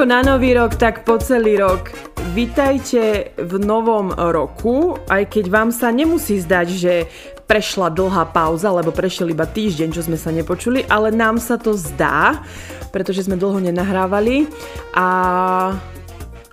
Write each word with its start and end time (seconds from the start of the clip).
ako 0.00 0.16
na 0.16 0.24
nový 0.24 0.56
rok, 0.56 0.80
tak 0.80 1.04
po 1.04 1.20
celý 1.20 1.60
rok. 1.60 1.92
Vítajte 2.32 3.36
v 3.36 3.60
novom 3.60 4.08
roku, 4.16 4.96
aj 4.96 5.28
keď 5.28 5.44
vám 5.52 5.68
sa 5.68 5.92
nemusí 5.92 6.40
zdať, 6.40 6.66
že 6.72 7.04
prešla 7.44 7.92
dlhá 7.92 8.32
pauza, 8.32 8.72
lebo 8.72 8.96
prešiel 8.96 9.28
iba 9.28 9.44
týždeň, 9.44 9.92
čo 9.92 10.00
sme 10.00 10.16
sa 10.16 10.32
nepočuli, 10.32 10.88
ale 10.88 11.12
nám 11.12 11.36
sa 11.36 11.60
to 11.60 11.76
zdá, 11.76 12.40
pretože 12.96 13.28
sme 13.28 13.36
dlho 13.36 13.60
nenahrávali 13.60 14.48
a 14.96 15.08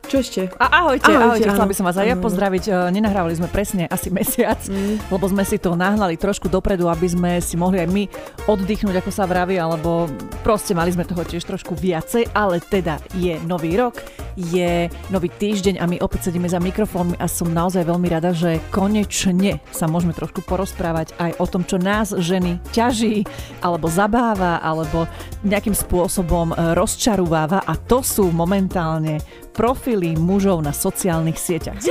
čo 0.08 0.24
ešte? 0.24 0.42
A 0.56 0.88
ahojte, 0.88 1.12
ahojte, 1.12 1.44
ahojte. 1.44 1.50
chcela 1.52 1.68
by 1.68 1.76
som 1.76 1.86
vás 1.86 1.98
aj 2.00 2.08
ja 2.08 2.16
pozdraviť. 2.16 2.64
E, 2.66 2.72
nenahrávali 2.96 3.36
sme 3.36 3.52
presne 3.52 3.86
asi 3.92 4.08
mesiac, 4.18 4.58
mm. 4.64 5.12
lebo 5.12 5.26
sme 5.28 5.44
si 5.44 5.60
to 5.60 5.76
nahnali 5.76 6.16
trošku 6.16 6.48
dopredu, 6.48 6.88
aby 6.88 7.08
sme 7.12 7.32
si 7.44 7.60
mohli 7.60 7.84
aj 7.84 7.90
my 7.92 8.04
oddychnúť, 8.48 9.04
ako 9.04 9.12
sa 9.12 9.28
vraví, 9.28 9.60
alebo 9.60 10.08
proste 10.48 10.72
mali 10.72 10.96
sme 10.96 11.04
toho 11.04 11.28
tiež 11.28 11.44
trošku 11.44 11.76
viacej, 11.76 12.32
ale 12.32 12.64
teda 12.64 13.04
je 13.20 13.36
nový 13.44 13.76
rok, 13.76 14.00
je 14.40 14.88
nový 15.12 15.28
týždeň 15.28 15.84
a 15.84 15.86
my 15.90 16.00
opäť 16.00 16.32
sedíme 16.32 16.48
za 16.48 16.64
mikrofónmi 16.64 17.20
a 17.20 17.28
som 17.28 17.52
naozaj 17.52 17.84
veľmi 17.84 18.08
rada, 18.08 18.32
že 18.32 18.64
konečne 18.72 19.60
sa 19.76 19.92
môžeme 19.92 20.16
trošku 20.16 20.46
porozprávať 20.48 21.12
aj 21.20 21.32
o 21.42 21.46
tom, 21.46 21.68
čo 21.68 21.76
nás 21.76 22.16
ženy 22.16 22.64
ťaží, 22.72 23.28
alebo 23.60 23.92
zabáva, 23.92 24.64
alebo 24.64 25.10
nejakým 25.44 25.76
spôsobom 25.76 26.56
e, 26.56 26.56
rozčarováva 26.78 27.66
a 27.66 27.74
to 27.76 28.00
sú 28.00 28.32
momentálne 28.32 29.20
profily 29.58 30.14
mužov 30.14 30.62
na 30.62 30.70
sociálnych 30.70 31.42
sieťach. 31.42 31.82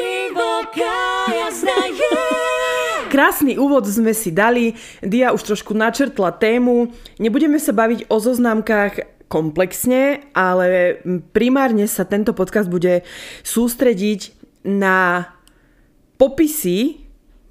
Krásny 3.11 3.59
úvod 3.59 3.83
sme 3.91 4.15
si 4.15 4.31
dali, 4.31 4.79
Dia 5.03 5.35
už 5.35 5.43
trošku 5.43 5.75
načrtla 5.75 6.31
tému. 6.39 6.95
Nebudeme 7.19 7.59
sa 7.59 7.75
baviť 7.75 8.07
o 8.07 8.17
zoznamkách 8.23 9.27
komplexne, 9.27 10.31
ale 10.31 11.03
primárne 11.35 11.91
sa 11.91 12.07
tento 12.07 12.31
podcast 12.31 12.71
bude 12.71 13.03
sústrediť 13.43 14.39
na 14.63 15.27
popisy 16.19 17.06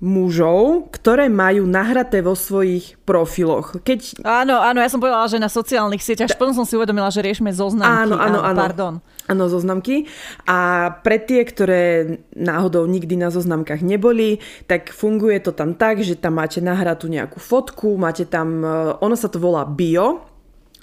mužov, 0.06 0.94
ktoré 0.94 1.25
majú 1.34 1.66
nahraté 1.66 2.22
vo 2.22 2.38
svojich 2.38 2.94
profiloch. 3.09 3.81
Keď... 3.81 4.22
Áno, 4.22 4.61
áno, 4.61 4.78
ja 4.78 4.89
som 4.94 5.02
povedala, 5.02 5.25
že 5.25 5.42
na 5.42 5.50
sociálnych 5.50 6.06
sieťach, 6.06 6.30
až 6.30 6.38
potom 6.38 6.53
som 6.53 6.61
si 6.61 6.78
uvedomila, 6.78 7.09
že 7.09 7.25
riešime 7.25 7.50
zoznamky. 7.50 8.14
Áno, 8.14 8.16
áno, 8.22 8.39
áno. 8.45 8.59
Pardon. 8.61 8.94
Áno, 9.26 9.50
zoznamky. 9.50 10.06
A 10.45 10.89
pre 11.02 11.17
tie, 11.17 11.42
ktoré 11.42 12.22
náhodou 12.38 12.86
nikdy 12.86 13.17
na 13.17 13.33
zoznamkách 13.33 13.81
neboli, 13.81 14.38
tak 14.70 14.94
funguje 14.94 15.42
to 15.42 15.50
tam 15.50 15.73
tak, 15.73 16.06
že 16.06 16.14
tam 16.14 16.38
máte 16.38 16.61
nahratú 16.61 17.09
nejakú 17.09 17.42
fotku, 17.42 17.98
máte 17.98 18.30
tam, 18.30 18.61
eh, 18.61 18.70
ono 19.02 19.17
sa 19.17 19.26
to 19.26 19.42
volá 19.42 19.66
bio, 19.66 20.22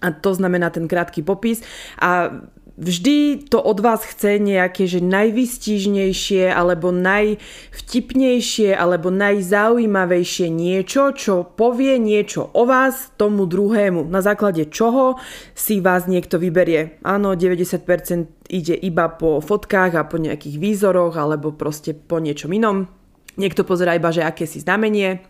a 0.03 0.11
to 0.11 0.35
znamená 0.35 0.75
ten 0.75 0.91
krátky 0.91 1.23
popis. 1.23 1.63
A 2.03 2.43
vždy 2.77 3.49
to 3.49 3.61
od 3.61 3.79
vás 3.81 4.05
chce 4.05 4.41
nejaké, 4.41 4.89
že 4.89 5.05
najvystížnejšie 5.05 6.49
alebo 6.49 6.89
najvtipnejšie 6.95 8.73
alebo 8.73 9.13
najzaujímavejšie 9.13 10.49
niečo, 10.49 11.13
čo 11.13 11.45
povie 11.45 12.01
niečo 12.01 12.49
o 12.57 12.65
vás 12.65 13.13
tomu 13.21 13.45
druhému, 13.45 14.09
na 14.09 14.25
základe 14.25 14.69
čoho 14.73 15.21
si 15.53 15.85
vás 15.85 16.09
niekto 16.09 16.41
vyberie. 16.41 16.99
Áno, 17.05 17.37
90% 17.37 18.49
ide 18.49 18.77
iba 18.77 19.09
po 19.13 19.41
fotkách 19.41 19.93
a 19.97 20.09
po 20.09 20.17
nejakých 20.21 20.57
výzoroch 20.57 21.17
alebo 21.17 21.53
proste 21.53 21.93
po 21.93 22.21
niečom 22.21 22.53
inom. 22.53 22.89
Niekto 23.37 23.65
pozerá 23.65 23.97
iba, 23.97 24.13
že 24.13 24.21
aké 24.21 24.45
si 24.45 24.61
znamenie, 24.61 25.25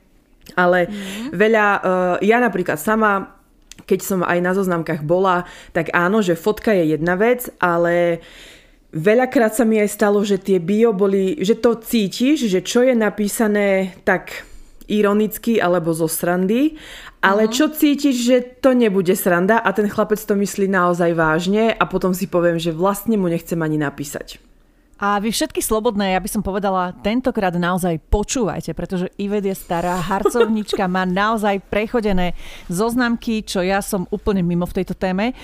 ale 0.59 0.91
mm. 0.91 1.31
veľa, 1.31 1.67
uh, 1.79 2.17
ja 2.19 2.43
napríklad 2.43 2.75
sama 2.79 3.42
keď 3.87 4.01
som 4.01 4.21
aj 4.23 4.39
na 4.41 4.53
zoznamkách 4.53 5.03
bola, 5.07 5.45
tak 5.75 5.93
áno, 5.93 6.23
že 6.23 6.39
fotka 6.39 6.73
je 6.73 6.95
jedna 6.97 7.15
vec, 7.19 7.49
ale 7.59 8.23
veľakrát 8.93 9.57
sa 9.57 9.65
mi 9.65 9.81
aj 9.81 9.91
stalo, 9.91 10.21
že 10.23 10.39
tie 10.39 10.61
bio 10.61 10.93
boli, 10.93 11.41
že 11.41 11.59
to 11.59 11.81
cítiš, 11.81 12.47
že 12.47 12.61
čo 12.61 12.85
je 12.85 12.93
napísané 12.93 13.97
tak 14.05 14.45
ironicky 14.91 15.57
alebo 15.57 15.97
zo 15.97 16.11
srandy, 16.11 16.77
ale 17.25 17.49
uh-huh. 17.49 17.55
čo 17.55 17.67
cítiš, 17.73 18.17
že 18.29 18.37
to 18.61 18.77
nebude 18.77 19.15
sranda 19.17 19.63
a 19.63 19.71
ten 19.73 19.89
chlapec 19.89 20.21
to 20.21 20.35
myslí 20.37 20.69
naozaj 20.69 21.17
vážne 21.17 21.73
a 21.73 21.85
potom 21.89 22.13
si 22.13 22.29
poviem, 22.29 22.61
že 22.61 22.75
vlastne 22.75 23.17
mu 23.17 23.31
nechcem 23.31 23.57
ani 23.63 23.81
napísať. 23.81 24.52
A 25.03 25.19
vy 25.19 25.35
všetky 25.35 25.59
slobodné, 25.59 26.15
ja 26.15 26.23
by 26.23 26.31
som 26.31 26.47
povedala, 26.47 26.95
tentokrát 27.03 27.51
naozaj 27.59 27.99
počúvajte, 28.07 28.71
pretože 28.71 29.11
Ived 29.19 29.43
je 29.43 29.57
stará 29.59 29.99
harcovnička, 29.99 30.87
má 30.87 31.03
naozaj 31.03 31.59
prechodené 31.67 32.39
zoznamky, 32.71 33.43
čo 33.43 33.67
ja 33.67 33.83
som 33.83 34.07
úplne 34.15 34.47
mimo 34.47 34.63
v 34.63 34.79
tejto 34.79 34.95
téme. 34.95 35.35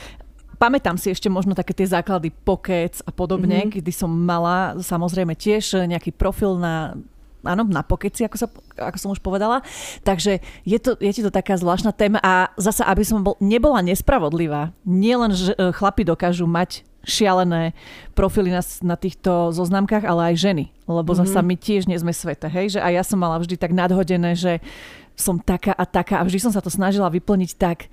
Pamätám 0.62 0.94
si 0.94 1.10
ešte 1.10 1.26
možno 1.26 1.58
také 1.58 1.74
tie 1.74 1.90
základy 1.90 2.30
pokec 2.30 3.02
a 3.02 3.10
podobne, 3.10 3.66
mm-hmm. 3.66 3.74
kedy 3.82 3.90
som 3.90 4.14
mala 4.14 4.78
samozrejme 4.78 5.34
tiež 5.34 5.90
nejaký 5.90 6.14
profil 6.14 6.54
na 6.54 6.94
áno, 7.42 7.62
na 7.66 7.82
pokeci, 7.82 8.26
ako, 8.26 8.36
sa, 8.38 8.46
ako 8.78 8.98
som 8.98 9.10
už 9.14 9.22
povedala. 9.22 9.62
Takže 10.02 10.42
je, 10.66 10.78
to, 10.78 10.98
je 10.98 11.10
ti 11.10 11.22
to 11.22 11.30
taká 11.34 11.58
zvláštna 11.58 11.94
téma 11.94 12.18
a 12.22 12.50
zasa, 12.58 12.86
aby 12.86 13.02
som 13.06 13.22
bol, 13.22 13.34
nebola 13.38 13.82
nespravodlivá, 13.82 14.74
nielen 14.82 15.34
že 15.34 15.54
e, 15.54 15.70
chlapi 15.74 16.02
dokážu 16.02 16.46
mať 16.46 16.86
šialené 17.06 17.72
profily 18.12 18.50
na, 18.50 18.62
na 18.82 18.96
týchto 18.98 19.54
zoznamkách, 19.54 20.04
ale 20.04 20.34
aj 20.34 20.42
ženy. 20.42 20.64
Lebo 20.84 21.14
mm-hmm. 21.14 21.28
zasa 21.28 21.40
my 21.40 21.54
tiež 21.54 21.86
nie 21.86 21.98
sme 21.98 22.10
svete, 22.10 22.50
hej? 22.50 22.78
Že 22.78 22.80
aj 22.82 22.92
ja 22.92 23.02
som 23.06 23.18
mala 23.20 23.38
vždy 23.38 23.54
tak 23.54 23.72
nadhodené, 23.72 24.34
že 24.34 24.58
som 25.18 25.38
taká 25.38 25.74
a 25.74 25.84
taká 25.86 26.22
a 26.22 26.26
vždy 26.26 26.38
som 26.38 26.52
sa 26.54 26.62
to 26.62 26.70
snažila 26.70 27.10
vyplniť 27.10 27.50
tak, 27.58 27.90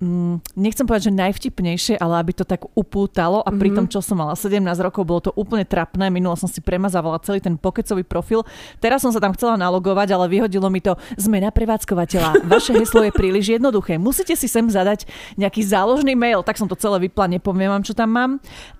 mm, 0.00 0.56
nechcem 0.56 0.84
povedať, 0.84 1.08
že 1.08 1.18
najvtipnejšie, 1.18 1.94
ale 2.00 2.20
aby 2.20 2.32
to 2.36 2.44
tak 2.44 2.64
upútalo 2.76 3.40
a 3.40 3.50
pri 3.52 3.72
mhm. 3.72 3.76
tom, 3.76 3.86
čo 3.88 4.00
som 4.04 4.20
mala 4.20 4.36
17 4.36 4.60
rokov, 4.82 5.02
bolo 5.04 5.20
to 5.30 5.32
úplne 5.34 5.64
trapné. 5.64 6.12
Minula 6.12 6.36
som 6.36 6.48
si 6.48 6.60
premazávala 6.60 7.22
celý 7.22 7.40
ten 7.40 7.56
pokecový 7.56 8.04
profil. 8.04 8.44
Teraz 8.80 9.02
som 9.02 9.10
sa 9.10 9.20
tam 9.20 9.32
chcela 9.34 9.56
nalogovať, 9.56 10.12
ale 10.12 10.30
vyhodilo 10.30 10.68
mi 10.68 10.84
to 10.84 10.94
zmena 11.16 11.48
prevádzkovateľa. 11.50 12.42
Vaše 12.52 12.76
heslo 12.76 13.04
je 13.04 13.12
príliš 13.12 13.56
jednoduché. 13.56 13.96
Musíte 13.96 14.36
si 14.36 14.46
sem 14.46 14.66
zadať 14.68 15.08
nejaký 15.40 15.64
záložný 15.64 16.12
mail, 16.12 16.44
tak 16.44 16.60
som 16.60 16.68
to 16.68 16.78
celé 16.78 17.08
vypla, 17.08 17.30
nepoviem 17.30 17.72
vám, 17.72 17.84
čo 17.84 17.96
tam 17.96 18.12
mám 18.12 18.30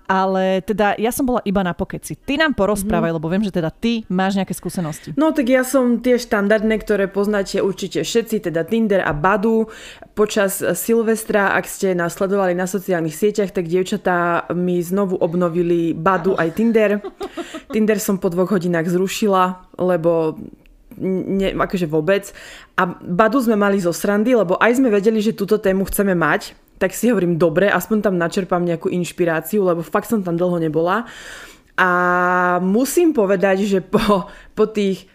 ale 0.07 0.63
teda 0.63 0.95
ja 0.95 1.11
som 1.11 1.27
bola 1.27 1.43
iba 1.43 1.61
na 1.61 1.75
pokeci. 1.75 2.15
Ty 2.15 2.47
nám 2.47 2.55
porozprávaj, 2.55 3.11
mm-hmm. 3.11 3.17
lebo 3.19 3.27
viem, 3.27 3.43
že 3.43 3.51
teda 3.51 3.69
ty 3.69 4.07
máš 4.07 4.39
nejaké 4.39 4.55
skúsenosti. 4.55 5.11
No 5.19 5.35
tak 5.35 5.51
ja 5.51 5.67
som 5.67 5.99
tie 5.99 6.15
štandardné, 6.15 6.79
ktoré 6.79 7.11
poznáte 7.11 7.59
určite 7.59 8.01
všetci, 8.01 8.47
teda 8.47 8.63
Tinder 8.63 9.03
a 9.03 9.11
Badu. 9.11 9.67
Počas 10.15 10.63
Silvestra, 10.63 11.53
ak 11.53 11.67
ste 11.67 11.93
nás 11.93 12.15
sledovali 12.15 12.55
na 12.55 12.65
sociálnych 12.65 13.13
sieťach, 13.13 13.51
tak 13.51 13.67
dievčatá 13.67 14.47
mi 14.55 14.79
znovu 14.79 15.19
obnovili 15.19 15.91
Badu 15.91 16.33
aj 16.39 16.49
Tinder. 16.55 17.03
Tinder 17.69 17.99
som 17.99 18.17
po 18.17 18.31
dvoch 18.31 18.49
hodinách 18.55 18.87
zrušila, 18.87 19.75
lebo 19.77 20.39
ne, 20.97 21.53
akože 21.53 21.85
vôbec. 21.85 22.31
A 22.79 22.87
Badu 22.87 23.43
sme 23.43 23.59
mali 23.59 23.77
zo 23.77 23.93
srandy, 23.93 24.33
lebo 24.33 24.57
aj 24.57 24.81
sme 24.81 24.89
vedeli, 24.89 25.21
že 25.21 25.37
túto 25.37 25.61
tému 25.61 25.85
chceme 25.85 26.17
mať, 26.17 26.57
tak 26.77 26.93
si 26.93 27.09
hovorím, 27.09 27.41
dobre, 27.41 27.69
aspoň 27.69 28.05
tam 28.05 28.15
načerpám 28.21 28.61
nejakú 28.61 28.89
inšpiráciu, 28.93 29.65
lebo 29.65 29.81
fakt 29.81 30.09
som 30.09 30.21
tam 30.21 30.37
dlho 30.37 30.61
nebola. 30.61 31.09
A 31.77 31.89
musím 32.61 33.13
povedať, 33.13 33.65
že 33.65 33.79
po, 33.81 34.29
po 34.57 34.65
tých 34.65 35.09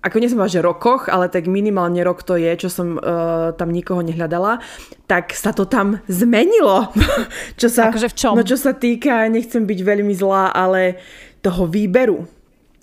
ako 0.00 0.16
nie 0.16 0.32
som 0.32 0.40
že 0.48 0.64
rokoch, 0.64 1.12
ale 1.12 1.28
tak 1.28 1.44
minimálne 1.44 2.00
rok 2.00 2.24
to 2.24 2.40
je, 2.40 2.48
čo 2.56 2.72
som 2.72 2.96
uh, 2.96 3.52
tam 3.52 3.68
nikoho 3.68 4.00
nehľadala, 4.00 4.64
tak 5.04 5.36
sa 5.36 5.52
to 5.52 5.68
tam 5.68 6.00
zmenilo. 6.08 6.88
čo 7.60 7.68
sa, 7.68 7.92
akože 7.92 8.08
v 8.08 8.16
čom? 8.16 8.32
No 8.32 8.40
čo 8.40 8.56
sa 8.56 8.72
týka, 8.72 9.28
nechcem 9.28 9.68
byť 9.68 9.80
veľmi 9.84 10.16
zlá, 10.16 10.56
ale 10.56 10.96
toho 11.44 11.68
výberu. 11.68 12.24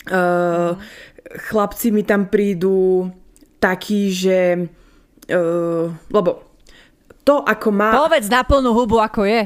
Uh, 0.06 0.78
chlapci 1.50 1.90
mi 1.90 2.06
tam 2.06 2.30
prídu 2.30 3.10
takí, 3.58 4.14
že... 4.14 4.70
Uh, 5.26 5.90
lebo 6.14 6.47
to, 7.28 7.44
ako 7.44 7.68
má... 7.68 7.92
Povedz 7.92 8.32
na 8.32 8.40
plnú 8.40 8.72
hubu, 8.72 8.96
ako 9.04 9.28
je. 9.28 9.44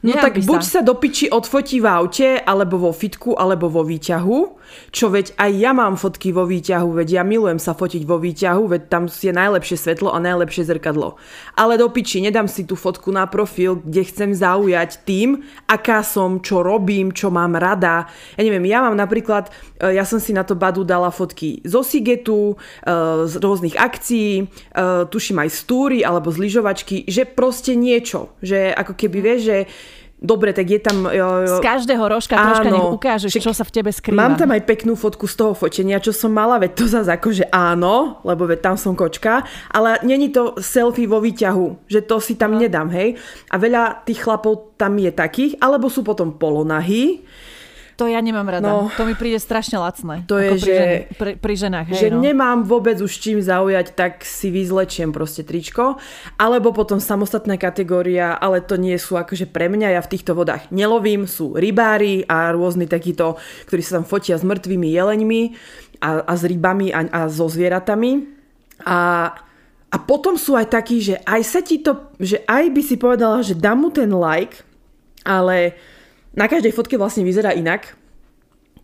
No 0.00 0.16
tak 0.16 0.40
buď 0.40 0.62
sa. 0.64 0.70
sa 0.70 0.80
do 0.80 0.96
piči 0.96 1.28
odfotí 1.28 1.76
v 1.76 1.84
aute, 1.84 2.28
alebo 2.40 2.80
vo 2.80 2.92
fitku, 2.92 3.36
alebo 3.36 3.68
vo 3.68 3.84
výťahu, 3.84 4.38
čo 4.88 5.12
veď 5.12 5.36
aj 5.36 5.50
ja 5.60 5.76
mám 5.76 6.00
fotky 6.00 6.32
vo 6.32 6.48
výťahu, 6.48 6.96
veď 6.96 7.20
ja 7.20 7.22
milujem 7.26 7.60
sa 7.60 7.76
fotiť 7.76 8.08
vo 8.08 8.16
výťahu, 8.16 8.64
veď 8.64 8.82
tam 8.88 9.04
je 9.12 9.28
najlepšie 9.28 9.76
svetlo 9.76 10.08
a 10.08 10.18
najlepšie 10.22 10.64
zrkadlo. 10.64 11.20
Ale 11.52 11.76
do 11.76 11.92
piči, 11.92 12.24
nedám 12.24 12.48
si 12.48 12.64
tú 12.64 12.80
fotku 12.80 13.12
na 13.12 13.28
profil, 13.28 13.76
kde 13.84 14.02
chcem 14.08 14.30
zaujať 14.32 15.04
tým, 15.04 15.44
aká 15.68 16.00
som, 16.00 16.40
čo 16.40 16.64
robím, 16.64 17.12
čo 17.12 17.28
mám 17.28 17.60
rada. 17.60 18.08
Ja 18.40 18.42
neviem, 18.46 18.64
ja 18.64 18.80
mám 18.80 18.96
napríklad, 18.96 19.52
e, 19.84 20.00
ja 20.00 20.08
som 20.08 20.16
si 20.16 20.32
na 20.32 20.48
to 20.48 20.56
Badu 20.56 20.80
dala 20.80 21.12
fotky 21.12 21.60
zo 21.68 21.84
Sigetu, 21.84 22.56
e, 22.56 22.88
z 23.28 23.36
rôznych 23.36 23.76
akcií, 23.76 24.32
e, 24.40 24.44
tuším 25.12 25.44
aj 25.44 25.50
z 25.52 25.60
túry 25.68 25.98
alebo 26.00 26.32
z 26.32 26.40
lyžovačky, 26.40 27.04
že 27.04 27.28
proste 27.28 27.76
niečo, 27.76 28.32
že 28.40 28.72
ako 28.72 28.96
keby 28.96 29.18
vieš, 29.20 29.40
že 29.44 29.58
Dobre, 30.20 30.52
tak 30.52 30.68
je 30.68 30.76
tam... 30.76 31.08
Z 31.48 31.64
každého 31.64 32.04
rožka 32.04 32.36
áno, 32.36 32.52
troška 32.52 32.68
nech 32.68 32.92
ukážeš, 32.92 33.40
čo 33.40 33.56
sa 33.56 33.64
v 33.64 33.72
tebe 33.72 33.88
skrýva. 33.88 34.20
Mám 34.20 34.36
tam 34.36 34.52
aj 34.52 34.68
peknú 34.68 34.92
fotku 34.92 35.24
z 35.24 35.34
toho 35.40 35.56
fotenia, 35.56 35.96
čo 35.96 36.12
som 36.12 36.28
mala, 36.28 36.60
veď 36.60 36.76
to 36.76 36.84
zase 36.84 37.08
akože 37.08 37.48
áno, 37.48 38.20
lebo 38.20 38.44
veď 38.44 38.60
tam 38.60 38.76
som 38.76 38.92
kočka, 38.92 39.48
ale 39.72 39.96
není 40.04 40.28
to 40.28 40.60
selfie 40.60 41.08
vo 41.08 41.24
výťahu, 41.24 41.88
že 41.88 42.04
to 42.04 42.20
si 42.20 42.36
tam 42.36 42.56
no. 42.56 42.60
nedám, 42.60 42.92
hej. 42.92 43.16
A 43.48 43.56
veľa 43.56 44.04
tých 44.04 44.20
chlapov 44.20 44.76
tam 44.76 45.00
je 45.00 45.08
takých, 45.08 45.56
alebo 45.56 45.88
sú 45.88 46.04
potom 46.04 46.36
polonahí, 46.36 47.24
to 48.00 48.08
ja 48.08 48.24
nemám 48.24 48.48
rada. 48.48 48.64
No, 48.64 48.88
to 48.96 49.04
mi 49.04 49.12
príde 49.12 49.36
strašne 49.36 49.76
lacné. 49.76 50.24
To 50.24 50.40
je, 50.40 50.56
pri, 50.56 50.60
že, 50.64 50.72
žen, 50.72 50.88
pri, 51.20 51.32
pri 51.36 51.54
ženách. 51.60 51.86
Hej, 51.92 52.00
že 52.00 52.08
no. 52.08 52.24
nemám 52.24 52.64
vôbec 52.64 52.96
už 52.96 53.12
čím 53.12 53.44
zaujať, 53.44 53.92
tak 53.92 54.24
si 54.24 54.48
vyzlečiem 54.48 55.12
proste 55.12 55.44
tričko. 55.44 56.00
Alebo 56.40 56.72
potom 56.72 56.96
samostatná 56.96 57.60
kategória, 57.60 58.32
ale 58.32 58.64
to 58.64 58.80
nie 58.80 58.96
sú 58.96 59.20
akože 59.20 59.52
pre 59.52 59.68
mňa. 59.68 59.92
Ja 59.92 60.00
v 60.00 60.16
týchto 60.16 60.32
vodách 60.32 60.72
nelovím, 60.72 61.28
sú 61.28 61.52
rybári 61.52 62.24
a 62.24 62.48
rôzni 62.56 62.88
takíto, 62.88 63.36
ktorí 63.68 63.84
sa 63.84 64.00
tam 64.00 64.08
fotia 64.08 64.40
s 64.40 64.48
mŕtvými 64.48 64.88
jeleňmi 64.88 65.42
a, 66.00 66.24
a 66.24 66.32
s 66.32 66.42
rybami 66.48 66.96
a, 66.96 67.04
a 67.04 67.20
so 67.28 67.52
zvieratami. 67.52 68.24
A 68.88 69.28
a 69.90 69.98
potom 69.98 70.38
sú 70.38 70.54
aj 70.54 70.70
takí, 70.70 71.02
že 71.02 71.18
aj 71.26 71.42
sa 71.42 71.60
ti 71.66 71.82
to, 71.82 72.14
že 72.14 72.46
aj 72.46 72.70
by 72.70 72.78
si 72.78 72.94
povedala, 72.94 73.42
že 73.42 73.58
dám 73.58 73.82
mu 73.82 73.90
ten 73.90 74.06
like, 74.06 74.62
ale 75.26 75.74
na 76.34 76.46
každej 76.46 76.70
fotke 76.74 76.94
vlastne 76.94 77.26
vyzerá 77.26 77.54
inak. 77.54 77.98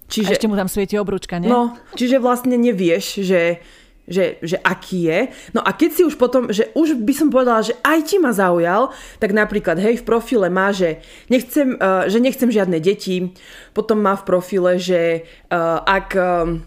Čiže, 0.06 0.30
a 0.30 0.34
ešte 0.38 0.50
mu 0.50 0.54
tam 0.54 0.70
svieti 0.70 0.94
obrúčka, 0.94 1.42
nie? 1.42 1.50
No, 1.50 1.74
čiže 1.98 2.22
vlastne 2.22 2.54
nevieš, 2.54 3.26
že, 3.26 3.58
že, 4.06 4.38
že 4.38 4.54
aký 4.62 5.10
je. 5.10 5.20
No 5.50 5.66
a 5.66 5.74
keď 5.74 5.90
si 5.90 6.02
už 6.06 6.14
potom, 6.14 6.46
že 6.54 6.70
už 6.78 7.02
by 7.02 7.14
som 7.14 7.28
povedala, 7.30 7.66
že 7.66 7.74
aj 7.82 7.98
ti 8.06 8.16
ma 8.22 8.30
zaujal, 8.30 8.94
tak 9.18 9.34
napríklad, 9.34 9.82
hej, 9.82 9.98
v 10.02 10.06
profile 10.06 10.46
má, 10.46 10.70
že 10.70 11.02
nechcem, 11.26 11.74
uh, 11.74 12.06
že 12.06 12.22
nechcem 12.22 12.46
žiadne 12.46 12.78
deti, 12.78 13.34
potom 13.74 13.98
má 13.98 14.14
v 14.14 14.26
profile, 14.26 14.78
že 14.78 15.26
uh, 15.50 15.82
ak... 15.82 16.08
Uh, 16.14 16.62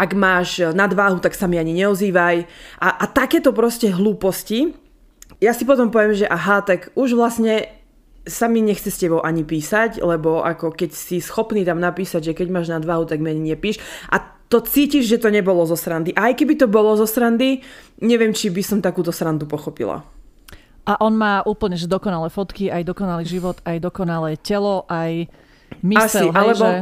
ak 0.00 0.16
máš 0.16 0.64
nadváhu, 0.72 1.20
tak 1.20 1.36
sa 1.36 1.44
mi 1.44 1.60
ani 1.60 1.76
neozývaj. 1.76 2.48
A, 2.80 2.88
a 2.88 3.04
takéto 3.04 3.52
proste 3.52 3.92
hlúposti, 3.92 4.72
ja 5.44 5.52
si 5.52 5.68
potom 5.68 5.92
poviem, 5.92 6.16
že 6.16 6.24
aha, 6.24 6.64
tak 6.64 6.88
už 6.96 7.12
vlastne 7.12 7.68
sa 8.24 8.48
mi 8.48 8.64
nechce 8.64 8.88
s 8.88 9.00
tebou 9.00 9.20
ani 9.20 9.44
písať, 9.44 10.00
lebo 10.00 10.40
ako 10.40 10.72
keď 10.72 10.90
si 10.96 11.20
schopný 11.20 11.62
tam 11.64 11.76
napísať, 11.80 12.32
že 12.32 12.36
keď 12.36 12.48
máš 12.48 12.72
nadvahu, 12.72 13.04
tak 13.04 13.20
mi 13.20 13.36
nepíš. 13.36 13.80
A 14.08 14.20
to 14.48 14.64
cítiš, 14.64 15.08
že 15.08 15.20
to 15.20 15.28
nebolo 15.28 15.64
zo 15.68 15.76
srandy. 15.76 16.16
Aj 16.16 16.32
keby 16.32 16.56
to 16.56 16.66
bolo 16.68 16.96
zo 16.96 17.04
srandy, 17.04 17.60
neviem, 18.00 18.32
či 18.32 18.48
by 18.48 18.62
som 18.64 18.78
takúto 18.80 19.12
srandu 19.12 19.44
pochopila. 19.44 20.04
A 20.84 21.00
on 21.00 21.16
má 21.16 21.40
úplne 21.48 21.80
že 21.80 21.88
dokonalé 21.88 22.28
fotky, 22.28 22.68
aj 22.68 22.84
dokonalý 22.84 23.24
život, 23.24 23.56
aj 23.64 23.80
dokonalé 23.80 24.36
telo, 24.36 24.84
aj 24.84 25.32
mysel, 25.82 26.28
Asi, 26.28 26.30
hej, 26.30 26.36
alebo 26.36 26.66
že... 26.66 26.78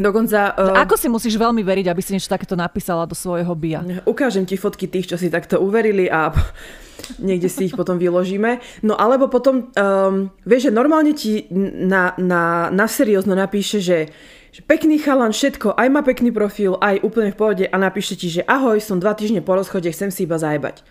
dokonca... 0.00 0.38
Uh... 0.56 0.80
Ako 0.80 0.94
si 0.96 1.08
musíš 1.12 1.34
veľmi 1.36 1.60
veriť, 1.60 1.86
aby 1.90 2.00
si 2.00 2.14
niečo 2.14 2.30
takéto 2.30 2.56
napísala 2.56 3.04
do 3.04 3.12
svojho 3.12 3.52
bia? 3.58 3.84
Ukážem 4.06 4.48
ti 4.48 4.56
fotky 4.56 4.88
tých, 4.88 5.10
čo 5.12 5.16
si 5.20 5.28
takto 5.28 5.60
uverili 5.60 6.06
a 6.06 6.32
niekde 7.28 7.50
si 7.50 7.68
ich 7.68 7.74
potom 7.74 7.98
vyložíme. 7.98 8.62
No 8.86 8.94
alebo 8.96 9.26
potom, 9.26 9.72
um, 9.74 10.30
vieš, 10.46 10.70
že 10.70 10.76
normálne 10.76 11.12
ti 11.12 11.50
na, 11.50 12.14
na, 12.16 12.68
na 12.70 12.86
seriózno 12.86 13.34
napíše, 13.34 13.82
že, 13.82 14.12
že 14.54 14.60
pekný 14.64 15.00
chalan, 15.02 15.34
všetko, 15.34 15.74
aj 15.74 15.88
má 15.90 16.00
pekný 16.06 16.30
profil, 16.30 16.78
aj 16.78 17.02
úplne 17.02 17.34
v 17.34 17.38
pohode 17.38 17.64
a 17.66 17.76
napíše 17.80 18.14
ti, 18.14 18.30
že 18.30 18.46
ahoj, 18.46 18.78
som 18.78 19.02
dva 19.02 19.16
týždne 19.16 19.42
po 19.42 19.56
rozchode, 19.56 19.90
chcem 19.90 20.14
si 20.14 20.24
iba 20.28 20.38
zajebať. 20.38 20.86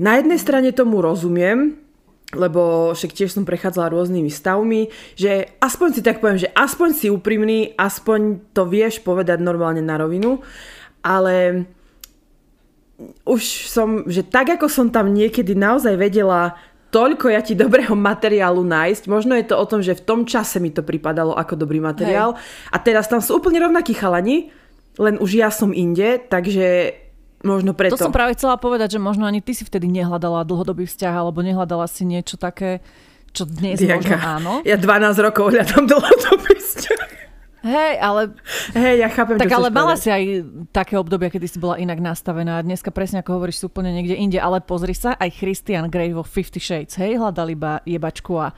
Na 0.00 0.16
jednej 0.16 0.40
strane 0.40 0.72
tomu 0.72 1.04
rozumiem, 1.04 1.81
lebo 2.32 2.92
však 2.96 3.12
tiež 3.12 3.30
som 3.36 3.44
prechádzala 3.44 3.92
rôznymi 3.92 4.32
stavmi, 4.32 4.88
že 5.14 5.52
aspoň 5.60 5.88
si 5.92 6.00
tak 6.00 6.24
poviem, 6.24 6.40
že 6.40 6.48
aspoň 6.56 6.88
si 6.96 7.06
úprimný, 7.12 7.76
aspoň 7.76 8.52
to 8.56 8.64
vieš 8.64 9.04
povedať 9.04 9.38
normálne 9.44 9.84
na 9.84 10.00
rovinu, 10.00 10.40
ale 11.04 11.68
už 13.28 13.68
som, 13.68 14.08
že 14.08 14.24
tak 14.24 14.56
ako 14.56 14.66
som 14.70 14.88
tam 14.88 15.12
niekedy 15.12 15.52
naozaj 15.52 15.92
vedela 15.98 16.56
toľko 16.92 17.32
ja 17.32 17.40
ti 17.40 17.56
dobrého 17.56 17.96
materiálu 17.96 18.60
nájsť. 18.68 19.08
Možno 19.08 19.32
je 19.32 19.48
to 19.48 19.56
o 19.56 19.64
tom, 19.64 19.80
že 19.80 19.96
v 19.96 20.04
tom 20.04 20.20
čase 20.28 20.60
mi 20.60 20.68
to 20.68 20.84
pripadalo 20.84 21.32
ako 21.32 21.56
dobrý 21.56 21.80
materiál. 21.80 22.36
Hej. 22.36 22.68
A 22.68 22.76
teraz 22.84 23.08
tam 23.08 23.24
sú 23.24 23.40
úplne 23.40 23.64
rovnakí 23.64 23.96
chalani, 23.96 24.52
len 25.00 25.16
už 25.16 25.40
ja 25.40 25.48
som 25.48 25.72
inde, 25.72 26.20
takže 26.20 26.92
možno 27.42 27.76
preto. 27.76 27.94
To 27.94 28.08
som 28.08 28.14
práve 28.14 28.34
chcela 28.38 28.58
povedať, 28.58 28.96
že 28.96 29.00
možno 29.02 29.26
ani 29.28 29.42
ty 29.42 29.52
si 29.52 29.62
vtedy 29.66 29.86
nehľadala 29.90 30.46
dlhodobý 30.46 30.86
vzťah, 30.88 31.14
alebo 31.14 31.42
nehľadala 31.42 31.86
si 31.86 32.06
niečo 32.08 32.38
také, 32.38 32.82
čo 33.36 33.46
dnes 33.46 33.78
Dianka, 33.78 34.16
možno 34.16 34.18
áno. 34.18 34.52
Ja 34.66 34.78
12 34.78 35.26
rokov 35.26 35.52
hľadám 35.52 35.84
dlhodobý 35.86 36.54
vzťah. 36.56 37.02
Hej, 37.62 37.94
ale... 38.02 38.34
Hej, 38.74 38.94
ja 39.06 39.08
chápem, 39.08 39.38
Tak 39.38 39.54
ale 39.54 39.70
mala 39.70 39.94
si 39.94 40.10
aj 40.10 40.42
také 40.74 40.98
obdobie, 40.98 41.30
kedy 41.30 41.46
si 41.46 41.62
bola 41.62 41.78
inak 41.78 42.02
nastavená. 42.02 42.58
Dneska 42.58 42.90
presne 42.90 43.22
ako 43.22 43.38
hovoríš, 43.38 43.62
sú 43.62 43.70
úplne 43.70 43.94
niekde 43.94 44.18
inde. 44.18 44.42
Ale 44.42 44.58
pozri 44.58 44.98
sa, 44.98 45.14
aj 45.14 45.30
Christian 45.38 45.86
Grey 45.86 46.10
vo 46.10 46.26
Fifty 46.26 46.58
Shades, 46.58 46.98
hej, 46.98 47.22
hľadal 47.22 47.54
iba 47.54 47.78
jebačku 47.86 48.34
a 48.34 48.50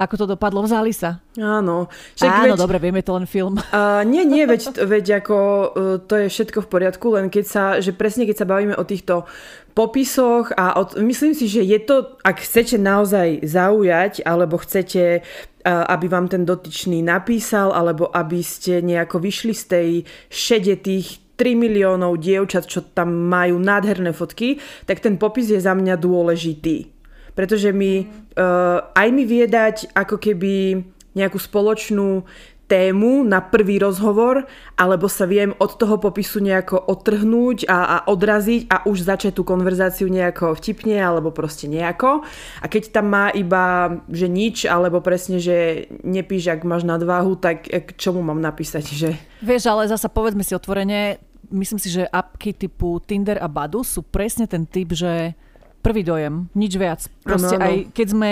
ako 0.00 0.14
to 0.16 0.26
dopadlo? 0.32 0.64
Vzali 0.64 0.96
sa. 0.96 1.20
Áno. 1.36 1.92
Však 2.16 2.30
Áno, 2.32 2.56
veď, 2.56 2.60
dobre, 2.64 2.76
vieme 2.80 3.04
to 3.04 3.12
len 3.12 3.28
film. 3.28 3.60
Uh, 3.68 4.00
nie, 4.08 4.24
nie, 4.24 4.48
veď, 4.48 4.80
veď 4.80 5.20
ako 5.20 5.36
uh, 5.36 5.68
to 6.00 6.24
je 6.24 6.26
všetko 6.32 6.64
v 6.64 6.70
poriadku, 6.72 7.06
len 7.12 7.28
keď 7.28 7.44
sa, 7.44 7.64
že 7.84 7.92
presne 7.92 8.24
keď 8.24 8.36
sa 8.40 8.48
bavíme 8.48 8.72
o 8.80 8.88
týchto 8.88 9.28
popisoch 9.76 10.56
a 10.56 10.80
od, 10.80 10.96
myslím 11.04 11.36
si, 11.36 11.52
že 11.52 11.60
je 11.60 11.76
to, 11.84 12.16
ak 12.24 12.40
chcete 12.40 12.80
naozaj 12.80 13.44
zaujať, 13.44 14.24
alebo 14.24 14.56
chcete, 14.56 15.20
uh, 15.20 15.84
aby 15.92 16.08
vám 16.08 16.32
ten 16.32 16.48
dotyčný 16.48 17.04
napísal, 17.04 17.68
alebo 17.68 18.08
aby 18.08 18.40
ste 18.40 18.80
nejako 18.80 19.20
vyšli 19.20 19.52
z 19.52 19.64
tej 19.68 19.88
šede 20.32 20.80
tých 20.80 21.20
3 21.36 21.60
miliónov 21.60 22.16
dievčat, 22.20 22.64
čo 22.64 22.88
tam 22.88 23.28
majú 23.28 23.60
nádherné 23.60 24.16
fotky, 24.16 24.60
tak 24.88 25.04
ten 25.04 25.20
popis 25.20 25.52
je 25.52 25.60
za 25.60 25.76
mňa 25.76 26.00
dôležitý 26.00 26.99
pretože 27.34 27.72
mi 27.72 28.06
uh, 28.06 28.78
aj 28.94 29.08
mi 29.10 29.24
vie 29.24 29.46
dať 29.46 29.94
ako 29.94 30.16
keby 30.18 30.82
nejakú 31.14 31.38
spoločnú 31.38 32.22
tému 32.70 33.26
na 33.26 33.42
prvý 33.42 33.82
rozhovor, 33.82 34.46
alebo 34.78 35.10
sa 35.10 35.26
viem 35.26 35.50
od 35.58 35.74
toho 35.74 35.98
popisu 35.98 36.38
nejako 36.38 36.78
odtrhnúť 36.78 37.66
a, 37.66 37.78
a 37.82 37.96
odraziť 38.06 38.70
a 38.70 38.86
už 38.86 39.02
začať 39.02 39.34
tú 39.34 39.42
konverzáciu 39.42 40.06
nejako 40.06 40.54
vtipne 40.54 41.02
alebo 41.02 41.34
proste 41.34 41.66
nejako. 41.66 42.22
A 42.62 42.66
keď 42.70 42.94
tam 42.94 43.10
má 43.10 43.34
iba, 43.34 43.98
že 44.06 44.30
nič, 44.30 44.70
alebo 44.70 45.02
presne, 45.02 45.42
že 45.42 45.90
nepíš, 46.06 46.54
ak 46.54 46.62
máš 46.62 46.86
nadváhu, 46.86 47.34
tak 47.34 47.66
k 47.66 47.90
čomu 47.98 48.22
mám 48.22 48.38
napísať, 48.38 48.86
že... 48.86 49.18
Vieš, 49.42 49.66
ale 49.66 49.90
zasa 49.90 50.06
povedzme 50.06 50.46
si 50.46 50.54
otvorene, 50.54 51.18
myslím 51.50 51.82
si, 51.82 51.90
že 51.90 52.06
apky 52.06 52.54
typu 52.54 53.02
Tinder 53.02 53.42
a 53.42 53.50
Badu 53.50 53.82
sú 53.82 54.06
presne 54.06 54.46
ten 54.46 54.62
typ, 54.62 54.94
že 54.94 55.34
prvý 55.80 56.04
dojem, 56.04 56.46
nič 56.52 56.76
viac. 56.76 57.08
Proste 57.24 57.56
ano, 57.56 57.64
ano. 57.64 57.66
aj 57.66 57.74
keď 57.96 58.06
sme 58.12 58.30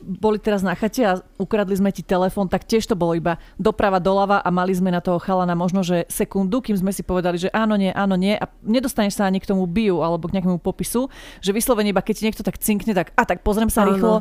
boli 0.00 0.40
teraz 0.40 0.64
na 0.64 0.72
chate 0.72 1.04
a 1.04 1.20
ukradli 1.36 1.76
sme 1.76 1.92
ti 1.92 2.00
telefón, 2.00 2.48
tak 2.48 2.64
tiež 2.64 2.88
to 2.88 2.96
bolo 2.96 3.16
iba 3.16 3.36
doprava, 3.60 4.00
doľava 4.00 4.40
a 4.40 4.48
mali 4.48 4.72
sme 4.72 4.88
na 4.88 5.04
toho 5.04 5.20
chalana 5.20 5.52
možno, 5.52 5.84
že 5.84 6.08
sekundu, 6.08 6.64
kým 6.64 6.76
sme 6.76 6.92
si 6.92 7.04
povedali, 7.04 7.36
že 7.36 7.52
áno, 7.52 7.76
nie, 7.76 7.92
áno, 7.92 8.16
nie 8.16 8.36
a 8.36 8.48
nedostaneš 8.64 9.20
sa 9.20 9.28
ani 9.28 9.40
k 9.40 9.48
tomu 9.48 9.68
biu 9.68 10.00
alebo 10.00 10.28
k 10.28 10.40
nejakému 10.40 10.60
popisu, 10.60 11.12
že 11.44 11.52
vyslovene 11.52 11.92
iba 11.92 12.00
keď 12.00 12.14
ti 12.16 12.24
niekto 12.28 12.46
tak 12.46 12.56
cinkne, 12.56 12.96
tak 12.96 13.12
a 13.12 13.22
tak 13.28 13.44
pozriem 13.44 13.68
sa 13.68 13.84
ano. 13.84 13.88
rýchlo, 13.92 14.14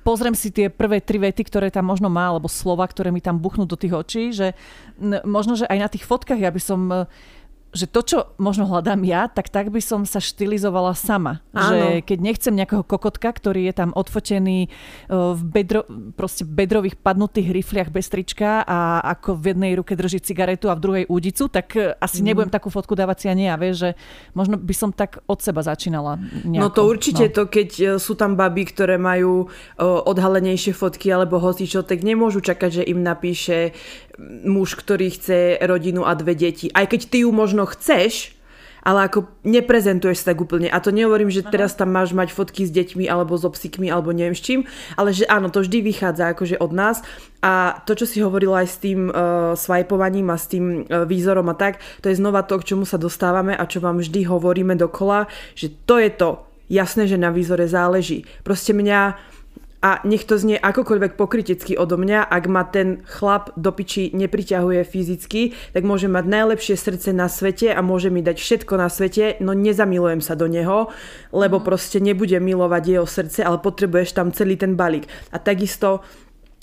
pozriem 0.00 0.32
si 0.32 0.48
tie 0.48 0.72
prvé 0.72 1.04
tri 1.04 1.20
vety, 1.20 1.44
ktoré 1.44 1.68
tam 1.68 1.84
možno 1.84 2.08
má, 2.08 2.32
alebo 2.32 2.48
slova, 2.48 2.88
ktoré 2.88 3.12
mi 3.12 3.20
tam 3.20 3.36
buchnú 3.36 3.68
do 3.68 3.76
tých 3.76 3.92
očí, 3.92 4.22
že 4.32 4.56
možno, 5.28 5.56
že 5.56 5.68
aj 5.68 5.78
na 5.78 5.88
tých 5.92 6.08
fotkách 6.08 6.40
ja 6.40 6.48
by 6.48 6.60
som 6.60 6.80
že 7.72 7.88
to, 7.88 8.00
čo 8.04 8.18
možno 8.36 8.68
hľadám 8.68 9.00
ja, 9.08 9.32
tak 9.32 9.48
tak 9.48 9.72
by 9.72 9.80
som 9.80 10.04
sa 10.04 10.20
štilizovala 10.20 10.92
sama. 10.92 11.40
Áno. 11.56 11.72
Že 11.72 11.86
keď 12.04 12.18
nechcem 12.20 12.52
nejakého 12.52 12.84
kokotka, 12.84 13.32
ktorý 13.32 13.64
je 13.64 13.74
tam 13.74 13.96
odfotený 13.96 14.68
e, 14.68 14.68
v 15.08 15.42
bedro, 15.42 15.88
proste 16.12 16.44
bedrových 16.44 17.00
padnutých 17.00 17.48
rifliach 17.48 17.88
bez 17.88 18.12
trička 18.12 18.60
a 18.68 19.00
ako 19.16 19.40
v 19.40 19.56
jednej 19.56 19.72
ruke 19.72 19.96
drží 19.96 20.20
cigaretu 20.20 20.68
a 20.68 20.76
v 20.76 20.84
druhej 20.84 21.04
údicu, 21.08 21.48
tak 21.48 21.72
e, 21.80 21.96
asi 21.96 22.20
mm. 22.20 22.24
nebudem 22.28 22.52
takú 22.52 22.68
fotku 22.68 22.92
dávať 22.92 23.24
si 23.24 23.26
ani 23.32 23.48
ja. 23.48 23.56
Vieš, 23.56 23.76
že 23.80 23.90
možno 24.36 24.60
by 24.60 24.74
som 24.76 24.92
tak 24.92 25.24
od 25.24 25.40
seba 25.40 25.64
začínala. 25.64 26.20
Nejako. 26.44 26.60
No 26.60 26.68
to 26.68 26.84
určite 26.84 27.32
no. 27.32 27.34
to, 27.40 27.42
keď 27.48 27.70
e, 27.80 27.84
sú 27.96 28.20
tam 28.20 28.36
baby, 28.36 28.68
ktoré 28.68 29.00
majú 29.00 29.48
odhalenejšie 29.80 30.76
fotky 30.76 31.08
alebo 31.08 31.40
hocičo, 31.40 31.80
tak 31.88 32.04
nemôžu 32.04 32.44
čakať, 32.44 32.82
že 32.82 32.88
im 32.88 33.00
napíše 33.00 33.72
muž, 34.44 34.76
ktorý 34.76 35.08
chce 35.08 35.56
rodinu 35.64 36.04
a 36.04 36.12
dve 36.12 36.36
deti. 36.36 36.68
Aj 36.72 36.84
keď 36.84 37.08
ty 37.08 37.24
ju 37.24 37.30
možno 37.32 37.61
chceš, 37.66 38.34
ale 38.82 39.06
ako 39.06 39.30
neprezentuješ 39.46 40.26
sa 40.26 40.34
tak 40.34 40.42
úplne. 40.42 40.66
A 40.66 40.82
to 40.82 40.90
nehovorím, 40.90 41.30
že 41.30 41.46
teraz 41.46 41.78
tam 41.78 41.94
máš 41.94 42.10
mať 42.10 42.34
fotky 42.34 42.66
s 42.66 42.74
deťmi 42.74 43.06
alebo 43.06 43.38
so 43.38 43.48
psíkmi 43.48 43.86
alebo 43.88 44.10
neviem 44.10 44.34
s 44.34 44.42
čím, 44.42 44.66
ale 44.98 45.14
že 45.14 45.24
áno, 45.30 45.54
to 45.54 45.62
vždy 45.62 45.86
vychádza 45.86 46.34
akože 46.34 46.58
od 46.58 46.72
nás. 46.74 47.06
A 47.40 47.78
to, 47.86 47.94
čo 47.94 48.06
si 48.10 48.18
hovorila 48.18 48.66
aj 48.66 48.68
s 48.68 48.76
tým 48.82 49.06
uh, 49.08 49.54
swipovaním 49.54 50.34
a 50.34 50.36
s 50.36 50.50
tým 50.50 50.82
uh, 50.82 51.06
výzorom 51.06 51.46
a 51.46 51.54
tak, 51.54 51.78
to 52.02 52.10
je 52.10 52.18
znova 52.18 52.42
to, 52.42 52.58
k 52.58 52.74
čomu 52.74 52.82
sa 52.82 52.98
dostávame 52.98 53.54
a 53.54 53.64
čo 53.70 53.78
vám 53.78 54.02
vždy 54.02 54.26
hovoríme 54.26 54.74
dokola, 54.74 55.30
že 55.54 55.70
to 55.86 56.02
je 56.02 56.10
to. 56.10 56.42
Jasné, 56.72 57.04
že 57.04 57.20
na 57.20 57.28
výzore 57.28 57.68
záleží. 57.68 58.24
Proste 58.42 58.72
mňa 58.72 59.14
a 59.82 59.98
nech 60.06 60.22
to 60.22 60.38
znie 60.38 60.54
akokoľvek 60.62 61.18
pokrytecky 61.18 61.74
odo 61.74 61.98
mňa, 61.98 62.30
ak 62.30 62.44
ma 62.46 62.62
ten 62.62 63.02
chlap 63.02 63.50
do 63.58 63.74
piči 63.74 64.14
nepriťahuje 64.14 64.86
fyzicky, 64.86 65.58
tak 65.74 65.82
môže 65.82 66.06
mať 66.06 66.24
najlepšie 66.30 66.78
srdce 66.78 67.10
na 67.10 67.26
svete 67.26 67.74
a 67.74 67.82
môže 67.82 68.06
mi 68.06 68.22
dať 68.22 68.38
všetko 68.38 68.78
na 68.78 68.86
svete, 68.86 69.42
no 69.42 69.58
nezamilujem 69.58 70.22
sa 70.22 70.38
do 70.38 70.46
neho, 70.46 70.94
lebo 71.34 71.58
mm. 71.58 71.64
proste 71.66 71.98
nebude 71.98 72.38
milovať 72.38 72.82
jeho 72.86 73.06
srdce, 73.10 73.42
ale 73.42 73.58
potrebuješ 73.58 74.14
tam 74.14 74.30
celý 74.30 74.54
ten 74.54 74.78
balík. 74.78 75.10
A 75.34 75.42
takisto 75.42 76.06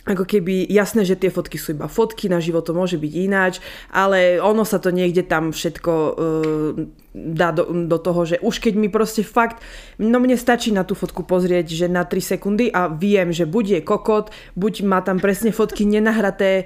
ako 0.10 0.26
keby 0.26 0.66
jasné, 0.66 1.06
že 1.06 1.14
tie 1.14 1.30
fotky 1.30 1.62
sú 1.62 1.78
iba 1.78 1.86
fotky, 1.86 2.26
na 2.26 2.42
život 2.42 2.66
to 2.66 2.74
môže 2.74 2.98
byť 2.98 3.14
ináč, 3.14 3.62
ale 3.94 4.42
ono 4.42 4.66
sa 4.66 4.82
to 4.82 4.90
niekde 4.90 5.30
tam 5.30 5.54
všetko 5.54 5.94
uh, 5.94 6.74
dá 7.14 7.54
do, 7.54 7.70
do 7.86 7.98
toho, 8.02 8.26
že 8.26 8.42
už 8.42 8.58
keď 8.58 8.74
mi 8.74 8.90
proste 8.90 9.22
fakt, 9.22 9.62
no 10.02 10.18
mne 10.18 10.34
stačí 10.34 10.74
na 10.74 10.82
tú 10.82 10.98
fotku 10.98 11.22
pozrieť, 11.22 11.70
že 11.70 11.86
na 11.86 12.06
3 12.06 12.38
sekundy 12.38 12.74
a 12.74 12.90
viem, 12.90 13.30
že 13.30 13.46
buď 13.46 13.86
kokot, 13.86 14.34
buď 14.58 14.74
má 14.90 15.06
tam 15.06 15.22
presne 15.22 15.54
fotky 15.54 15.86
nenahraté 15.86 16.66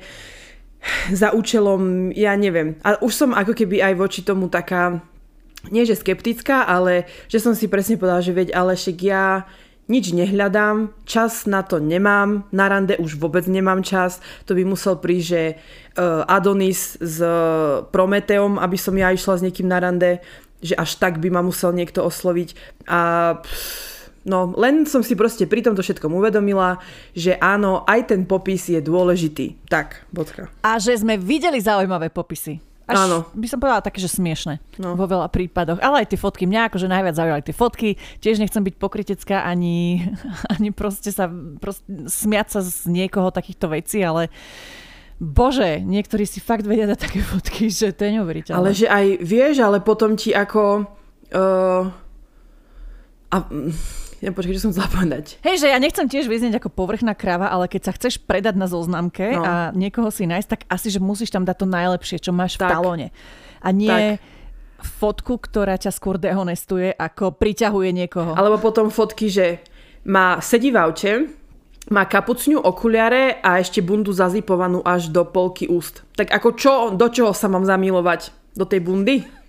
za 1.12 1.32
účelom, 1.32 2.12
ja 2.12 2.36
neviem. 2.36 2.80
A 2.84 3.00
už 3.00 3.14
som 3.16 3.30
ako 3.32 3.56
keby 3.56 3.80
aj 3.80 3.94
voči 3.96 4.20
tomu 4.24 4.52
taká, 4.52 5.00
nie 5.72 5.88
že 5.88 5.96
skeptická, 5.96 6.68
ale 6.68 7.08
že 7.32 7.40
som 7.40 7.56
si 7.56 7.72
presne 7.72 7.96
povedala, 7.96 8.20
že 8.20 8.36
veď, 8.36 8.50
ale 8.52 8.76
však 8.76 8.98
ja 9.00 9.48
nič 9.94 10.10
nehľadám, 10.10 10.90
čas 11.06 11.46
na 11.46 11.62
to 11.62 11.78
nemám, 11.78 12.50
na 12.50 12.66
rande 12.66 12.98
už 12.98 13.22
vôbec 13.22 13.46
nemám 13.46 13.86
čas, 13.86 14.18
to 14.50 14.58
by 14.58 14.66
musel 14.66 14.98
prísť, 14.98 15.28
že 15.30 15.42
uh, 15.54 16.26
Adonis 16.26 16.98
s 16.98 17.22
Prometeom, 17.94 18.58
aby 18.58 18.78
som 18.82 18.98
ja 18.98 19.14
išla 19.14 19.38
s 19.38 19.46
niekým 19.46 19.70
na 19.70 19.78
rande, 19.78 20.18
že 20.66 20.74
až 20.74 20.98
tak 20.98 21.22
by 21.22 21.30
ma 21.30 21.46
musel 21.46 21.70
niekto 21.70 22.02
osloviť 22.02 22.82
a 22.90 23.00
No, 24.24 24.56
len 24.56 24.88
som 24.88 25.04
si 25.04 25.20
proste 25.20 25.44
pri 25.44 25.60
tomto 25.60 25.84
všetkom 25.84 26.16
uvedomila, 26.16 26.80
že 27.12 27.36
áno, 27.44 27.84
aj 27.84 28.16
ten 28.16 28.24
popis 28.24 28.72
je 28.72 28.80
dôležitý. 28.80 29.68
Tak, 29.68 30.08
bodka. 30.16 30.48
A 30.64 30.80
že 30.80 30.96
sme 30.96 31.20
videli 31.20 31.60
zaujímavé 31.60 32.08
popisy. 32.08 32.64
Až 32.84 33.08
Áno. 33.08 33.18
by 33.32 33.48
som 33.48 33.64
povedala 33.64 33.80
také, 33.80 34.04
že 34.04 34.12
smiešne 34.12 34.60
no. 34.76 35.00
vo 35.00 35.08
veľa 35.08 35.32
prípadoch. 35.32 35.80
Ale 35.80 36.04
aj 36.04 36.12
tie 36.12 36.20
fotky, 36.20 36.44
mňa 36.44 36.68
akože 36.68 36.92
najviac 36.92 37.16
zaujali 37.16 37.44
tie 37.48 37.56
fotky. 37.56 37.90
Tiež 38.20 38.44
nechcem 38.44 38.60
byť 38.60 38.76
pokritecká 38.76 39.48
ani, 39.48 40.04
ani 40.54 40.76
proste 40.76 41.16
sa 41.16 41.32
proste 41.64 41.88
smiať 42.12 42.48
sa 42.52 42.60
z 42.60 42.92
niekoho 42.92 43.32
takýchto 43.32 43.72
vecí, 43.72 44.04
ale 44.04 44.28
Bože, 45.24 45.80
niektorí 45.80 46.28
si 46.28 46.44
fakt 46.44 46.68
vedia 46.68 46.84
dať 46.84 47.00
také 47.00 47.24
fotky, 47.24 47.72
že 47.72 47.96
to 47.96 48.04
je 48.04 48.12
neuveriteľné. 48.20 48.60
Ale 48.60 48.76
že 48.76 48.92
aj 48.92 49.24
vieš, 49.24 49.64
ale 49.64 49.80
potom 49.80 50.20
ti 50.20 50.36
ako... 50.36 50.84
Uh, 51.34 51.88
a, 53.32 53.38
ja 54.24 54.32
počkaj, 54.32 54.56
že 54.56 54.64
som 54.64 54.72
chcela 54.72 54.88
povedať. 54.88 55.36
Hej, 55.44 55.60
že 55.60 55.68
ja 55.68 55.76
nechcem 55.84 56.08
tiež 56.08 56.32
vyznieť 56.32 56.64
ako 56.64 56.72
povrchná 56.72 57.12
kráva, 57.12 57.52
ale 57.52 57.68
keď 57.68 57.92
sa 57.92 57.96
chceš 58.00 58.24
predať 58.24 58.56
na 58.56 58.72
zoznamke 58.72 59.36
no. 59.36 59.44
a 59.44 59.54
niekoho 59.76 60.08
si 60.08 60.24
nájsť, 60.24 60.48
tak 60.48 60.62
asi, 60.72 60.88
že 60.88 61.04
musíš 61.04 61.28
tam 61.28 61.44
dať 61.44 61.60
to 61.60 61.68
najlepšie, 61.68 62.24
čo 62.24 62.32
máš 62.32 62.56
tak. 62.56 62.72
v 62.72 62.80
talóne. 62.80 63.08
A 63.60 63.76
nie 63.76 64.16
tak. 64.16 64.24
fotku, 64.80 65.36
ktorá 65.36 65.76
ťa 65.76 65.92
skôr 65.92 66.16
dehonestuje, 66.16 66.96
ako 66.96 67.36
priťahuje 67.36 67.90
niekoho. 67.92 68.32
Alebo 68.40 68.64
potom 68.64 68.88
fotky, 68.88 69.28
že 69.28 69.60
má 70.08 70.40
sedí 70.40 70.72
v 70.72 70.80
aute, 70.80 71.12
má 71.92 72.08
kapucňu, 72.08 72.64
okuliare 72.64 73.44
a 73.44 73.60
ešte 73.60 73.84
bundu 73.84 74.16
zazipovanú 74.16 74.80
až 74.88 75.12
do 75.12 75.28
polky 75.28 75.68
úst. 75.68 76.08
Tak 76.16 76.32
ako 76.32 76.50
čo, 76.56 76.74
do 76.96 77.12
čoho 77.12 77.36
sa 77.36 77.52
mám 77.52 77.68
zamilovať? 77.68 78.32
Do 78.56 78.64
tej 78.64 78.80
bundy? 78.80 79.43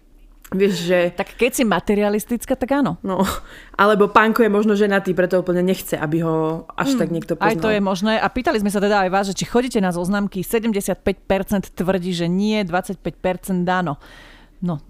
Vieš, 0.55 0.75
že... 0.87 0.99
Tak 1.13 1.35
keď 1.35 1.51
si 1.51 1.63
materialistická, 1.67 2.55
tak 2.55 2.71
áno. 2.79 2.97
No, 3.03 3.27
alebo 3.75 4.07
pánko 4.07 4.47
je 4.47 4.51
možno 4.51 4.79
ženatý, 4.79 5.13
preto 5.13 5.43
úplne 5.43 5.67
nechce, 5.67 5.99
aby 5.99 6.23
ho 6.23 6.65
až 6.79 6.95
mm, 6.95 6.99
tak 7.03 7.09
niekto 7.11 7.33
poznal. 7.35 7.51
Aj 7.51 7.57
to 7.59 7.69
je 7.75 7.81
možné. 7.83 8.15
A 8.23 8.27
pýtali 8.31 8.63
sme 8.63 8.71
sa 8.71 8.79
teda 8.79 9.03
aj 9.05 9.11
vás, 9.11 9.25
že 9.27 9.35
či 9.35 9.45
chodíte 9.45 9.83
na 9.83 9.91
zoznamky, 9.91 10.47
75% 10.47 10.95
tvrdí, 11.75 12.15
že 12.15 12.31
nie, 12.31 12.63
25% 12.63 13.03
áno. 13.67 13.99
No, 14.63 14.81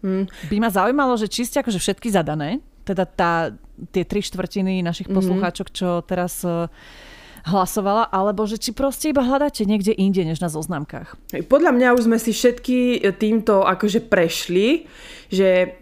mm. 0.00 0.48
by 0.48 0.56
ma 0.58 0.72
zaujímalo, 0.72 1.14
že 1.20 1.28
či 1.28 1.44
ste 1.44 1.60
akože 1.60 1.78
všetky 1.78 2.08
zadané, 2.08 2.64
teda 2.82 3.04
tá, 3.06 3.54
tie 3.94 4.02
tri 4.02 4.24
štvrtiny 4.24 4.82
našich 4.82 5.06
mm-hmm. 5.06 5.18
poslucháčok, 5.20 5.66
čo 5.70 6.02
teraz 6.02 6.42
uh, 6.42 6.66
hlasovala, 7.42 8.06
alebo 8.10 8.46
že 8.46 8.58
či 8.58 8.70
proste 8.70 9.10
iba 9.10 9.26
hľadáte 9.26 9.66
niekde 9.66 9.90
inde, 9.94 10.22
než 10.22 10.38
na 10.38 10.50
zoznamkách. 10.50 11.18
Podľa 11.50 11.72
mňa 11.74 11.88
už 11.98 12.06
sme 12.06 12.18
si 12.18 12.30
všetky 12.30 13.02
týmto 13.18 13.66
akože 13.66 14.06
prešli, 14.06 14.86
že 15.26 15.78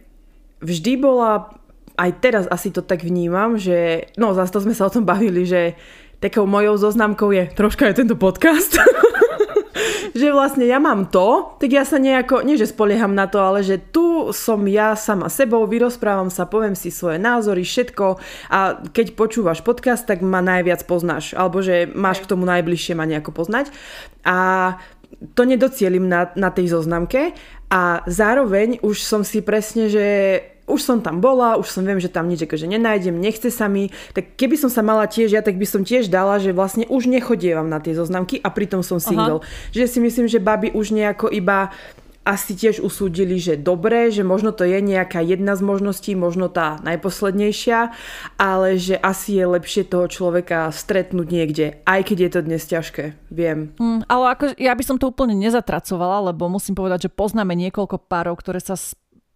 vždy 0.65 0.93
bola, 1.01 1.53
aj 2.01 2.11
teraz 2.25 2.45
asi 2.49 2.73
to 2.73 2.81
tak 2.81 3.05
vnímam, 3.05 3.61
že, 3.61 4.09
no 4.17 4.33
zase 4.33 4.53
to 4.53 4.65
sme 4.65 4.73
sa 4.77 4.89
o 4.89 4.93
tom 4.93 5.05
bavili, 5.05 5.45
že 5.45 5.77
takou 6.21 6.45
mojou 6.45 6.77
zoznamkou 6.77 7.33
je 7.33 7.49
troška 7.53 7.89
aj 7.93 8.05
tento 8.05 8.17
podcast. 8.17 8.77
že 10.19 10.29
vlastne 10.35 10.67
ja 10.67 10.83
mám 10.83 11.09
to, 11.09 11.57
tak 11.59 11.71
ja 11.71 11.87
sa 11.87 11.97
nejako, 12.03 12.43
nie 12.43 12.59
že 12.59 12.71
spolieham 12.71 13.15
na 13.15 13.31
to, 13.31 13.39
ale 13.39 13.63
že 13.63 13.79
tu 13.79 14.35
som 14.35 14.63
ja 14.67 14.95
sama 14.99 15.31
sebou, 15.31 15.65
vyrozprávam 15.67 16.29
sa, 16.29 16.51
poviem 16.51 16.75
si 16.75 16.91
svoje 16.91 17.19
názory, 17.23 17.63
všetko. 17.63 18.19
A 18.51 18.83
keď 18.91 19.15
počúvaš 19.15 19.63
podcast, 19.63 20.07
tak 20.07 20.21
ma 20.21 20.43
najviac 20.43 20.83
poznáš, 20.85 21.33
alebo 21.35 21.63
že 21.63 21.87
máš 21.91 22.23
k 22.23 22.31
tomu 22.31 22.47
najbližšie 22.47 22.99
ma 22.99 23.07
nejako 23.07 23.31
poznať. 23.35 23.71
A 24.27 24.75
to 25.35 25.43
nedocielim 25.45 26.09
na, 26.09 26.33
na 26.39 26.49
tej 26.51 26.73
zoznamke. 26.73 27.35
A 27.71 28.03
zároveň 28.11 28.83
už 28.83 29.03
som 29.05 29.23
si 29.23 29.45
presne, 29.45 29.87
že 29.87 30.07
už 30.71 30.81
som 30.81 30.99
tam 31.03 31.19
bola, 31.19 31.59
už 31.59 31.69
som 31.69 31.83
viem, 31.83 31.99
že 31.99 32.09
tam 32.09 32.31
nič 32.31 32.47
akože 32.47 32.71
nenájdem, 32.71 33.19
nechce 33.19 33.51
sa 33.51 33.67
mi, 33.67 33.91
tak 34.15 34.39
keby 34.39 34.55
som 34.55 34.71
sa 34.71 34.87
mala 34.87 35.11
tiež 35.11 35.35
ja, 35.35 35.43
tak 35.43 35.59
by 35.59 35.67
som 35.67 35.83
tiež 35.83 36.07
dala, 36.07 36.39
že 36.39 36.55
vlastne 36.55 36.87
už 36.87 37.11
nechodievam 37.11 37.67
na 37.67 37.83
tie 37.83 37.93
zoznamky 37.93 38.39
a 38.41 38.49
pritom 38.49 38.87
som 38.87 39.03
single. 39.03 39.43
Aha. 39.43 39.75
Že 39.75 39.85
si 39.91 39.99
myslím, 39.99 40.27
že 40.31 40.39
baby 40.39 40.71
už 40.71 40.95
nejako 40.95 41.29
iba 41.35 41.75
asi 42.21 42.53
tiež 42.53 42.85
usúdili, 42.85 43.41
že 43.41 43.57
dobre, 43.57 44.13
že 44.13 44.21
možno 44.21 44.53
to 44.53 44.69
je 44.69 44.79
nejaká 44.85 45.25
jedna 45.25 45.57
z 45.57 45.65
možností, 45.65 46.13
možno 46.13 46.53
tá 46.53 46.77
najposlednejšia, 46.85 47.97
ale 48.37 48.77
že 48.77 49.01
asi 49.01 49.41
je 49.41 49.45
lepšie 49.49 49.89
toho 49.89 50.05
človeka 50.05 50.69
stretnúť 50.69 51.29
niekde, 51.33 51.67
aj 51.89 52.01
keď 52.13 52.17
je 52.21 52.31
to 52.31 52.41
dnes 52.45 52.63
ťažké, 52.69 53.05
viem. 53.33 53.73
Mm, 53.81 54.05
ale 54.05 54.25
ako, 54.37 54.45
ja 54.61 54.77
by 54.77 54.85
som 54.85 54.97
to 55.01 55.09
úplne 55.09 55.33
nezatracovala, 55.41 56.31
lebo 56.31 56.53
musím 56.53 56.77
povedať, 56.77 57.09
že 57.09 57.15
poznáme 57.15 57.57
niekoľko 57.57 57.97
párov, 58.05 58.37
ktoré 58.37 58.61
sa 58.61 58.77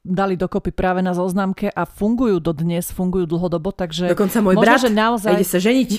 dali 0.05 0.37
dokopy 0.37 0.71
práve 0.71 1.01
na 1.01 1.17
zoznamke 1.17 1.73
a 1.73 1.89
fungujú 1.89 2.37
dodnes, 2.39 2.93
fungujú 2.93 3.25
dlhodobo, 3.25 3.73
takže... 3.73 4.13
Dokonca 4.13 4.39
môj 4.45 4.55
možno, 4.61 4.69
brat 4.69 4.81
že 4.85 4.91
naozaj... 4.93 5.33
ide 5.33 5.49
sa 5.49 5.59
ženiť. 5.59 5.91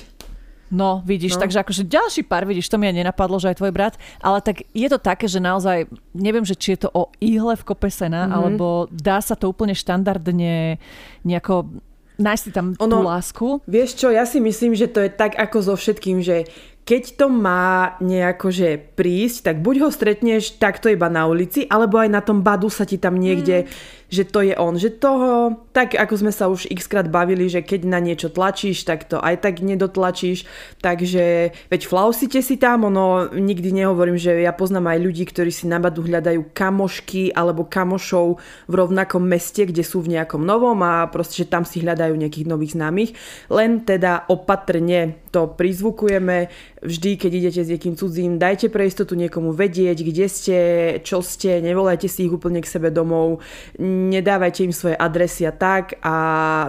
No, 0.69 1.05
vidíš, 1.05 1.37
no. 1.37 1.45
takže 1.45 1.61
akože 1.61 1.83
ďalší 1.85 2.21
pár, 2.25 2.49
vidíš, 2.49 2.73
to 2.73 2.81
mi 2.81 2.89
aj 2.89 2.97
nenapadlo, 2.97 3.37
že 3.37 3.53
aj 3.53 3.61
tvoj 3.61 3.73
brat, 3.73 3.95
ale 4.17 4.41
tak 4.41 4.65
je 4.73 4.87
to 4.89 4.97
také, 4.97 5.29
že 5.29 5.37
naozaj, 5.37 5.85
neviem, 6.17 6.41
že 6.41 6.57
či 6.57 6.73
je 6.73 6.85
to 6.85 6.89
o 6.89 7.13
ihle 7.21 7.53
v 7.53 7.63
kope 7.65 7.89
sena, 7.93 8.25
mm-hmm. 8.25 8.33
alebo 8.33 8.65
dá 8.89 9.21
sa 9.21 9.37
to 9.37 9.45
úplne 9.45 9.77
štandardne 9.77 10.81
nejako 11.21 11.69
nájsť 12.17 12.43
si 12.43 12.51
tam 12.51 12.73
ono, 12.79 12.91
tú 12.91 12.99
lásku. 13.03 13.47
Vieš 13.67 13.91
čo, 13.99 14.07
ja 14.09 14.25
si 14.25 14.39
myslím, 14.39 14.73
že 14.73 14.87
to 14.87 15.03
je 15.03 15.11
tak 15.11 15.35
ako 15.35 15.57
so 15.61 15.75
všetkým, 15.75 16.23
že 16.23 16.47
keď 16.85 17.17
to 17.17 17.27
má 17.33 17.97
nejako 17.97 18.53
že 18.53 18.77
prísť, 18.77 19.49
tak 19.49 19.55
buď 19.65 19.75
ho 19.81 19.89
stretneš 19.89 20.61
takto 20.61 20.85
iba 20.85 21.09
na 21.09 21.25
ulici, 21.25 21.65
alebo 21.65 21.97
aj 21.97 22.09
na 22.13 22.21
tom 22.21 22.45
badu 22.45 22.69
sa 22.69 22.85
ti 22.85 23.01
tam 23.01 23.17
niekde, 23.17 23.65
mm. 23.65 23.69
že 24.13 24.23
to 24.29 24.45
je 24.45 24.53
on. 24.53 24.77
Že 24.77 25.01
toho, 25.01 25.29
tak 25.73 25.97
ako 25.97 26.13
sme 26.13 26.29
sa 26.29 26.45
už 26.45 26.69
x 26.69 26.85
krát 26.85 27.09
bavili, 27.09 27.49
že 27.49 27.65
keď 27.65 27.89
na 27.89 27.97
niečo 27.97 28.29
tlačíš, 28.29 28.85
tak 28.85 29.09
to 29.09 29.17
aj 29.17 29.41
tak 29.41 29.65
nedotlačíš. 29.65 30.45
Takže 30.77 31.57
veď 31.73 31.81
flausite 31.89 32.37
si 32.45 32.61
tam, 32.61 32.85
ono 32.85 33.33
nikdy 33.33 33.81
nehovorím, 33.81 34.21
že 34.21 34.45
ja 34.45 34.53
poznám 34.53 34.93
aj 34.93 34.99
ľudí, 35.09 35.25
ktorí 35.25 35.49
si 35.49 35.65
na 35.65 35.81
badu 35.81 36.05
hľadajú 36.05 36.53
kamošky 36.53 37.33
alebo 37.33 37.65
kamošov 37.65 38.37
v 38.69 38.73
rovnakom 38.77 39.25
meste, 39.25 39.65
kde 39.65 39.81
sú 39.81 40.05
v 40.05 40.21
nejakom 40.21 40.45
novom 40.45 40.77
a 40.85 41.09
proste, 41.09 41.41
že 41.41 41.49
tam 41.49 41.65
si 41.65 41.81
hľadajú 41.81 42.13
nejakých 42.13 42.45
nových 42.45 42.77
známych. 42.77 43.17
Len 43.49 43.81
teda 43.81 44.29
opatrne 44.29 45.25
to 45.33 45.49
prizvukujeme 45.49 46.47
vždy, 46.85 47.17
keď 47.17 47.31
idete 47.33 47.61
s 47.65 47.71
niekým 47.73 47.97
cudzím, 47.97 48.37
dajte 48.37 48.69
pre 48.69 48.85
istotu 48.85 49.17
niekomu 49.17 49.51
vedieť, 49.51 49.97
kde 50.05 50.25
ste, 50.29 50.57
čo 51.01 51.19
ste, 51.25 51.59
nevolajte 51.59 52.05
si 52.05 52.29
ich 52.29 52.33
úplne 52.33 52.61
k 52.61 52.69
sebe 52.69 52.93
domov, 52.93 53.41
nedávajte 53.81 54.63
im 54.63 54.73
svoje 54.73 54.95
adresy 54.95 55.49
a 55.49 55.53
tak 55.53 55.97
a 56.05 56.15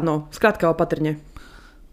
no, 0.00 0.32
skrátka 0.32 0.73
opatrne. 0.73 1.37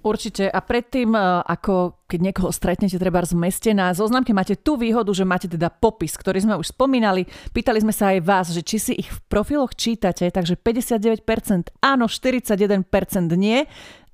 Určite. 0.04 0.52
A 0.52 0.60
predtým, 0.60 1.16
e, 1.16 1.20
ako 1.48 2.04
keď 2.12 2.20
niekoho 2.20 2.52
stretnete 2.52 3.00
treba 3.00 3.24
v 3.24 3.40
meste, 3.40 3.72
na 3.72 3.96
zoznamke 3.96 4.36
máte 4.36 4.60
tú 4.60 4.76
výhodu, 4.76 5.08
že 5.16 5.24
máte 5.24 5.48
teda 5.48 5.72
popis, 5.72 6.20
ktorý 6.20 6.44
sme 6.44 6.60
už 6.60 6.76
spomínali. 6.76 7.24
Pýtali 7.56 7.80
sme 7.80 7.96
sa 7.96 8.12
aj 8.12 8.20
vás, 8.20 8.52
že 8.52 8.68
či 8.68 8.78
si 8.84 8.94
ich 9.00 9.08
v 9.08 9.20
profiloch 9.32 9.72
čítate, 9.72 10.28
takže 10.28 10.60
59% 10.60 11.24
áno, 11.80 12.12
41% 12.12 12.84
nie. 13.40 13.64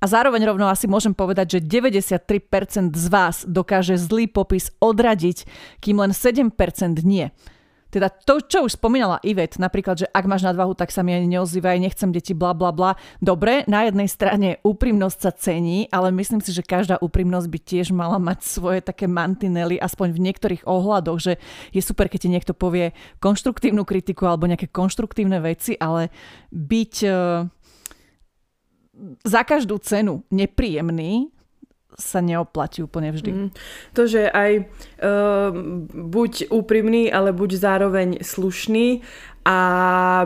A 0.00 0.08
zároveň 0.08 0.48
rovno 0.48 0.64
asi 0.72 0.88
môžem 0.88 1.12
povedať, 1.12 1.60
že 1.60 1.68
93% 1.68 2.96
z 2.96 3.06
vás 3.12 3.44
dokáže 3.44 4.00
zlý 4.00 4.32
popis 4.32 4.72
odradiť, 4.80 5.44
kým 5.84 6.00
len 6.00 6.16
7% 6.16 6.56
nie. 7.04 7.28
teda 7.90 8.06
to, 8.06 8.38
čo 8.38 8.70
už 8.70 8.78
spomínala 8.78 9.18
Ivet, 9.26 9.58
napríklad, 9.58 9.98
že 9.98 10.06
ak 10.14 10.24
máš 10.30 10.46
nadvahu, 10.46 10.78
tak 10.78 10.94
sa 10.94 11.02
mi 11.02 11.10
ani 11.10 11.26
neozývaj, 11.26 11.82
nechcem 11.82 12.14
deti, 12.14 12.38
bla 12.38 12.54
bla 12.54 12.70
bla. 12.70 12.94
Dobre, 13.18 13.66
na 13.66 13.82
jednej 13.82 14.06
strane 14.06 14.62
úprimnosť 14.62 15.18
sa 15.18 15.34
cení, 15.34 15.90
ale 15.90 16.14
myslím 16.14 16.38
si, 16.38 16.54
že 16.54 16.62
každá 16.62 17.02
úprimnosť 17.02 17.50
by 17.50 17.58
tiež 17.58 17.90
mala 17.90 18.22
mať 18.22 18.46
svoje 18.46 18.78
také 18.78 19.10
mantinely, 19.10 19.74
aspoň 19.76 20.14
v 20.14 20.22
niektorých 20.22 20.62
ohľadoch, 20.70 21.18
že 21.18 21.32
je 21.74 21.82
super, 21.82 22.06
keď 22.06 22.18
ti 22.24 22.30
niekto 22.30 22.54
povie 22.54 22.94
konštruktívnu 23.18 23.82
kritiku 23.82 24.30
alebo 24.30 24.46
nejaké 24.46 24.70
konštruktívne 24.70 25.42
veci, 25.42 25.74
ale 25.74 26.14
byť 26.54 26.94
uh, 27.10 27.42
za 29.24 29.42
každú 29.44 29.78
cenu 29.80 30.22
nepríjemný, 30.28 31.32
sa 31.98 32.22
neoplatí 32.24 32.80
úplne 32.80 33.12
vždy. 33.12 33.30
Mm. 33.30 33.48
To, 33.92 34.02
že 34.06 34.30
aj 34.30 34.50
uh, 34.62 35.50
buď 35.92 36.48
úprimný, 36.48 37.10
ale 37.10 37.34
buď 37.34 37.50
zároveň 37.60 38.08
slušný 38.22 39.04
a 39.44 39.58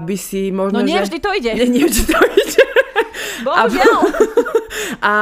by 0.03 0.17
si 0.19 0.55
možno... 0.55 0.81
No 0.81 0.87
nie 0.87 0.99
že... 1.03 1.11
vždy 1.11 1.19
to 1.19 1.31
ide. 1.35 1.53
Nie, 1.57 1.67
nie 1.67 1.85
vždy 1.85 2.05
to 2.05 2.21
ide. 2.21 2.63
Bohužiaľ. 3.45 4.01
A, 5.03 5.05
a 5.11 5.15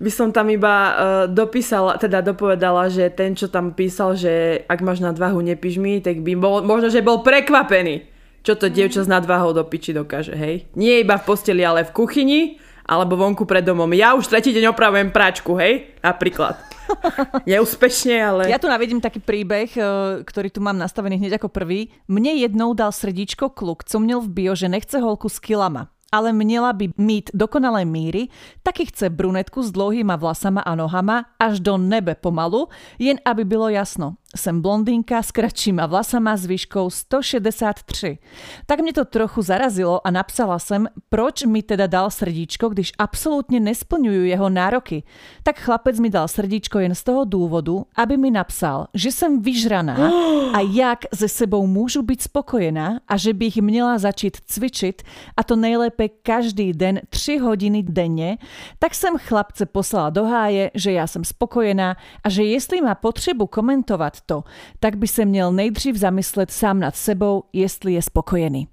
by 0.00 0.10
som 0.10 0.34
tam 0.34 0.50
iba 0.50 0.74
uh, 0.74 0.94
dopísala, 1.30 1.96
teda 1.96 2.20
dopovedala, 2.20 2.90
že 2.90 3.08
ten, 3.14 3.32
čo 3.38 3.48
tam 3.48 3.72
písal, 3.72 4.18
že 4.18 4.64
ak 4.66 4.82
máš 4.82 5.00
nadvahu, 5.00 5.38
nepíš 5.40 5.78
mi, 5.80 6.02
tak 6.02 6.20
by 6.20 6.34
bol, 6.34 6.60
možno, 6.66 6.90
že 6.90 7.04
bol 7.04 7.22
prekvapený, 7.22 8.04
čo 8.42 8.58
to 8.58 8.68
dievča 8.68 9.06
s 9.06 9.08
nadvahou 9.08 9.54
do 9.54 9.64
piči 9.64 9.94
dokáže, 9.94 10.34
hej. 10.34 10.68
Nie 10.74 11.00
iba 11.02 11.16
v 11.16 11.26
posteli, 11.26 11.62
ale 11.62 11.86
v 11.86 11.94
kuchyni 11.94 12.40
alebo 12.88 13.20
vonku 13.20 13.44
pred 13.44 13.60
domom. 13.60 13.92
Ja 13.92 14.16
už 14.16 14.32
tretí 14.32 14.56
deň 14.56 14.72
opravujem 14.72 15.12
práčku, 15.12 15.52
hej? 15.60 15.92
Napríklad. 16.00 16.56
Je 17.48 17.52
úspešne, 17.60 18.16
ale... 18.16 18.42
Ja 18.48 18.56
tu 18.56 18.64
navedím 18.64 19.04
taký 19.04 19.20
príbeh, 19.20 19.68
e, 19.76 19.80
ktorý 20.24 20.48
tu 20.48 20.64
mám 20.64 20.80
nastavený 20.80 21.20
hneď 21.20 21.36
ako 21.36 21.52
prvý. 21.52 21.92
Mne 22.08 22.40
jednou 22.40 22.72
dal 22.72 22.88
srdíčko 22.96 23.52
kluk, 23.52 23.84
co 23.84 24.00
měl 24.00 24.24
v 24.24 24.28
bio, 24.28 24.52
že 24.56 24.72
nechce 24.72 24.96
holku 24.98 25.28
s 25.28 25.36
kilama 25.36 25.92
ale 26.12 26.32
měla 26.32 26.72
by 26.72 26.88
mít 26.96 27.30
dokonalé 27.34 27.84
míry, 27.84 28.28
taky 28.62 28.86
chce 28.86 29.10
brunetku 29.10 29.62
s 29.62 29.70
dlouhýma 29.70 30.16
vlasama 30.16 30.60
a 30.60 30.74
nohama 30.74 31.24
až 31.38 31.60
do 31.60 31.78
nebe 31.78 32.14
pomalu, 32.14 32.68
jen 32.98 33.20
aby 33.24 33.44
bylo 33.44 33.68
jasno. 33.68 34.14
Jsem 34.36 34.60
blondýnka 34.60 35.22
s 35.22 35.32
kratšíma 35.32 35.86
vlasama 35.86 36.36
s 36.36 36.46
výškou 36.46 36.90
163. 36.90 38.18
Tak 38.66 38.80
mě 38.80 38.92
to 38.92 39.04
trochu 39.04 39.42
zarazilo 39.42 40.06
a 40.06 40.10
napsala 40.10 40.58
jsem, 40.58 40.88
proč 41.08 41.42
mi 41.42 41.62
teda 41.62 41.86
dal 41.86 42.10
srdíčko, 42.10 42.68
když 42.68 42.92
absolútne 43.00 43.56
nesplňujú 43.56 44.28
jeho 44.28 44.48
nároky. 44.52 45.08
Tak 45.40 45.64
chlapec 45.64 45.96
mi 45.96 46.12
dal 46.12 46.28
srdíčko 46.28 46.78
jen 46.78 46.92
z 46.92 47.02
toho 47.08 47.24
důvodu, 47.24 47.88
aby 47.96 48.16
mi 48.20 48.30
napsal, 48.30 48.92
že 48.94 49.12
jsem 49.12 49.40
vyžraná 49.40 49.96
a 50.52 50.60
jak 50.60 51.08
se 51.14 51.28
sebou 51.28 51.66
můžu 51.66 52.02
být 52.04 52.22
spokojená 52.22 53.00
a 53.08 53.16
že 53.16 53.32
bych 53.32 53.56
měla 53.56 53.98
začít 53.98 54.36
cvičit 54.44 55.02
a 55.36 55.44
to 55.44 55.56
nejlépe 55.56 56.08
každý 56.08 56.72
den 56.72 57.00
3 57.08 57.38
hodiny 57.38 57.82
denne, 57.82 58.36
tak 58.78 58.94
jsem 58.94 59.16
chlapce 59.18 59.66
poslala 59.66 60.10
do 60.10 60.24
háje, 60.24 60.70
že 60.74 60.92
já 60.92 61.06
jsem 61.06 61.24
spokojená 61.24 61.96
a 62.24 62.28
že 62.28 62.44
jestli 62.44 62.80
má 62.80 62.94
potřebu 62.94 63.46
komentovat 63.46 64.17
to, 64.20 64.44
tak 64.80 64.96
by 64.96 65.08
se 65.08 65.24
měl 65.24 65.52
nejdřív 65.52 65.96
zamyslet 65.96 66.50
sám 66.50 66.80
nad 66.80 66.96
sebou, 66.96 67.42
jestli 67.52 67.92
je 67.92 68.02
spokojený. 68.02 68.68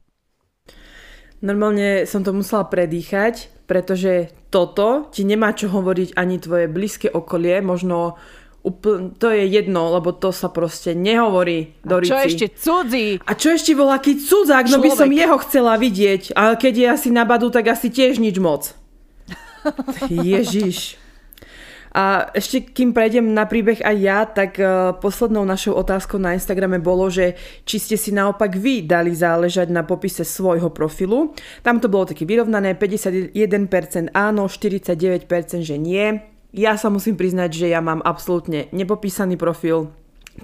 Normálne 1.45 2.09
som 2.09 2.25
to 2.25 2.33
musela 2.33 2.65
predýchať, 2.65 3.53
pretože 3.69 4.33
toto 4.49 5.11
ti 5.13 5.21
nemá 5.21 5.53
čo 5.53 5.69
hovoriť 5.69 6.17
ani 6.17 6.41
tvoje 6.41 6.65
blízke 6.65 7.11
okolie, 7.11 7.61
možno 7.61 8.17
úplne, 8.65 9.13
to 9.13 9.29
je 9.29 9.45
jedno, 9.45 9.93
lebo 9.93 10.09
to 10.09 10.33
sa 10.33 10.49
proste 10.49 10.97
nehovorí 10.97 11.77
do 11.85 12.01
A 12.01 12.07
čo 12.07 12.17
ešte 12.17 12.45
cudzí? 12.49 13.21
A 13.21 13.31
čo 13.37 13.53
ešte 13.53 13.77
bol 13.77 13.93
aký 13.93 14.17
cudzák? 14.17 14.73
No 14.73 14.81
by 14.81 14.89
som 14.89 15.13
jeho 15.13 15.37
chcela 15.45 15.77
vidieť. 15.77 16.33
Ale 16.33 16.57
keď 16.57 16.73
je 16.73 16.87
asi 16.89 17.09
na 17.13 17.29
badu, 17.29 17.53
tak 17.53 17.69
asi 17.69 17.93
tiež 17.93 18.17
nič 18.17 18.41
moc. 18.41 18.73
Ježiš. 20.09 20.97
A 21.95 22.27
ešte 22.35 22.59
kým 22.59 22.91
prejdem 22.91 23.31
na 23.31 23.47
príbeh 23.47 23.79
aj 23.79 23.97
ja, 24.03 24.27
tak 24.27 24.59
uh, 24.59 24.99
poslednou 24.99 25.47
našou 25.47 25.79
otázkou 25.79 26.19
na 26.19 26.35
Instagrame 26.35 26.83
bolo, 26.83 27.07
že 27.07 27.39
či 27.63 27.79
ste 27.79 27.95
si 27.95 28.11
naopak 28.11 28.51
vy 28.59 28.83
dali 28.83 29.15
záležať 29.15 29.71
na 29.71 29.87
popise 29.87 30.27
svojho 30.27 30.75
profilu. 30.75 31.31
Tam 31.63 31.79
to 31.79 31.87
bolo 31.87 32.11
také 32.11 32.27
vyrovnané, 32.27 32.75
51% 32.75 33.31
áno, 34.11 34.51
49% 34.51 35.23
že 35.63 35.79
nie. 35.79 36.19
Ja 36.51 36.75
sa 36.75 36.91
musím 36.91 37.15
priznať, 37.15 37.63
že 37.63 37.71
ja 37.71 37.79
mám 37.79 38.03
absolútne 38.03 38.67
nepopísaný 38.75 39.39
profil. 39.39 39.88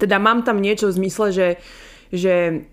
Teda 0.00 0.16
mám 0.16 0.48
tam 0.48 0.56
niečo 0.56 0.88
v 0.88 1.04
zmysle, 1.04 1.36
že, 1.36 1.48
že 2.08 2.64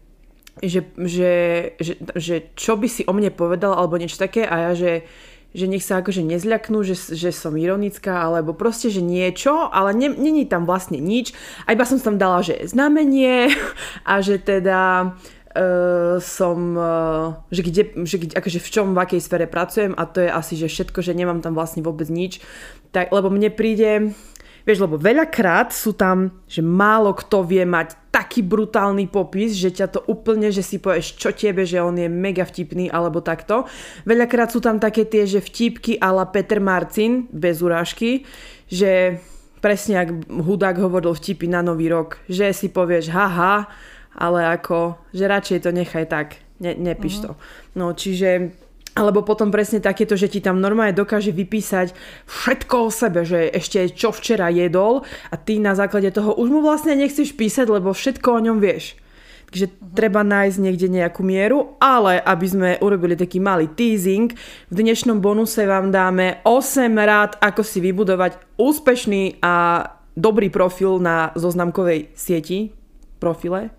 že, 0.60 0.92
že, 1.00 1.32
že, 1.80 1.94
že 2.20 2.36
čo 2.52 2.76
by 2.76 2.88
si 2.92 3.08
o 3.08 3.16
mne 3.16 3.32
povedal 3.32 3.72
alebo 3.72 3.96
niečo 3.96 4.20
také 4.20 4.44
a 4.44 4.70
ja, 4.70 4.72
že 4.76 5.08
že 5.50 5.66
nech 5.66 5.82
sa 5.82 6.02
akože 6.02 6.22
nezľaknú, 6.22 6.86
že, 6.86 6.94
že 6.94 7.34
som 7.34 7.58
ironická, 7.58 8.30
alebo 8.30 8.54
proste, 8.54 8.94
že 8.94 9.02
niečo, 9.02 9.70
ale 9.74 9.98
není 9.98 10.46
tam 10.46 10.70
vlastne 10.70 11.02
nič. 11.02 11.34
A 11.66 11.74
iba 11.74 11.86
som 11.90 11.98
tam 11.98 12.22
dala, 12.22 12.46
že 12.46 12.70
znamenie 12.70 13.50
a 14.12 14.14
že 14.22 14.38
teda 14.38 15.14
uh, 15.58 16.22
som, 16.22 16.60
uh, 16.78 17.42
že, 17.50 17.62
kde, 17.66 17.84
že 18.06 18.18
kde, 18.22 18.34
akože 18.38 18.60
v 18.62 18.70
čom, 18.70 18.88
v 18.94 19.02
akej 19.02 19.22
sfere 19.26 19.50
pracujem 19.50 19.98
a 19.98 20.06
to 20.06 20.22
je 20.22 20.30
asi, 20.30 20.54
že 20.54 20.70
všetko, 20.70 21.02
že 21.02 21.18
nemám 21.18 21.42
tam 21.42 21.58
vlastne 21.58 21.82
vôbec 21.82 22.06
nič. 22.10 22.42
Tak, 22.94 23.10
lebo 23.14 23.30
mne 23.30 23.54
príde, 23.54 24.14
Vieš, 24.68 24.86
lebo 24.86 25.00
veľakrát 25.00 25.72
sú 25.72 25.96
tam, 25.96 26.44
že 26.46 26.60
málo 26.60 27.16
kto 27.16 27.48
vie 27.48 27.64
mať 27.64 27.96
taký 28.10 28.42
brutálny 28.42 29.08
popis, 29.08 29.56
že 29.56 29.72
ťa 29.72 29.88
to 29.94 30.00
úplne, 30.10 30.50
že 30.50 30.66
si 30.66 30.82
povieš, 30.82 31.16
čo 31.16 31.30
tebe, 31.32 31.64
že 31.64 31.80
on 31.80 31.96
je 31.96 32.10
mega 32.10 32.44
vtipný 32.44 32.90
alebo 32.90 33.22
takto. 33.24 33.70
Veľakrát 34.04 34.50
sú 34.50 34.60
tam 34.60 34.82
také 34.82 35.06
tie, 35.06 35.30
že 35.30 35.40
vtipky 35.40 36.02
ala 36.02 36.28
Peter 36.28 36.58
Marcin, 36.58 37.30
bez 37.30 37.62
urážky, 37.62 38.26
že 38.68 39.22
presne 39.60 40.00
ak 40.00 40.10
hudák 40.32 40.80
hovoril 40.80 41.14
vtipy 41.14 41.48
na 41.52 41.62
nový 41.62 41.92
rok, 41.92 42.20
že 42.26 42.52
si 42.56 42.72
povieš 42.72 43.12
haha, 43.12 43.68
ale 44.16 44.40
ako, 44.58 45.00
že 45.14 45.30
radšej 45.30 45.60
to 45.64 45.72
nechaj 45.72 46.06
tak, 46.10 46.28
ne, 46.60 46.74
nepíš 46.76 47.24
uh-huh. 47.24 47.26
to. 47.32 47.78
No 47.78 47.94
čiže 47.94 48.52
alebo 49.00 49.24
potom 49.24 49.48
presne 49.48 49.80
takéto, 49.80 50.20
že 50.20 50.28
ti 50.28 50.44
tam 50.44 50.60
normálne 50.60 50.92
dokáže 50.92 51.32
vypísať 51.32 51.96
všetko 52.28 52.76
o 52.84 52.90
sebe, 52.92 53.24
že 53.24 53.48
ešte 53.48 53.88
čo 53.96 54.12
včera 54.12 54.52
jedol 54.52 55.08
a 55.32 55.36
ty 55.40 55.56
na 55.64 55.72
základe 55.72 56.12
toho 56.12 56.36
už 56.36 56.52
mu 56.52 56.60
vlastne 56.60 57.00
nechceš 57.00 57.32
písať, 57.32 57.72
lebo 57.72 57.96
všetko 57.96 58.28
o 58.28 58.44
ňom 58.44 58.60
vieš. 58.60 59.00
Takže 59.50 59.66
uh-huh. 59.66 59.96
treba 59.96 60.22
nájsť 60.22 60.58
niekde 60.62 60.88
nejakú 60.92 61.24
mieru, 61.24 61.80
ale 61.80 62.20
aby 62.20 62.46
sme 62.46 62.70
urobili 62.84 63.16
taký 63.16 63.40
malý 63.40 63.72
teasing, 63.72 64.36
v 64.70 64.74
dnešnom 64.76 65.24
bonuse 65.24 65.64
vám 65.64 65.90
dáme 65.96 66.44
8 66.44 66.92
rád, 67.00 67.40
ako 67.40 67.64
si 67.64 67.80
vybudovať 67.80 68.60
úspešný 68.60 69.42
a 69.42 69.88
dobrý 70.14 70.52
profil 70.52 71.00
na 71.00 71.32
zoznamkovej 71.34 72.12
sieti, 72.14 72.76
profile, 73.18 73.79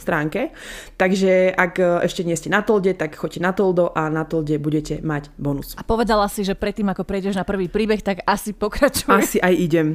stránke. 0.00 0.50
Takže 0.96 1.52
ak 1.52 1.72
e, 1.76 1.84
ešte 2.08 2.24
nie 2.24 2.34
ste 2.34 2.48
na 2.48 2.64
Tolde, 2.64 2.96
tak 2.96 3.14
choďte 3.14 3.40
na 3.44 3.52
Toldo 3.52 3.92
a 3.92 4.08
na 4.08 4.24
Tolde 4.24 4.56
budete 4.56 5.04
mať 5.04 5.28
bonus. 5.36 5.76
A 5.76 5.84
povedala 5.84 6.26
si, 6.32 6.42
že 6.42 6.56
predtým 6.56 6.88
ako 6.88 7.04
prejdeš 7.04 7.36
na 7.36 7.44
prvý 7.44 7.68
príbeh, 7.68 8.00
tak 8.00 8.24
asi 8.24 8.56
pokračuj. 8.56 9.12
Asi 9.12 9.38
aj 9.38 9.54
idem. 9.54 9.88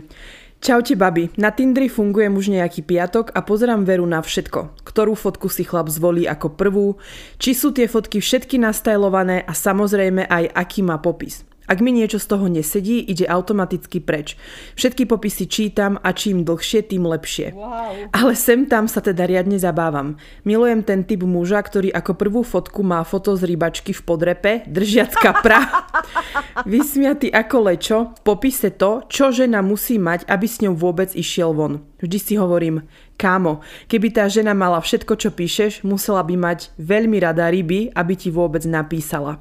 Čaute 0.65 0.95
babi, 0.95 1.29
na 1.35 1.51
Tindri 1.51 1.91
fungujem 1.91 2.33
už 2.33 2.49
nejaký 2.49 2.81
piatok 2.87 3.29
a 3.35 3.43
pozerám 3.45 3.85
veru 3.85 4.07
na 4.07 4.23
všetko. 4.23 4.81
Ktorú 4.81 5.13
fotku 5.13 5.51
si 5.51 5.61
chlap 5.61 5.91
zvolí 5.91 6.25
ako 6.25 6.57
prvú, 6.57 6.97
či 7.37 7.53
sú 7.53 7.69
tie 7.69 7.85
fotky 7.85 8.23
všetky 8.23 8.57
nastajlované 8.57 9.43
a 9.45 9.53
samozrejme 9.53 10.25
aj 10.25 10.55
aký 10.55 10.81
má 10.81 10.97
popis. 10.97 11.45
Ak 11.65 11.81
mi 11.81 11.89
niečo 11.89 12.21
z 12.21 12.29
toho 12.29 12.45
nesedí, 12.45 13.01
ide 13.01 13.25
automaticky 13.25 13.97
preč. 13.97 14.37
Všetky 14.77 15.09
popisy 15.09 15.49
čítam 15.49 15.97
a 16.01 16.13
čím 16.13 16.45
dlhšie, 16.45 16.85
tým 16.85 17.09
lepšie. 17.09 17.57
Wow. 17.57 18.13
Ale 18.13 18.37
sem 18.37 18.69
tam 18.69 18.85
sa 18.85 19.01
teda 19.01 19.25
riadne 19.25 19.57
zabávam. 19.57 20.21
Milujem 20.45 20.85
ten 20.85 21.01
typ 21.01 21.25
muža, 21.25 21.57
ktorý 21.65 21.89
ako 21.89 22.11
prvú 22.13 22.41
fotku 22.45 22.85
má 22.85 23.01
foto 23.01 23.33
z 23.33 23.49
rybačky 23.49 23.97
v 23.97 24.01
podrepe, 24.05 24.51
držiac 24.69 25.17
kapra, 25.17 25.89
vysmiatý 26.69 27.33
ako 27.33 27.57
lečo, 27.65 27.97
v 28.13 28.19
popise 28.21 28.69
to, 28.69 29.01
čo 29.09 29.33
žena 29.33 29.65
musí 29.65 29.97
mať, 29.97 30.29
aby 30.29 30.45
s 30.45 30.61
ňou 30.61 30.77
vôbec 30.77 31.09
išiel 31.17 31.49
von. 31.57 31.81
Vždy 32.05 32.17
si 32.21 32.33
hovorím, 32.37 32.85
kámo, 33.15 33.63
keby 33.87 34.11
tá 34.11 34.27
žena 34.27 34.51
mala 34.51 34.79
všetko, 34.83 35.15
čo 35.15 35.29
píšeš, 35.31 35.87
musela 35.87 36.21
by 36.21 36.35
mať 36.35 36.59
veľmi 36.75 37.17
rada 37.23 37.47
ryby, 37.47 37.91
aby 37.95 38.13
ti 38.15 38.29
vôbec 38.29 38.63
napísala. 38.67 39.39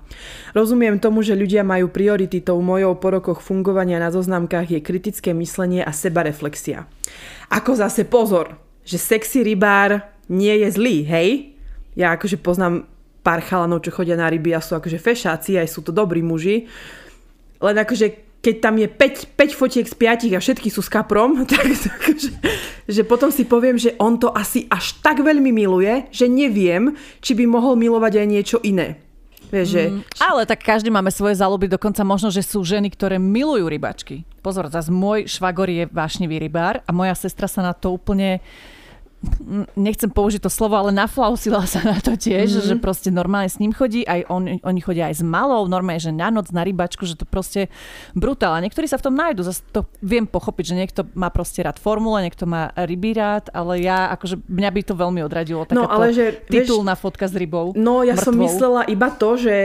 Rozumiem 0.54 1.02
tomu, 1.02 1.20
že 1.20 1.38
ľudia 1.38 1.66
majú 1.66 1.90
priority 1.90 2.40
tou 2.40 2.62
mojou 2.62 2.94
po 2.96 3.10
rokoch 3.12 3.42
fungovania 3.42 3.98
na 3.98 4.14
zoznamkách 4.14 4.78
je 4.78 4.80
kritické 4.80 5.34
myslenie 5.34 5.82
a 5.82 5.90
sebareflexia. 5.90 6.86
Ako 7.50 7.74
zase 7.76 8.06
pozor, 8.06 8.56
že 8.86 8.96
sexy 8.96 9.42
rybár 9.42 10.00
nie 10.30 10.64
je 10.64 10.68
zlý, 10.72 10.96
hej? 11.04 11.28
Ja 11.98 12.16
akože 12.16 12.40
poznám 12.40 12.88
pár 13.24 13.40
chalanov, 13.40 13.84
čo 13.84 13.92
chodia 13.92 14.16
na 14.16 14.28
ryby 14.28 14.52
a 14.52 14.60
sú 14.60 14.76
akože 14.76 15.00
fešáci, 15.00 15.56
aj 15.56 15.68
sú 15.68 15.80
to 15.80 15.90
dobrí 15.90 16.20
muži. 16.20 16.68
Len 17.60 17.76
akože 17.80 18.23
keď 18.44 18.56
tam 18.60 18.76
je 18.76 18.84
5, 18.84 19.40
5 19.40 19.56
fotiek 19.56 19.86
z 19.88 19.94
5 20.28 20.36
a 20.36 20.38
všetky 20.44 20.68
sú 20.68 20.84
s 20.84 20.92
kaprom, 20.92 21.40
tak, 21.48 21.64
tak 21.64 22.02
že, 22.12 22.30
že 22.84 23.02
potom 23.08 23.32
si 23.32 23.48
poviem, 23.48 23.80
že 23.80 23.96
on 23.96 24.20
to 24.20 24.28
asi 24.36 24.68
až 24.68 25.00
tak 25.00 25.24
veľmi 25.24 25.48
miluje, 25.48 26.04
že 26.12 26.28
neviem, 26.28 26.92
či 27.24 27.32
by 27.32 27.48
mohol 27.48 27.80
milovať 27.80 28.20
aj 28.20 28.26
niečo 28.28 28.58
iné. 28.60 29.00
Vieš, 29.48 29.68
že... 29.70 29.82
Mm, 29.86 30.02
ale 30.18 30.42
tak 30.50 30.66
každý 30.66 30.90
máme 30.90 31.14
svoje 31.14 31.38
záľuby, 31.38 31.70
dokonca 31.70 32.02
možno, 32.02 32.28
že 32.28 32.42
sú 32.42 32.66
ženy, 32.66 32.90
ktoré 32.90 33.22
milujú 33.22 33.70
rybačky. 33.70 34.26
Pozor, 34.42 34.66
zase 34.66 34.90
môj 34.90 35.30
švagor 35.30 35.70
je 35.70 35.86
vášnivý 35.88 36.42
rybár 36.42 36.82
a 36.84 36.90
moja 36.90 37.14
sestra 37.14 37.46
sa 37.46 37.62
na 37.62 37.72
to 37.72 37.94
úplne 37.94 38.42
nechcem 39.74 40.08
použiť 40.08 40.44
to 40.44 40.50
slovo, 40.50 40.76
ale 40.78 40.94
naflausila 40.94 41.64
sa 41.64 41.80
na 41.84 41.98
to 41.98 42.14
tiež, 42.14 42.50
mm-hmm. 42.50 42.68
že 42.68 42.74
proste 42.78 43.08
normálne 43.12 43.50
s 43.50 43.58
ním 43.58 43.74
chodí, 43.74 44.04
aj 44.04 44.28
on, 44.30 44.60
oni 44.62 44.80
chodia 44.80 45.10
aj 45.10 45.20
s 45.20 45.22
malou, 45.24 45.66
normálne, 45.68 46.00
že 46.00 46.14
na 46.14 46.28
noc, 46.28 46.52
na 46.54 46.62
rybačku, 46.62 47.04
že 47.04 47.18
to 47.18 47.26
proste 47.26 47.72
brutál. 48.12 48.56
A 48.56 48.62
niektorí 48.62 48.88
sa 48.88 49.00
v 49.00 49.06
tom 49.10 49.14
nájdu, 49.14 49.44
zase 49.44 49.64
to 49.70 49.84
viem 50.00 50.24
pochopiť, 50.24 50.64
že 50.72 50.78
niekto 50.78 51.00
má 51.16 51.28
proste 51.28 51.60
rád 51.64 51.80
formule, 51.80 52.24
niekto 52.24 52.44
má 52.48 52.70
ryby 52.74 53.16
rád, 53.16 53.50
ale 53.52 53.82
ja, 53.82 54.12
akože 54.14 54.40
mňa 54.46 54.70
by 54.70 54.80
to 54.84 54.94
veľmi 54.94 55.20
odradilo, 55.24 55.62
no, 55.74 55.88
ale 55.88 56.14
že, 56.14 56.44
titulná 56.46 56.94
vieš, 56.94 57.04
fotka 57.04 57.26
s 57.28 57.34
rybou. 57.34 57.74
No, 57.74 58.06
ja 58.06 58.14
mŕtvou. 58.14 58.26
som 58.26 58.34
myslela 58.38 58.82
iba 58.88 59.08
to, 59.12 59.30
že, 59.40 59.58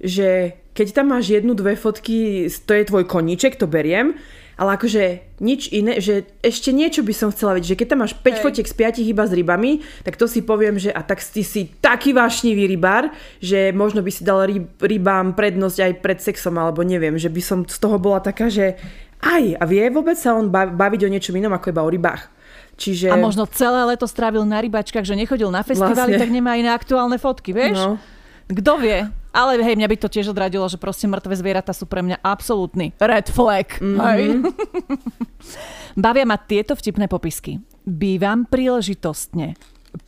že 0.00 0.58
keď 0.72 0.86
tam 0.96 1.12
máš 1.12 1.28
jednu, 1.34 1.52
dve 1.52 1.74
fotky, 1.74 2.48
to 2.48 2.72
je 2.72 2.88
tvoj 2.88 3.04
koníček, 3.04 3.58
to 3.58 3.66
beriem, 3.66 4.16
ale 4.60 4.76
akože 4.76 5.32
nič 5.40 5.72
iné, 5.72 6.04
že 6.04 6.28
ešte 6.44 6.68
niečo 6.68 7.00
by 7.00 7.16
som 7.16 7.32
chcela 7.32 7.56
vedieť, 7.56 7.72
že 7.72 7.78
keď 7.80 7.86
tam 7.88 8.00
máš 8.04 8.12
5 8.12 8.28
Hej. 8.28 8.42
fotiek 8.44 8.68
z 8.68 8.74
5 9.00 9.08
iba 9.08 9.24
s 9.24 9.32
rybami, 9.32 9.72
tak 10.04 10.20
to 10.20 10.28
si 10.28 10.44
poviem, 10.44 10.76
že 10.76 10.92
a 10.92 11.00
tak 11.00 11.24
ty 11.24 11.40
si 11.40 11.72
taký 11.80 12.12
vášnivý 12.12 12.68
rybár, 12.68 13.08
že 13.40 13.72
možno 13.72 14.04
by 14.04 14.12
si 14.12 14.20
dal 14.20 14.44
ryb, 14.44 14.68
rybám 14.76 15.32
prednosť 15.32 15.78
aj 15.80 15.92
pred 16.04 16.18
sexom, 16.20 16.60
alebo 16.60 16.84
neviem, 16.84 17.16
že 17.16 17.32
by 17.32 17.40
som 17.40 17.58
z 17.64 17.78
toho 17.80 17.96
bola 17.96 18.20
taká, 18.20 18.52
že 18.52 18.76
aj, 19.24 19.56
a 19.56 19.64
vie 19.64 19.80
vôbec 19.88 20.20
sa 20.20 20.36
on 20.36 20.52
baviť 20.52 21.00
o 21.08 21.12
niečom 21.12 21.32
inom 21.40 21.56
ako 21.56 21.72
iba 21.72 21.80
o 21.80 21.88
rybách. 21.88 22.22
Čiže... 22.76 23.12
A 23.12 23.16
možno 23.16 23.48
celé 23.48 23.80
leto 23.88 24.04
strávil 24.04 24.44
na 24.44 24.60
rybačkách, 24.60 25.04
že 25.04 25.16
nechodil 25.16 25.48
na 25.48 25.64
festivály, 25.64 26.16
vlastne. 26.16 26.20
tak 26.20 26.32
nemá 26.32 26.56
iné 26.60 26.68
aktuálne 26.72 27.16
fotky, 27.16 27.56
vieš? 27.56 27.76
No. 27.76 28.00
Kto 28.50 28.82
vie? 28.82 29.06
Ale 29.30 29.62
hej, 29.62 29.78
mňa 29.78 29.86
by 29.86 29.96
to 30.02 30.10
tiež 30.10 30.34
odradilo, 30.34 30.66
že 30.66 30.74
proste 30.74 31.06
mŕtve 31.06 31.38
zvieratá 31.38 31.70
sú 31.70 31.86
pre 31.86 32.02
mňa 32.02 32.18
absolútny 32.18 32.90
red 32.98 33.30
flag. 33.30 33.78
Mm-hmm. 33.78 33.98
Hej. 34.02 34.22
Bavia 36.02 36.26
ma 36.26 36.34
tieto 36.34 36.74
vtipné 36.74 37.06
popisky. 37.06 37.62
Bývam 37.86 38.42
príležitostne. 38.50 39.54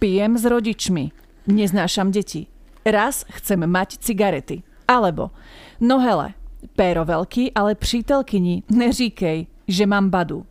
Pijem 0.02 0.34
s 0.34 0.42
rodičmi. 0.42 1.14
Neznášam 1.46 2.10
deti. 2.10 2.50
Raz 2.82 3.22
chcem 3.30 3.62
mať 3.62 4.02
cigarety. 4.02 4.66
Alebo, 4.90 5.30
no 5.78 6.02
hele, 6.02 6.34
péro 6.74 7.06
veľký, 7.06 7.54
ale 7.54 7.78
přítelkyni 7.78 8.66
neříkej, 8.66 9.46
že 9.70 9.84
mám 9.86 10.10
badu. 10.10 10.42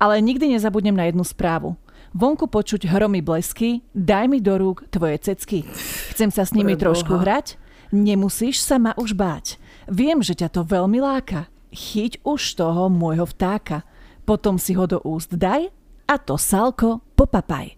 Ale 0.00 0.20
nikdy 0.20 0.48
nezabudnem 0.48 0.96
na 0.96 1.08
jednu 1.08 1.24
správu. 1.24 1.76
Vonku 2.10 2.50
počuť 2.50 2.90
hromy 2.90 3.22
blesky, 3.22 3.86
daj 3.94 4.26
mi 4.26 4.42
do 4.42 4.58
rúk 4.58 4.82
tvoje 4.90 5.18
cecky. 5.22 5.62
Chcem 6.10 6.34
sa 6.34 6.42
s 6.42 6.50
nimi 6.50 6.74
Pre 6.74 6.90
trošku 6.90 7.14
Boha. 7.14 7.22
hrať, 7.22 7.60
Nemusíš 7.90 8.62
sa 8.62 8.78
ma 8.78 8.94
už 8.94 9.18
báť. 9.18 9.58
Viem, 9.90 10.22
že 10.22 10.38
ťa 10.38 10.54
to 10.54 10.62
veľmi 10.62 11.02
láka. 11.02 11.50
Chyť 11.74 12.22
už 12.22 12.38
toho 12.54 12.86
môjho 12.86 13.26
vtáka. 13.26 13.82
Potom 14.22 14.62
si 14.62 14.78
ho 14.78 14.86
do 14.86 15.02
úst 15.02 15.34
daj 15.34 15.74
a 16.06 16.14
to 16.14 16.38
salko 16.38 17.02
popapaj. 17.18 17.74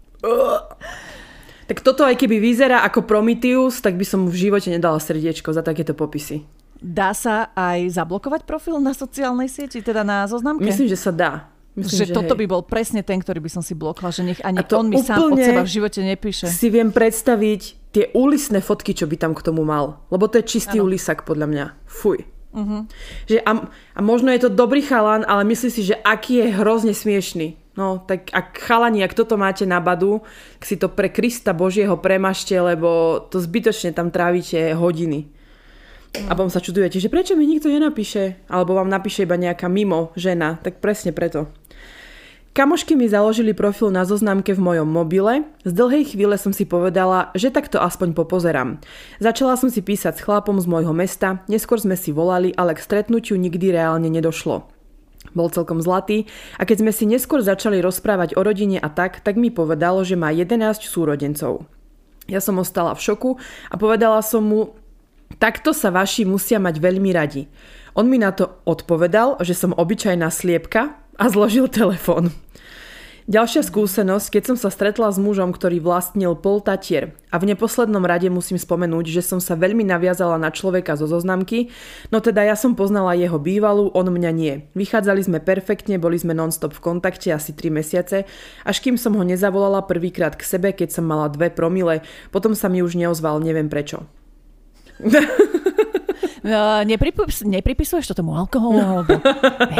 Tak 1.65 1.81
toto 1.81 2.05
aj 2.05 2.13
keby 2.13 2.37
vyzerá 2.37 2.85
ako 2.85 3.09
Prometheus, 3.09 3.81
tak 3.81 3.97
by 3.97 4.05
som 4.05 4.25
mu 4.25 4.29
v 4.29 4.49
živote 4.49 4.69
nedala 4.69 5.01
srdiečko 5.01 5.49
za 5.49 5.65
takéto 5.65 5.97
popisy. 5.97 6.45
Dá 6.77 7.17
sa 7.17 7.49
aj 7.57 7.97
zablokovať 7.97 8.45
profil 8.45 8.77
na 8.77 8.93
sociálnej 8.93 9.49
sieti, 9.49 9.81
teda 9.81 10.05
na 10.05 10.29
zoznamke? 10.29 10.61
Myslím, 10.61 10.93
že 10.93 10.99
sa 10.99 11.09
dá. 11.09 11.52
Myslím, 11.73 12.05
že, 12.05 12.05
že 12.09 12.13
toto 12.13 12.37
hej. 12.37 12.45
by 12.45 12.45
bol 12.45 12.61
presne 12.61 13.01
ten, 13.01 13.17
ktorý 13.17 13.41
by 13.41 13.49
som 13.49 13.65
si 13.65 13.73
blokla, 13.73 14.13
že 14.13 14.21
nech 14.21 14.41
ani 14.45 14.61
on 14.61 14.93
mi 14.93 15.01
sám 15.01 15.33
od 15.33 15.41
seba 15.41 15.65
v 15.65 15.71
živote 15.73 15.99
nepíše. 16.05 16.45
si 16.45 16.69
viem 16.69 16.93
predstaviť 16.93 17.61
tie 17.89 18.05
úlisné 18.13 18.61
fotky, 18.61 18.93
čo 18.93 19.09
by 19.09 19.17
tam 19.17 19.33
k 19.33 19.41
tomu 19.41 19.65
mal. 19.65 20.05
Lebo 20.13 20.29
to 20.29 20.37
je 20.37 20.45
čistý 20.45 20.77
ano. 20.77 20.85
ulisak 20.89 21.25
podľa 21.25 21.47
mňa. 21.49 21.65
Fuj. 21.89 22.25
Uh-huh. 22.53 22.85
Že 23.25 23.41
a, 23.41 23.51
a 23.97 23.99
možno 24.05 24.29
je 24.29 24.45
to 24.45 24.49
dobrý 24.53 24.85
chalan, 24.85 25.25
ale 25.25 25.41
myslí 25.49 25.69
si, 25.73 25.81
že 25.81 25.97
aký 26.05 26.45
je 26.45 26.53
hrozne 26.53 26.93
smiešný. 26.93 27.57
No, 27.73 28.05
tak 28.05 28.29
ak 28.29 28.53
chalani, 28.61 29.01
ak 29.01 29.17
toto 29.17 29.33
máte 29.33 29.65
na 29.65 29.81
badu, 29.81 30.21
tak 30.61 30.69
si 30.69 30.77
to 30.77 30.93
pre 30.93 31.09
Krista 31.09 31.57
Božieho 31.57 31.97
premašte, 31.97 32.53
lebo 32.53 33.17
to 33.33 33.41
zbytočne 33.41 33.97
tam 33.97 34.13
trávite 34.13 34.77
hodiny. 34.77 35.33
A 36.29 36.37
potom 36.37 36.53
sa 36.53 36.61
čudujete, 36.61 37.01
že 37.01 37.09
prečo 37.09 37.33
mi 37.33 37.49
nikto 37.49 37.73
nenapíše? 37.73 38.45
Alebo 38.45 38.77
vám 38.77 38.85
napíše 38.85 39.25
iba 39.25 39.33
nejaká 39.33 39.65
mimo 39.65 40.13
žena. 40.13 40.61
Tak 40.61 40.77
presne 40.77 41.09
preto. 41.09 41.49
Kamošky 42.53 42.93
mi 42.93 43.09
založili 43.09 43.49
profil 43.57 43.89
na 43.89 44.05
zoznamke 44.05 44.53
v 44.53 44.61
mojom 44.61 44.85
mobile. 44.85 45.41
Z 45.65 45.73
dlhej 45.73 46.13
chvíle 46.13 46.37
som 46.37 46.53
si 46.53 46.69
povedala, 46.69 47.33
že 47.33 47.49
takto 47.49 47.81
aspoň 47.81 48.13
popozerám. 48.13 48.77
Začala 49.17 49.57
som 49.57 49.73
si 49.73 49.81
písať 49.81 50.21
s 50.21 50.21
chlapom 50.21 50.61
z 50.61 50.69
môjho 50.69 50.93
mesta, 50.93 51.41
neskôr 51.49 51.81
sme 51.81 51.97
si 51.97 52.13
volali, 52.13 52.53
ale 52.53 52.77
k 52.77 52.85
stretnutiu 52.85 53.41
nikdy 53.41 53.73
reálne 53.73 54.05
nedošlo. 54.05 54.69
Bol 55.33 55.49
celkom 55.49 55.81
zlatý 55.81 56.29
a 56.61 56.69
keď 56.69 56.85
sme 56.85 56.91
si 56.93 57.09
neskôr 57.09 57.41
začali 57.41 57.81
rozprávať 57.81 58.37
o 58.37 58.45
rodine 58.45 58.77
a 58.77 58.85
tak, 58.85 59.25
tak 59.25 59.33
mi 59.33 59.49
povedal, 59.49 60.05
že 60.05 60.13
má 60.13 60.29
11 60.29 60.77
súrodencov. 60.85 61.65
Ja 62.29 62.37
som 62.37 62.61
ostala 62.61 62.93
v 62.93 63.01
šoku 63.01 63.41
a 63.73 63.81
povedala 63.81 64.21
som 64.21 64.45
mu, 64.45 64.77
takto 65.41 65.73
sa 65.73 65.89
vaši 65.89 66.21
musia 66.21 66.61
mať 66.61 66.77
veľmi 66.77 67.09
radi. 67.17 67.49
On 67.93 68.09
mi 68.09 68.17
na 68.17 68.33
to 68.33 68.57
odpovedal, 68.65 69.37
že 69.45 69.53
som 69.53 69.69
obyčajná 69.77 70.25
sliepka 70.33 70.97
a 71.13 71.25
zložil 71.29 71.69
telefón. 71.69 72.33
Ďalšia 73.23 73.63
skúsenosť, 73.63 74.35
keď 74.35 74.43
som 74.51 74.57
sa 74.59 74.67
stretla 74.67 75.07
s 75.07 75.15
mužom, 75.15 75.55
ktorý 75.55 75.79
vlastnil 75.79 76.35
pol 76.35 76.59
tatier 76.59 77.15
a 77.31 77.39
v 77.39 77.55
neposlednom 77.55 78.03
rade 78.03 78.27
musím 78.27 78.59
spomenúť, 78.59 79.15
že 79.15 79.23
som 79.23 79.39
sa 79.39 79.55
veľmi 79.55 79.79
naviazala 79.87 80.35
na 80.35 80.51
človeka 80.51 80.99
zo 80.99 81.07
zoznamky, 81.07 81.71
no 82.11 82.19
teda 82.19 82.43
ja 82.43 82.59
som 82.59 82.75
poznala 82.75 83.15
jeho 83.15 83.39
bývalú, 83.39 83.95
on 83.95 84.11
mňa 84.11 84.31
nie. 84.35 84.67
Vychádzali 84.75 85.23
sme 85.23 85.39
perfektne, 85.39 86.03
boli 86.03 86.19
sme 86.19 86.35
non-stop 86.35 86.75
v 86.75 86.83
kontakte 86.83 87.31
asi 87.31 87.55
3 87.55 87.71
mesiace, 87.71 88.27
až 88.67 88.77
kým 88.83 88.99
som 88.99 89.15
ho 89.15 89.23
nezavolala 89.23 89.87
prvýkrát 89.87 90.35
k 90.35 90.43
sebe, 90.43 90.75
keď 90.75 90.91
som 90.91 91.07
mala 91.07 91.31
dve 91.31 91.47
promile, 91.47 92.03
potom 92.27 92.51
sa 92.51 92.67
mi 92.67 92.83
už 92.83 92.99
neozval, 92.99 93.39
neviem 93.39 93.71
prečo. 93.71 94.03
Nepripis, 96.83 97.47
nepripisuješ 97.47 98.11
to 98.11 98.15
tomu 98.19 98.35
alkoholu? 98.35 98.75
No. 98.75 98.87
Alebo, 98.99 99.15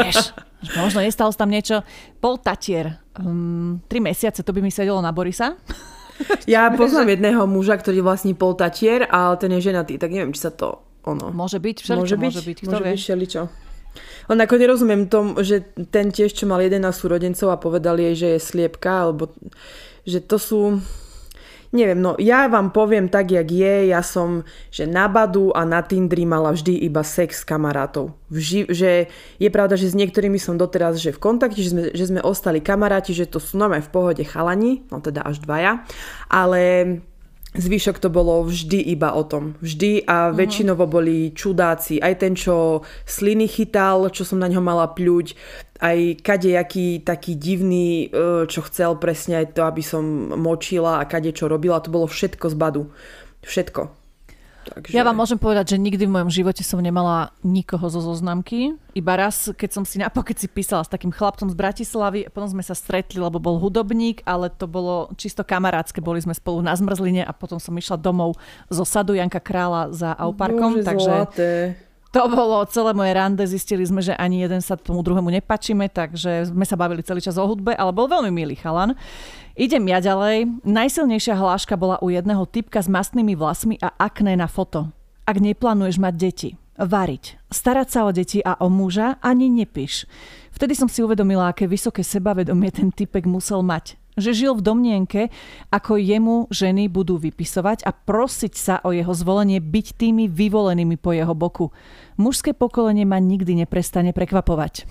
vieš, 0.00 0.32
možno 0.80 1.04
nestalo 1.04 1.28
tam 1.36 1.52
niečo. 1.52 1.84
Pol 2.24 2.40
tatier. 2.40 3.04
Um, 3.20 3.84
tri 3.84 4.00
mesiace, 4.00 4.40
to 4.40 4.50
by 4.56 4.64
mi 4.64 4.72
sedelo 4.72 5.04
na 5.04 5.12
Borisa. 5.12 5.60
Ja 6.48 6.72
poznám 6.80 7.12
jedného 7.12 7.44
muža, 7.44 7.76
ktorý 7.76 8.00
vlastní 8.00 8.32
pol 8.32 8.56
tatier, 8.56 9.04
ale 9.12 9.36
ten 9.36 9.52
je 9.52 9.60
ženatý, 9.60 10.00
tak 10.00 10.08
neviem, 10.08 10.32
či 10.32 10.48
sa 10.48 10.52
to 10.56 10.80
ono... 11.04 11.28
Môže 11.30 11.60
byť, 11.60 11.84
všeličo 11.84 12.00
môže 12.00 12.16
byť, 12.16 12.32
môže 12.32 12.42
byť, 12.48 12.58
kto 12.64 12.72
môže 12.72 12.84
vie. 12.84 12.92
byť 12.96 13.02
všeličo. 13.04 13.42
Len 14.32 14.38
ako 14.40 14.54
nerozumiem 14.56 15.02
tom, 15.06 15.36
že 15.44 15.68
ten 15.92 16.08
tiež, 16.08 16.32
čo 16.32 16.48
mal 16.48 16.64
11 16.64 16.80
súrodencov 16.96 17.52
a 17.52 17.60
povedal 17.60 18.00
jej, 18.00 18.14
že 18.16 18.28
je 18.34 18.40
sliepka, 18.40 19.04
alebo 19.04 19.30
že 20.08 20.24
to 20.24 20.40
sú 20.40 20.60
Neviem, 21.74 21.98
no 21.98 22.14
ja 22.22 22.46
vám 22.46 22.70
poviem 22.70 23.10
tak, 23.10 23.34
jak 23.34 23.50
je. 23.50 23.90
Ja 23.90 23.98
som, 24.06 24.46
že 24.70 24.86
na 24.86 25.10
Badu 25.10 25.50
a 25.50 25.66
na 25.66 25.82
Tindri 25.82 26.22
mala 26.22 26.54
vždy 26.54 26.86
iba 26.86 27.02
sex 27.02 27.42
s 27.42 27.44
kamarátov. 27.44 28.14
Vži- 28.30 28.70
že 28.70 29.10
je 29.42 29.48
pravda, 29.50 29.74
že 29.74 29.90
s 29.90 29.98
niektorými 29.98 30.38
som 30.38 30.54
doteraz 30.54 31.02
že 31.02 31.10
v 31.10 31.18
kontakte, 31.18 31.58
že 31.58 31.74
sme, 31.74 31.82
že 31.90 32.06
sme 32.06 32.22
ostali 32.22 32.62
kamaráti, 32.62 33.10
že 33.10 33.26
to 33.26 33.42
sú 33.42 33.58
normálne 33.58 33.82
v 33.82 33.90
pohode 33.90 34.22
chalani, 34.22 34.86
no 34.94 35.02
teda 35.02 35.26
až 35.26 35.42
dvaja. 35.42 35.82
Ale 36.30 36.62
Zvyšok 37.54 38.02
to 38.02 38.10
bolo 38.10 38.42
vždy 38.42 38.82
iba 38.90 39.14
o 39.14 39.22
tom. 39.22 39.54
Vždy 39.62 40.02
a 40.10 40.28
uh-huh. 40.28 40.34
väčšinovo 40.34 40.90
boli 40.90 41.30
čudáci. 41.30 42.02
Aj 42.02 42.18
ten, 42.18 42.34
čo 42.34 42.82
sliny 43.06 43.46
chytal, 43.46 44.10
čo 44.10 44.26
som 44.26 44.42
na 44.42 44.50
ňo 44.50 44.58
mala 44.58 44.90
pľuť, 44.90 45.38
aj 45.78 46.18
kadejaký 46.26 47.06
taký 47.06 47.38
divný, 47.38 48.10
e, 48.10 48.46
čo 48.50 48.60
chcel 48.66 48.98
presne 48.98 49.46
aj 49.46 49.54
to, 49.54 49.62
aby 49.62 49.86
som 49.86 50.34
močila 50.34 50.98
a 50.98 51.06
kade 51.06 51.30
čo 51.30 51.46
robila. 51.46 51.78
To 51.78 51.94
bolo 51.94 52.10
všetko 52.10 52.50
z 52.50 52.56
badu. 52.58 52.82
Všetko. 53.46 54.03
Takže... 54.64 54.92
Ja 54.96 55.04
vám 55.04 55.20
môžem 55.20 55.36
povedať, 55.36 55.76
že 55.76 55.82
nikdy 55.82 56.08
v 56.08 56.14
mojom 56.16 56.30
živote 56.32 56.64
som 56.64 56.80
nemala 56.80 57.34
nikoho 57.44 57.84
zo 57.92 58.00
zoznamky. 58.00 58.76
Iba 58.96 59.14
raz, 59.18 59.52
keď 59.52 59.70
som 59.70 59.84
si 59.84 60.00
napokedy 60.00 60.40
si 60.44 60.48
písala 60.48 60.82
s 60.84 60.90
takým 60.90 61.12
chlapcom 61.12 61.52
z 61.52 61.56
Bratislavy, 61.56 62.20
potom 62.32 62.48
sme 62.48 62.64
sa 62.64 62.72
stretli, 62.72 63.20
lebo 63.20 63.36
bol 63.38 63.60
hudobník, 63.60 64.24
ale 64.24 64.48
to 64.48 64.64
bolo 64.64 65.12
čisto 65.20 65.44
kamarátske, 65.44 66.00
boli 66.00 66.24
sme 66.24 66.32
spolu 66.32 66.64
na 66.64 66.72
zmrzline 66.72 67.22
a 67.24 67.32
potom 67.36 67.60
som 67.60 67.74
išla 67.76 68.00
domov 68.00 68.40
zo 68.72 68.84
sadu 68.88 69.12
Janka 69.14 69.38
Krála 69.42 69.92
za 69.92 70.16
Auparkom. 70.16 70.80
Bože, 70.80 70.86
takže 70.86 71.12
zlaté. 71.12 71.50
To 72.14 72.30
bolo 72.30 72.62
celé 72.70 72.94
moje 72.94 73.10
rande, 73.10 73.42
zistili 73.42 73.82
sme, 73.82 73.98
že 73.98 74.14
ani 74.14 74.46
jeden 74.46 74.62
sa 74.62 74.78
tomu 74.78 75.02
druhému 75.02 75.34
nepačíme, 75.34 75.90
takže 75.90 76.54
sme 76.54 76.62
sa 76.62 76.78
bavili 76.78 77.02
celý 77.02 77.18
čas 77.18 77.34
o 77.34 77.42
hudbe, 77.42 77.74
ale 77.74 77.90
bol 77.90 78.06
veľmi 78.06 78.30
milý 78.30 78.54
chalan. 78.54 78.94
Idem 79.58 79.82
ja 79.90 79.98
ďalej. 79.98 80.62
Najsilnejšia 80.62 81.34
hláška 81.34 81.74
bola 81.74 81.98
u 81.98 82.14
jedného 82.14 82.46
typka 82.46 82.78
s 82.78 82.86
mastnými 82.86 83.34
vlasmi 83.34 83.82
a 83.82 83.90
akné 83.98 84.38
na 84.38 84.46
foto. 84.46 84.94
Ak 85.26 85.42
neplánuješ 85.42 85.98
mať 85.98 86.14
deti. 86.14 86.50
Variť, 86.78 87.38
starať 87.50 87.88
sa 87.90 88.06
o 88.06 88.10
deti 88.14 88.38
a 88.42 88.58
o 88.62 88.70
muža 88.70 89.18
ani 89.18 89.50
nepíš. 89.50 90.06
Vtedy 90.54 90.78
som 90.78 90.86
si 90.86 91.02
uvedomila, 91.02 91.50
aké 91.50 91.66
vysoké 91.66 92.06
sebavedomie 92.06 92.70
ten 92.70 92.94
typek 92.94 93.26
musel 93.26 93.62
mať. 93.66 93.98
Že 94.14 94.30
žil 94.30 94.52
v 94.54 94.62
domnienke, 94.62 95.22
ako 95.74 95.98
jemu 95.98 96.46
ženy 96.50 96.86
budú 96.86 97.18
vypisovať 97.18 97.82
a 97.82 97.90
prosiť 97.90 98.54
sa 98.54 98.74
o 98.86 98.94
jeho 98.94 99.10
zvolenie 99.10 99.58
byť 99.58 99.86
tými 99.98 100.30
vyvolenými 100.30 100.94
po 100.94 101.10
jeho 101.10 101.34
boku. 101.34 101.74
Mužské 102.14 102.54
pokolenie 102.54 103.02
ma 103.02 103.18
nikdy 103.18 103.66
neprestane 103.66 104.14
prekvapovať. 104.14 104.86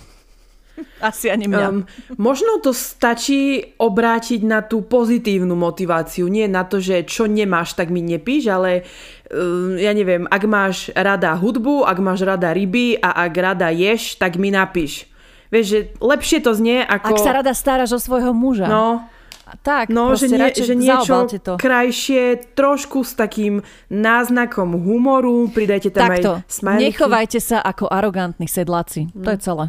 Asi 1.07 1.29
ani 1.29 1.47
mňa. 1.47 1.67
Um, 1.69 1.85
možno 2.17 2.57
to 2.59 2.73
stačí 2.73 3.73
obrátiť 3.77 4.41
na 4.43 4.65
tú 4.65 4.81
pozitívnu 4.85 5.53
motiváciu. 5.53 6.27
Nie 6.27 6.49
na 6.49 6.65
to, 6.65 6.81
že 6.81 7.05
čo 7.05 7.29
nemáš, 7.29 7.77
tak 7.77 7.93
mi 7.93 8.01
nepíš, 8.01 8.49
ale 8.49 8.83
um, 9.29 9.77
ja 9.77 9.93
neviem, 9.93 10.25
ak 10.27 10.43
máš 10.49 10.89
rada 10.97 11.37
hudbu, 11.37 11.85
ak 11.85 11.97
máš 12.01 12.25
rada 12.25 12.51
ryby 12.51 12.97
a 12.99 13.23
ak 13.27 13.33
rada 13.37 13.69
ješ, 13.69 14.17
tak 14.17 14.39
mi 14.41 14.49
napíš. 14.49 15.05
Vieš, 15.53 15.65
že 15.69 15.79
lepšie 16.01 16.41
to 16.41 16.57
znie 16.57 16.81
ako... 16.81 17.13
Ak 17.13 17.21
sa 17.21 17.37
rada 17.37 17.53
staráš 17.53 17.93
o 17.93 17.99
svojho 18.01 18.33
muža. 18.33 18.65
No, 18.65 19.05
tak, 19.61 19.93
no, 19.93 20.15
že, 20.15 20.31
nie, 20.31 20.49
že 20.49 20.73
niečo 20.73 21.29
to. 21.43 21.61
krajšie, 21.61 22.55
trošku 22.57 23.05
s 23.05 23.13
takým 23.13 23.61
náznakom 23.93 24.73
humoru, 24.73 25.51
pridajte 25.53 25.93
tam 25.93 26.09
Takto, 26.09 26.31
aj 26.39 26.49
smajliky. 26.49 26.85
nechovajte 26.89 27.39
sa 27.43 27.61
ako 27.61 27.91
arogantní 27.91 28.49
sedláci. 28.49 29.11
Mm. 29.13 29.23
To 29.23 29.29
je 29.29 29.39
celé. 29.43 29.65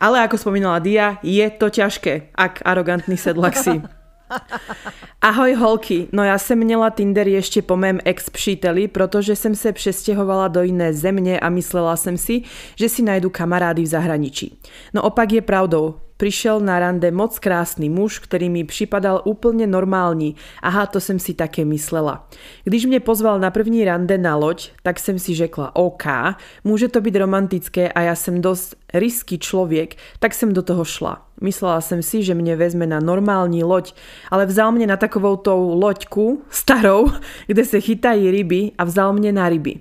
Ale 0.00 0.16
ako 0.24 0.36
spomínala 0.40 0.80
Dia, 0.80 1.20
je 1.20 1.44
to 1.52 1.68
ťažké, 1.68 2.32
ak 2.32 2.64
arogantný 2.64 3.20
sedlak 3.20 3.56
si. 3.56 3.80
Ahoj 5.22 5.54
holky, 5.54 6.08
no 6.12 6.24
já 6.24 6.38
jsem 6.38 6.58
měla 6.58 6.90
Tinder 6.90 7.28
ještě 7.28 7.62
po 7.62 7.76
mém 7.76 7.98
ex 8.04 8.30
příteli, 8.30 8.88
protože 8.88 9.36
jsem 9.36 9.54
se 9.54 9.72
přestěhovala 9.72 10.48
do 10.48 10.62
jiné 10.62 10.92
země 10.92 11.40
a 11.40 11.48
myslela 11.48 11.96
jsem 11.96 12.18
si, 12.18 12.42
že 12.76 12.88
si 12.88 13.02
najdu 13.02 13.30
kamarády 13.30 13.82
v 13.82 13.86
zahraničí. 13.86 14.58
No 14.94 15.02
opak 15.02 15.32
je 15.32 15.42
pravdou, 15.42 15.94
Prišiel 16.20 16.60
na 16.60 16.76
rande 16.76 17.08
moc 17.08 17.32
krásny 17.40 17.88
muž, 17.88 18.20
ktorý 18.20 18.52
mi 18.52 18.68
připadal 18.68 19.24
úplne 19.24 19.64
normální. 19.64 20.36
Aha, 20.60 20.84
to 20.84 21.00
som 21.00 21.16
si 21.16 21.32
také 21.32 21.64
myslela. 21.64 22.28
Když 22.64 22.86
mě 22.86 23.00
pozval 23.00 23.40
na 23.40 23.50
první 23.50 23.84
rande 23.84 24.18
na 24.18 24.36
loď, 24.36 24.70
tak 24.82 25.00
som 25.00 25.16
si 25.16 25.32
řekla 25.32 25.72
OK, 25.72 26.36
môže 26.64 26.92
to 26.92 27.00
byť 27.00 27.14
romantické 27.16 27.88
a 27.88 28.12
ja 28.12 28.14
som 28.14 28.36
dosť 28.36 28.76
risky 28.92 29.40
človek, 29.40 29.96
tak 30.20 30.36
som 30.36 30.52
do 30.52 30.60
toho 30.60 30.84
šla. 30.84 31.24
Myslela 31.40 31.80
som 31.80 32.04
si, 32.04 32.20
že 32.20 32.36
mne 32.36 32.52
vezme 32.60 32.84
na 32.84 33.00
normální 33.00 33.64
loď, 33.64 33.96
ale 34.28 34.44
vzal 34.44 34.76
mne 34.76 34.92
na 34.92 35.00
takovou 35.00 35.40
tou 35.40 35.72
loďku 35.72 36.44
starou, 36.52 37.08
kde 37.48 37.64
se 37.64 37.80
chytají 37.80 38.30
ryby 38.30 38.76
a 38.76 38.84
vzal 38.84 39.16
mne 39.16 39.32
na 39.32 39.48
ryby. 39.48 39.80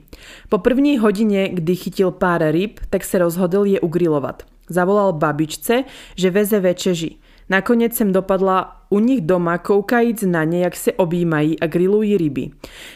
Po 0.50 0.58
první 0.58 0.98
hodine, 0.98 1.52
kdy 1.52 1.76
chytil 1.76 2.12
pár 2.12 2.48
ryb, 2.48 2.80
tak 2.90 3.04
se 3.04 3.20
rozhodl 3.20 3.66
je 3.66 3.80
ugrilovat. 3.80 4.48
Zavolal 4.70 5.14
babičce, 5.14 5.84
že 6.16 6.30
veze 6.30 6.60
večeži. 6.60 7.18
Nakoniec 7.50 7.98
sem 7.98 8.14
dopadla 8.14 8.86
u 8.94 9.02
nich 9.02 9.26
doma, 9.26 9.58
koukajíc 9.58 10.22
na 10.22 10.46
ne, 10.46 10.60
jak 10.60 10.76
se 10.76 10.94
objímají 10.94 11.60
a 11.60 11.66
grillují 11.68 12.18
ryby. 12.18 12.50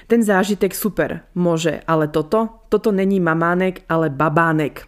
Ten 0.07 0.23
zážitek 0.23 0.75
super, 0.75 1.25
môže, 1.33 1.81
ale 1.89 2.07
toto? 2.07 2.49
Toto 2.69 2.91
není 2.93 3.19
mamánek, 3.19 3.81
ale 3.89 4.09
babánek. 4.09 4.85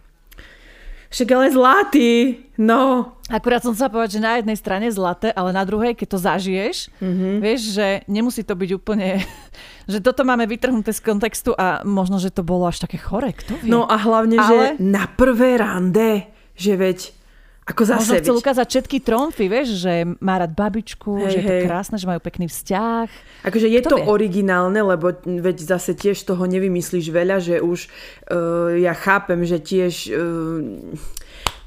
Však 1.09 1.31
ale 1.31 1.47
zlatý, 1.47 2.09
no. 2.57 3.15
Akurát 3.31 3.63
som 3.63 3.71
sa 3.71 3.87
povedať, 3.87 4.19
že 4.19 4.25
na 4.25 4.35
jednej 4.35 4.57
strane 4.59 4.91
zlaté, 4.91 5.31
ale 5.31 5.55
na 5.55 5.63
druhej, 5.63 5.95
keď 5.95 6.07
to 6.11 6.19
zažiješ, 6.19 6.91
mm-hmm. 6.99 7.33
vieš, 7.39 7.61
že 7.71 7.87
nemusí 8.11 8.43
to 8.43 8.51
byť 8.51 8.69
úplne, 8.75 9.23
že 9.91 10.03
toto 10.03 10.27
máme 10.27 10.43
vytrhnuté 10.43 10.91
z 10.91 11.01
kontextu 11.01 11.55
a 11.55 11.87
možno, 11.87 12.19
že 12.19 12.35
to 12.35 12.43
bolo 12.43 12.67
až 12.67 12.83
také 12.83 12.99
chore, 12.99 13.31
kto 13.31 13.55
vie. 13.63 13.71
No 13.71 13.87
a 13.87 13.95
hlavne, 13.95 14.37
ale... 14.37 14.45
že 14.45 14.57
na 14.83 15.07
prvé 15.07 15.55
rande 15.55 16.34
že 16.55 16.73
veď 16.75 16.99
ako 17.65 17.81
zase... 17.81 17.97
Možno 17.97 18.21
chcel 18.21 18.37
ukázať 18.37 18.67
všetky 18.69 18.97
tromfy, 19.01 19.49
vieš, 19.49 19.81
že 19.81 20.05
má 20.21 20.37
rád 20.37 20.53
babičku, 20.53 21.25
hej, 21.25 21.33
že 21.33 21.37
je 21.41 21.45
to 21.49 21.55
krásne, 21.65 21.97
že 21.97 22.05
majú 22.05 22.21
pekný 22.21 22.45
vzťah. 22.45 23.09
Akože 23.41 23.65
je 23.65 23.81
Kto 23.81 23.89
to 23.89 23.97
vie? 23.97 24.05
originálne, 24.05 24.77
lebo 24.85 25.17
veď 25.25 25.57
zase 25.65 25.97
tiež 25.97 26.21
toho 26.29 26.45
nevymyslíš 26.45 27.09
veľa, 27.09 27.41
že 27.41 27.65
už 27.65 27.89
uh, 28.29 28.77
ja 28.77 28.93
chápem, 28.93 29.41
že 29.49 29.57
tiež... 29.57 30.13
Uh, 30.13 30.93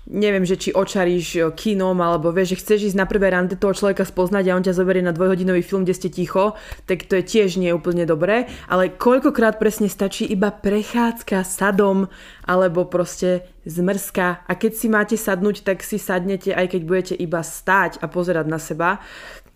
neviem, 0.09 0.43
že 0.49 0.57
či 0.57 0.73
očaríš 0.73 1.53
kinom, 1.55 2.01
alebo 2.01 2.33
vieš, 2.33 2.57
že 2.57 2.61
chceš 2.65 2.81
ísť 2.93 2.99
na 2.99 3.05
prvé 3.05 3.29
rande 3.31 3.55
toho 3.61 3.77
človeka 3.77 4.09
spoznať 4.09 4.45
a 4.49 4.57
on 4.57 4.65
ťa 4.65 4.77
zoberie 4.77 5.05
na 5.05 5.13
dvojhodinový 5.13 5.61
film, 5.61 5.85
kde 5.85 5.95
ste 5.95 6.09
ticho, 6.09 6.57
tak 6.89 7.05
to 7.05 7.21
je 7.21 7.25
tiež 7.25 7.61
nie 7.61 7.71
úplne 7.71 8.09
dobré, 8.09 8.49
ale 8.67 8.89
koľkokrát 8.89 9.61
presne 9.61 9.93
stačí 9.93 10.25
iba 10.25 10.49
prechádzka 10.49 11.45
sadom, 11.45 12.09
alebo 12.49 12.89
proste 12.89 13.45
zmrzka 13.69 14.49
a 14.49 14.53
keď 14.57 14.73
si 14.73 14.89
máte 14.89 15.17
sadnúť, 15.21 15.61
tak 15.61 15.85
si 15.85 16.01
sadnete, 16.01 16.57
aj 16.57 16.73
keď 16.73 16.83
budete 16.89 17.15
iba 17.15 17.45
stáť 17.45 18.01
a 18.01 18.09
pozerať 18.09 18.49
na 18.49 18.57
seba, 18.57 19.05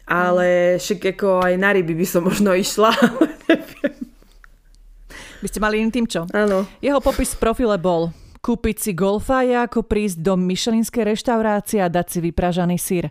ale 0.04 0.76
však 0.76 1.16
ako 1.16 1.40
aj 1.40 1.54
na 1.56 1.72
ryby 1.72 1.96
by 1.96 2.06
som 2.06 2.28
možno 2.28 2.52
išla, 2.52 2.92
By 5.42 5.50
ste 5.50 5.58
mali 5.58 5.82
iným 5.82 5.90
tým 5.90 6.06
čo? 6.06 6.22
Áno. 6.30 6.70
Jeho 6.78 7.02
popis 7.02 7.34
v 7.34 7.42
profile 7.42 7.74
bol 7.74 8.14
Kúpiť 8.42 8.76
si 8.82 8.90
golfa 8.90 9.46
je 9.46 9.54
ako 9.54 9.86
prísť 9.86 10.18
do 10.18 10.34
myšelinskej 10.34 11.14
reštaurácie 11.14 11.78
a 11.78 11.86
dať 11.86 12.06
si 12.10 12.18
vypražaný 12.18 12.74
sír. 12.74 13.06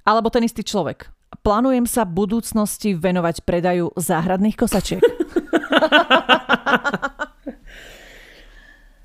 Alebo 0.00 0.32
ten 0.32 0.48
istý 0.48 0.64
človek. 0.64 1.12
Plánujem 1.44 1.84
sa 1.84 2.08
v 2.08 2.24
budúcnosti 2.24 2.96
venovať 2.96 3.44
predaju 3.44 3.92
záhradných 4.00 4.56
kosačiek. 4.56 5.04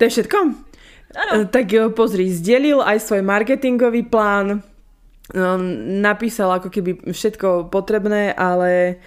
je 0.00 0.10
všetko? 0.16 0.38
Ano. 1.12 1.32
E, 1.36 1.52
tak 1.52 1.68
pozri, 1.92 2.32
zdelil 2.32 2.80
aj 2.80 3.04
svoj 3.04 3.20
marketingový 3.20 4.08
plán, 4.08 4.64
no, 5.36 5.50
napísal 6.00 6.48
ako 6.56 6.72
keby 6.72 7.12
všetko 7.12 7.68
potrebné, 7.68 8.32
ale 8.32 9.04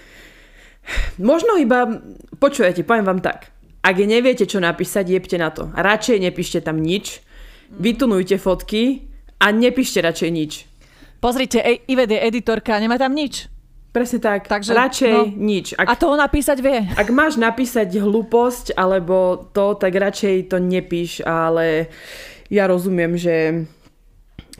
možno 1.17 1.57
iba, 1.57 1.89
počujete, 2.37 2.85
poviem 2.85 3.05
vám 3.05 3.21
tak, 3.25 3.49
ak 3.81 3.95
neviete, 3.97 4.45
čo 4.45 4.61
napísať, 4.61 5.09
jebte 5.09 5.37
na 5.41 5.49
to. 5.49 5.73
Radšej 5.73 6.17
nepíšte 6.21 6.59
tam 6.61 6.77
nič, 6.77 7.25
vytunujte 7.73 8.37
fotky 8.37 9.09
a 9.41 9.49
nepíšte 9.49 10.05
radšej 10.05 10.29
nič. 10.29 10.51
Pozrite, 11.21 11.61
ej, 11.61 11.85
Ived 11.89 12.09
je 12.13 12.19
editorka, 12.21 12.77
nemá 12.81 12.97
tam 12.97 13.13
nič. 13.13 13.49
Presne 13.91 14.23
tak. 14.23 14.47
Takže, 14.47 14.71
radšej 14.71 15.13
no, 15.13 15.27
nič. 15.35 15.75
Ak, 15.75 15.83
a 15.83 15.93
to 15.99 16.15
napísať 16.15 16.57
vie. 16.63 16.79
Ak 16.95 17.11
máš 17.11 17.35
napísať 17.35 17.91
hlúposť 17.99 18.71
alebo 18.79 19.49
to, 19.51 19.75
tak 19.75 19.91
radšej 19.91 20.47
to 20.47 20.63
nepíš, 20.63 21.19
ale 21.27 21.91
ja 22.47 22.71
rozumiem, 22.71 23.19
že 23.19 23.67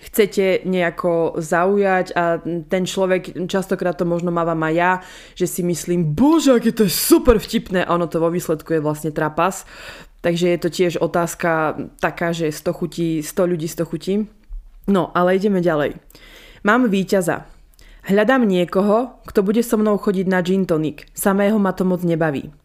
chcete 0.02 0.66
nejako 0.66 1.38
zaujať 1.38 2.14
a 2.18 2.42
ten 2.44 2.84
človek, 2.90 3.46
častokrát 3.46 3.94
to 3.94 4.10
možno 4.10 4.34
mávam 4.34 4.58
aj 4.66 4.74
ja, 4.74 4.92
že 5.38 5.46
si 5.48 5.62
myslím, 5.62 6.18
bože, 6.18 6.58
aké 6.58 6.74
to 6.74 6.90
je 6.90 6.94
super 6.94 7.38
vtipné 7.38 7.86
a 7.86 7.94
ono 7.94 8.10
to 8.10 8.18
vo 8.18 8.34
výsledku 8.34 8.78
je 8.78 8.82
vlastne 8.82 9.14
trapas. 9.14 9.64
Takže 10.22 10.54
je 10.54 10.60
to 10.62 10.70
tiež 10.70 10.94
otázka 11.02 11.78
taká, 11.98 12.30
že 12.30 12.54
100 12.54 12.78
chutí, 12.78 13.10
100 13.26 13.52
ľudí 13.52 13.66
100 13.66 13.90
chutí. 13.90 14.14
No, 14.86 15.10
ale 15.18 15.38
ideme 15.38 15.62
ďalej. 15.62 15.98
Mám 16.62 16.94
víťaza. 16.94 17.50
Hľadám 18.06 18.46
niekoho, 18.46 19.22
kto 19.30 19.46
bude 19.46 19.62
so 19.62 19.78
mnou 19.78 19.98
chodiť 19.98 20.26
na 20.30 20.42
gin 20.42 20.66
tonic. 20.66 21.06
Samého 21.14 21.58
ma 21.58 21.74
to 21.74 21.86
moc 21.86 22.02
nebaví. 22.02 22.61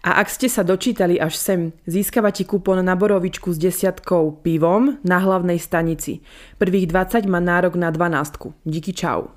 A 0.00 0.24
ak 0.24 0.32
ste 0.32 0.48
sa 0.48 0.64
dočítali 0.64 1.20
až 1.20 1.36
sem, 1.36 1.60
získavate 1.84 2.48
kupón 2.48 2.80
na 2.80 2.96
borovičku 2.96 3.52
s 3.52 3.60
desiatkou 3.60 4.40
pivom 4.40 4.96
na 5.04 5.20
hlavnej 5.20 5.60
stanici. 5.60 6.24
Prvých 6.56 6.88
20 6.88 7.28
má 7.28 7.36
nárok 7.36 7.76
na 7.76 7.92
12. 7.92 8.64
Díky 8.64 8.96
čau. 8.96 9.28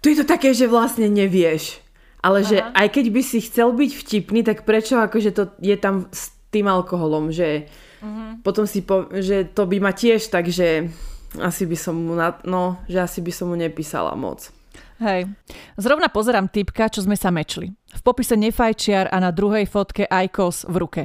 Tu 0.00 0.14
je 0.14 0.22
to 0.22 0.26
také, 0.30 0.54
že 0.54 0.70
vlastne 0.70 1.10
nevieš. 1.10 1.82
Ale 2.22 2.44
Aha. 2.44 2.48
že 2.48 2.56
aj 2.62 2.88
keď 2.94 3.06
by 3.10 3.22
si 3.24 3.38
chcel 3.42 3.74
byť 3.74 3.90
vtipný, 3.96 4.40
tak 4.46 4.62
prečo 4.62 5.00
akože 5.00 5.30
to 5.34 5.42
je 5.58 5.74
tam 5.74 6.06
s 6.14 6.30
tým 6.52 6.68
alkoholom, 6.68 7.32
že 7.32 7.66
uh-huh. 8.02 8.44
potom 8.44 8.68
si 8.68 8.84
po, 8.84 9.08
že 9.08 9.48
to 9.48 9.64
by 9.64 9.80
ma 9.80 9.92
tiež 9.96 10.28
tak, 10.28 10.52
že 10.52 10.92
asi 11.38 11.64
by 11.64 11.76
som 11.78 11.94
mu, 11.96 12.14
na, 12.18 12.36
no, 12.44 12.76
že 12.90 13.00
asi 13.00 13.22
by 13.22 13.32
som 13.32 13.48
mu 13.48 13.56
nepísala 13.56 14.12
moc. 14.18 14.50
Hej. 15.00 15.32
Zrovna 15.80 16.12
pozerám 16.12 16.52
typka, 16.52 16.92
čo 16.92 17.00
sme 17.00 17.16
sa 17.16 17.32
mečli. 17.32 17.72
V 18.00 18.02
popise 18.08 18.32
nefajčiar 18.32 19.12
a 19.12 19.20
na 19.20 19.28
druhej 19.28 19.68
fotke 19.68 20.08
Aikos 20.08 20.64
v 20.64 20.76
ruke. 20.80 21.02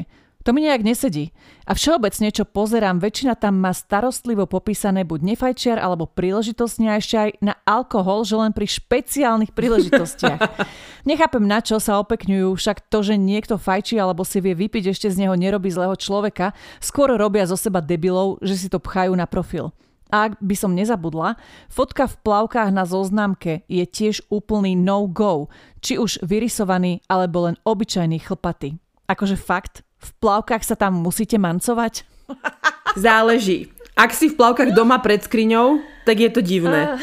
To 0.47 0.55
mi 0.55 0.63
nejak 0.63 0.85
nesedí. 0.85 1.35
A 1.67 1.75
všeobecne, 1.75 2.31
čo 2.31 2.47
pozerám, 2.47 3.03
väčšina 3.03 3.35
tam 3.35 3.59
má 3.59 3.75
starostlivo 3.75 4.47
popísané 4.47 5.03
buď 5.03 5.35
nefajčiar 5.35 5.75
alebo 5.75 6.07
príležitostne 6.07 6.87
a 6.87 7.01
ešte 7.01 7.15
aj 7.19 7.29
na 7.43 7.59
alkohol, 7.67 8.23
že 8.23 8.39
len 8.39 8.55
pri 8.55 8.69
špeciálnych 8.69 9.51
príležitostiach. 9.51 10.39
Nechápem, 11.09 11.43
na 11.43 11.59
čo 11.59 11.83
sa 11.83 11.99
opekňujú, 11.99 12.55
však 12.55 12.87
to, 12.87 13.03
že 13.03 13.19
niekto 13.19 13.59
fajčí 13.59 13.99
alebo 13.99 14.23
si 14.23 14.39
vie 14.39 14.55
vypiť, 14.55 14.95
ešte 14.95 15.11
z 15.11 15.27
neho 15.27 15.35
nerobí 15.35 15.67
zlého 15.67 15.99
človeka, 15.99 16.55
skôr 16.79 17.11
robia 17.11 17.43
zo 17.43 17.59
seba 17.59 17.83
debilov, 17.83 18.39
že 18.39 18.55
si 18.55 18.67
to 18.71 18.79
pchajú 18.79 19.11
na 19.11 19.27
profil. 19.27 19.75
Ak 20.13 20.37
by 20.37 20.53
som 20.53 20.77
nezabudla, 20.77 21.35
fotka 21.65 22.05
v 22.05 22.15
plavkách 22.21 22.69
na 22.69 22.85
zoznamke 22.85 23.65
je 23.65 23.83
tiež 23.89 24.21
úplný 24.29 24.77
no-go, 24.77 25.49
či 25.81 25.97
už 25.97 26.21
vyrysovaný 26.21 27.01
alebo 27.09 27.49
len 27.49 27.57
obyčajný 27.65 28.21
chlpaty. 28.21 28.77
Akože 29.09 29.37
fakt, 29.37 29.81
v 29.97 30.09
plavkách 30.21 30.61
sa 30.61 30.77
tam 30.77 31.01
musíte 31.01 31.41
mancovať? 31.41 32.05
Záleží. 33.05 33.73
Ak 33.95 34.13
si 34.13 34.29
v 34.29 34.37
plavkách 34.37 34.75
doma 34.75 35.01
pred 35.01 35.23
skriňou, 35.23 35.81
tak 36.05 36.21
je 36.21 36.29
to 36.29 36.41
divné. 36.43 36.99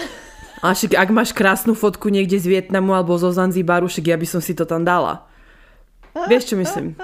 A 0.62 0.76
však 0.76 0.94
ak 0.94 1.08
máš 1.10 1.34
krásnu 1.34 1.74
fotku 1.74 2.06
niekde 2.06 2.38
z 2.38 2.46
Vietnamu 2.46 2.94
alebo 2.94 3.18
zo 3.18 3.34
Zanzibaru, 3.34 3.90
však 3.90 4.14
ja 4.14 4.16
by 4.20 4.26
som 4.28 4.38
si 4.38 4.54
to 4.54 4.62
tam 4.62 4.86
dala. 4.86 5.26
Vieš, 6.30 6.54
čo 6.54 6.56
myslím? 6.60 6.94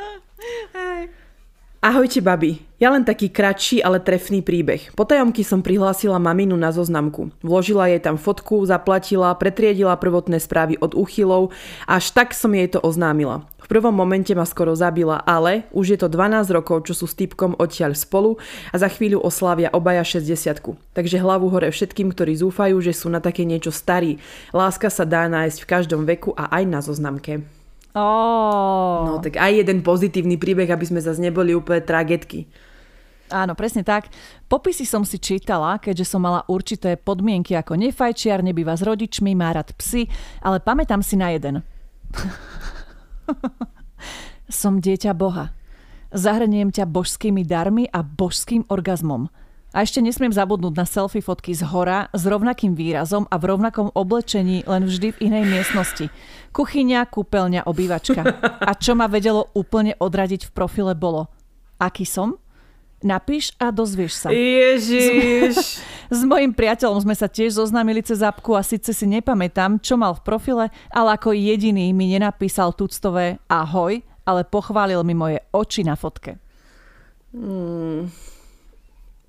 Ahojte, 1.78 2.18
babi. 2.18 2.58
Ja 2.82 2.90
len 2.90 3.06
taký 3.06 3.30
kratší, 3.30 3.86
ale 3.86 4.02
trefný 4.02 4.42
príbeh. 4.42 4.90
Po 4.98 5.06
tajomky 5.06 5.46
som 5.46 5.62
prihlásila 5.62 6.18
maminu 6.18 6.58
na 6.58 6.74
zoznamku. 6.74 7.30
Vložila 7.38 7.86
jej 7.86 8.02
tam 8.02 8.18
fotku, 8.18 8.66
zaplatila, 8.66 9.30
pretriedila 9.38 9.94
prvotné 9.94 10.42
správy 10.42 10.74
od 10.82 10.98
uchylov, 10.98 11.54
až 11.86 12.10
tak 12.10 12.34
som 12.34 12.50
jej 12.50 12.66
to 12.66 12.82
oznámila. 12.82 13.46
V 13.62 13.70
prvom 13.70 13.94
momente 13.94 14.34
ma 14.34 14.42
skoro 14.42 14.74
zabila, 14.74 15.22
ale 15.22 15.70
už 15.70 15.94
je 15.94 15.98
to 16.02 16.10
12 16.10 16.50
rokov, 16.50 16.82
čo 16.90 16.98
sú 16.98 17.06
s 17.06 17.14
typkom 17.14 17.54
odtiaľ 17.54 17.94
spolu 17.94 18.42
a 18.74 18.76
za 18.82 18.90
chvíľu 18.90 19.22
oslávia 19.22 19.70
obaja 19.70 20.02
60 20.02 20.98
Takže 20.98 21.22
hlavu 21.22 21.46
hore 21.46 21.70
všetkým, 21.70 22.10
ktorí 22.10 22.42
zúfajú, 22.42 22.74
že 22.82 22.90
sú 22.90 23.06
na 23.06 23.22
také 23.22 23.46
niečo 23.46 23.70
starí. 23.70 24.18
Láska 24.50 24.90
sa 24.90 25.06
dá 25.06 25.30
nájsť 25.30 25.62
v 25.62 25.70
každom 25.70 26.02
veku 26.10 26.34
a 26.34 26.50
aj 26.58 26.62
na 26.66 26.82
zoznamke. 26.82 27.57
Oh. 27.96 29.08
No 29.08 29.24
tak 29.24 29.40
aj 29.40 29.64
jeden 29.64 29.80
pozitívny 29.80 30.36
príbeh, 30.36 30.68
aby 30.68 30.84
sme 30.84 31.00
zase 31.00 31.24
neboli 31.24 31.56
úplne 31.56 31.80
tragetky. 31.80 32.44
Áno, 33.28 33.52
presne 33.52 33.84
tak. 33.84 34.08
Popisy 34.48 34.88
som 34.88 35.04
si 35.04 35.20
čítala, 35.20 35.76
keďže 35.76 36.08
som 36.08 36.24
mala 36.24 36.48
určité 36.48 36.96
podmienky 36.96 37.52
ako 37.52 37.76
nefajčiar, 37.76 38.40
nebýva 38.40 38.72
s 38.72 38.84
rodičmi, 38.84 39.36
má 39.36 39.52
rád 39.52 39.76
psy, 39.76 40.08
ale 40.40 40.64
pamätám 40.64 41.04
si 41.04 41.20
na 41.20 41.36
jeden. 41.36 41.60
som 44.48 44.80
dieťa 44.80 45.12
Boha. 45.12 45.52
Zahrniem 46.08 46.72
ťa 46.72 46.88
božskými 46.88 47.44
darmi 47.44 47.84
a 47.92 48.00
božským 48.00 48.64
orgazmom. 48.72 49.28
A 49.76 49.84
ešte 49.84 50.00
nesmiem 50.00 50.32
zabudnúť 50.32 50.74
na 50.80 50.88
selfie 50.88 51.20
fotky 51.20 51.52
z 51.52 51.60
hora 51.68 52.08
s 52.16 52.24
rovnakým 52.24 52.72
výrazom 52.72 53.28
a 53.28 53.36
v 53.36 53.52
rovnakom 53.52 53.92
oblečení, 53.92 54.64
len 54.64 54.88
vždy 54.88 55.12
v 55.12 55.28
inej 55.28 55.44
miestnosti. 55.44 56.08
Kuchyňa, 56.56 57.04
kúpeľňa, 57.12 57.68
obývačka. 57.68 58.24
A 58.64 58.72
čo 58.72 58.96
ma 58.96 59.04
vedelo 59.12 59.52
úplne 59.52 59.92
odradiť 60.00 60.48
v 60.48 60.54
profile 60.56 60.96
bolo. 60.96 61.28
Aký 61.76 62.08
som? 62.08 62.40
Napíš 62.98 63.54
a 63.62 63.70
dozvieš 63.70 64.26
sa. 64.26 64.28
Ježiš. 64.34 65.54
S, 66.08 66.24
mojim 66.24 66.56
priateľom 66.56 67.04
sme 67.04 67.12
sa 67.12 67.28
tiež 67.28 67.60
zoznámili 67.60 68.00
cez 68.00 68.24
apku 68.24 68.56
a 68.56 68.64
síce 68.64 68.96
si 68.96 69.04
nepamätám, 69.04 69.76
čo 69.84 70.00
mal 70.00 70.16
v 70.16 70.24
profile, 70.24 70.66
ale 70.88 71.14
ako 71.14 71.36
jediný 71.36 71.92
mi 71.92 72.16
nenapísal 72.16 72.72
tuctové 72.72 73.36
ahoj, 73.44 74.00
ale 74.24 74.40
pochválil 74.48 75.04
mi 75.04 75.12
moje 75.12 75.44
oči 75.52 75.84
na 75.84 76.00
fotke. 76.00 76.40
Hmm. 77.36 78.08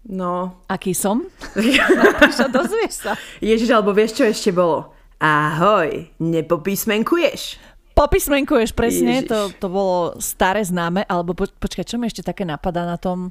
No. 0.10 0.58
Aký 0.66 0.98
som? 0.98 1.30
Napíš 2.02 2.42
a 2.42 2.50
dozvieš 2.50 2.94
sa. 3.06 3.14
Ježiš, 3.38 3.70
alebo 3.70 3.94
vieš, 3.94 4.18
čo 4.18 4.26
ešte 4.26 4.50
bolo? 4.50 4.90
Ahoj, 5.22 6.10
nepopísmenkuješ? 6.18 7.62
Popismenkuješ, 7.94 8.74
presne, 8.74 9.22
to, 9.28 9.54
to 9.60 9.68
bolo 9.70 10.16
staré 10.18 10.66
známe, 10.66 11.06
alebo 11.06 11.36
po, 11.36 11.46
počkaj, 11.46 11.86
čo 11.86 12.00
mi 12.00 12.08
ešte 12.08 12.26
také 12.26 12.48
napadá 12.48 12.88
na 12.88 12.96
tom? 12.96 13.30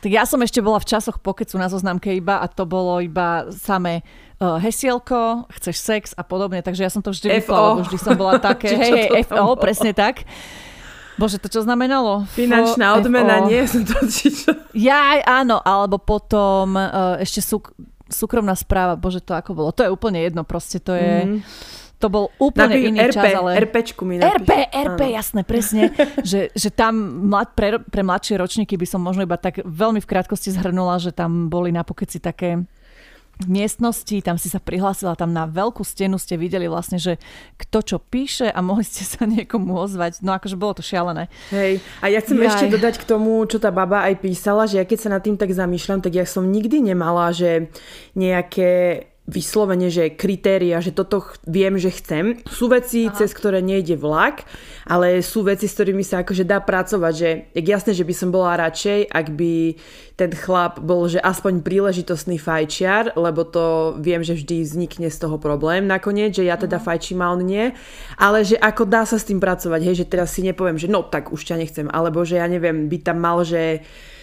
Tak 0.00 0.10
ja 0.10 0.24
som 0.26 0.40
ešte 0.42 0.58
bola 0.64 0.80
v 0.80 0.88
časoch 0.90 1.20
pokecu 1.20 1.54
na 1.60 1.70
zoznamke 1.70 2.10
iba 2.10 2.40
a 2.40 2.50
to 2.50 2.66
bolo 2.66 2.98
iba 2.98 3.46
samé 3.52 4.02
uh, 4.40 4.58
hesielko, 4.58 5.46
chceš 5.60 5.76
sex 5.76 6.02
a 6.16 6.24
podobne, 6.26 6.64
takže 6.64 6.82
ja 6.82 6.90
som 6.90 7.04
to 7.04 7.14
vždy 7.14 7.44
vypla, 7.44 7.78
lebo 7.78 7.80
vždy 7.86 7.98
som 8.00 8.16
bola 8.18 8.40
také, 8.48 8.74
hej, 8.74 9.12
hej, 9.12 9.22
FO, 9.28 9.54
presne 9.60 9.94
tak. 9.94 10.24
Bože, 11.14 11.38
to 11.38 11.46
čo 11.46 11.62
znamenalo? 11.62 12.26
Finančná 12.34 12.98
odmena, 12.98 13.46
nie 13.46 13.62
som 13.70 13.86
to 13.86 13.94
či 14.10 14.34
čo? 14.34 14.50
Ja, 14.74 15.22
áno, 15.22 15.62
alebo 15.62 16.02
potom 16.02 16.74
uh, 16.74 17.16
ešte 17.22 17.38
súk- 17.42 17.74
súkromná 18.10 18.58
správa, 18.58 18.98
bože, 18.98 19.22
to 19.22 19.32
ako 19.34 19.54
bolo. 19.54 19.70
To 19.72 19.86
je 19.86 19.90
úplne 19.90 20.22
jedno, 20.22 20.42
proste 20.42 20.82
to 20.82 20.92
je... 20.94 21.12
Mm 21.24 21.40
to 22.04 22.12
bol 22.12 22.28
úplne 22.36 22.76
Napí, 22.76 22.88
iný 22.92 22.98
RP, 23.08 23.16
čas, 23.16 23.32
ale... 23.32 23.50
RPčku 23.64 24.02
mi 24.04 24.20
napíš. 24.20 24.44
RP, 24.44 24.50
RP, 24.68 25.00
Áno. 25.08 25.16
jasné, 25.16 25.40
presne. 25.40 25.82
že, 26.20 26.52
že 26.52 26.68
tam 26.68 26.92
mlad, 27.32 27.56
pre, 27.56 27.80
pre 27.80 28.04
mladšie 28.04 28.36
ročníky 28.36 28.76
by 28.76 28.84
som 28.84 29.00
možno 29.00 29.24
iba 29.24 29.40
tak 29.40 29.64
veľmi 29.64 30.04
v 30.04 30.10
krátkosti 30.12 30.52
zhrnula, 30.52 31.00
že 31.00 31.16
tam 31.16 31.48
boli 31.48 31.72
na 31.72 31.80
pokeci 31.80 32.20
také 32.20 32.60
miestnosti, 33.46 34.22
tam 34.22 34.38
si 34.38 34.46
sa 34.46 34.62
prihlásila, 34.62 35.18
tam 35.18 35.34
na 35.34 35.44
veľkú 35.50 35.82
stenu 35.82 36.16
ste 36.16 36.38
videli 36.38 36.70
vlastne, 36.70 37.02
že 37.02 37.18
kto 37.58 37.78
čo 37.82 37.96
píše 37.98 38.46
a 38.48 38.58
mohli 38.62 38.86
ste 38.86 39.02
sa 39.02 39.26
niekomu 39.26 39.74
ozvať. 39.74 40.22
No 40.22 40.34
akože 40.34 40.54
bolo 40.54 40.78
to 40.78 40.82
šialené. 40.86 41.26
Hej, 41.50 41.82
a 41.98 42.06
ja 42.10 42.18
chcem 42.22 42.38
Jaj. 42.38 42.46
ešte 42.46 42.64
dodať 42.70 42.94
k 43.02 43.08
tomu, 43.08 43.42
čo 43.50 43.58
tá 43.58 43.74
baba 43.74 44.06
aj 44.06 44.22
písala, 44.22 44.70
že 44.70 44.78
ja 44.78 44.84
keď 44.86 44.98
sa 44.98 45.12
nad 45.12 45.22
tým 45.22 45.34
tak 45.34 45.50
zamýšľam, 45.50 46.00
tak 46.04 46.14
ja 46.14 46.24
som 46.24 46.46
nikdy 46.46 46.94
nemala, 46.94 47.34
že 47.34 47.68
nejaké 48.14 49.04
vyslovene, 49.24 49.88
že 49.88 50.12
kritéria, 50.12 50.84
že 50.84 50.92
toto 50.92 51.24
viem, 51.48 51.80
že 51.80 51.88
chcem. 51.88 52.44
Sú 52.44 52.68
veci, 52.68 53.08
Aha. 53.08 53.16
cez 53.16 53.32
ktoré 53.32 53.64
nejde 53.64 53.96
vlak, 53.96 54.44
ale 54.84 55.24
sú 55.24 55.40
veci, 55.48 55.64
s 55.64 55.72
ktorými 55.72 56.04
sa 56.04 56.20
akože 56.20 56.44
dá 56.44 56.60
pracovať, 56.60 57.14
že 57.16 57.30
je 57.56 57.62
jasné, 57.64 57.96
že 57.96 58.04
by 58.04 58.14
som 58.14 58.28
bola 58.28 58.60
radšej, 58.60 59.08
ak 59.08 59.26
by 59.32 59.80
ten 60.20 60.30
chlap 60.36 60.76
bol, 60.84 61.08
že 61.08 61.24
aspoň 61.24 61.64
príležitostný 61.64 62.36
fajčiar, 62.36 63.16
lebo 63.16 63.48
to 63.48 63.96
viem, 63.96 64.20
že 64.20 64.36
vždy 64.36 64.60
vznikne 64.60 65.08
z 65.08 65.16
toho 65.16 65.40
problém 65.40 65.88
nakoniec, 65.88 66.36
že 66.36 66.44
ja 66.44 66.60
teda 66.60 66.76
uh-huh. 66.76 66.92
fajčím 66.92 67.24
a 67.24 67.32
on 67.32 67.42
nie, 67.48 67.72
ale 68.20 68.44
že 68.44 68.60
ako 68.60 68.84
dá 68.84 69.08
sa 69.08 69.16
s 69.16 69.24
tým 69.24 69.40
pracovať, 69.40 69.80
hej, 69.88 70.04
že 70.04 70.10
teraz 70.10 70.36
si 70.36 70.44
nepoviem, 70.44 70.76
že 70.76 70.92
no 70.92 71.00
tak 71.00 71.32
už 71.32 71.48
ťa 71.48 71.56
nechcem, 71.64 71.86
alebo 71.88 72.28
že 72.28 72.38
ja 72.38 72.46
neviem, 72.46 72.92
by 72.92 72.98
tam 73.00 73.24
mal, 73.24 73.40
že 73.40 73.80
Mm, 73.80 74.13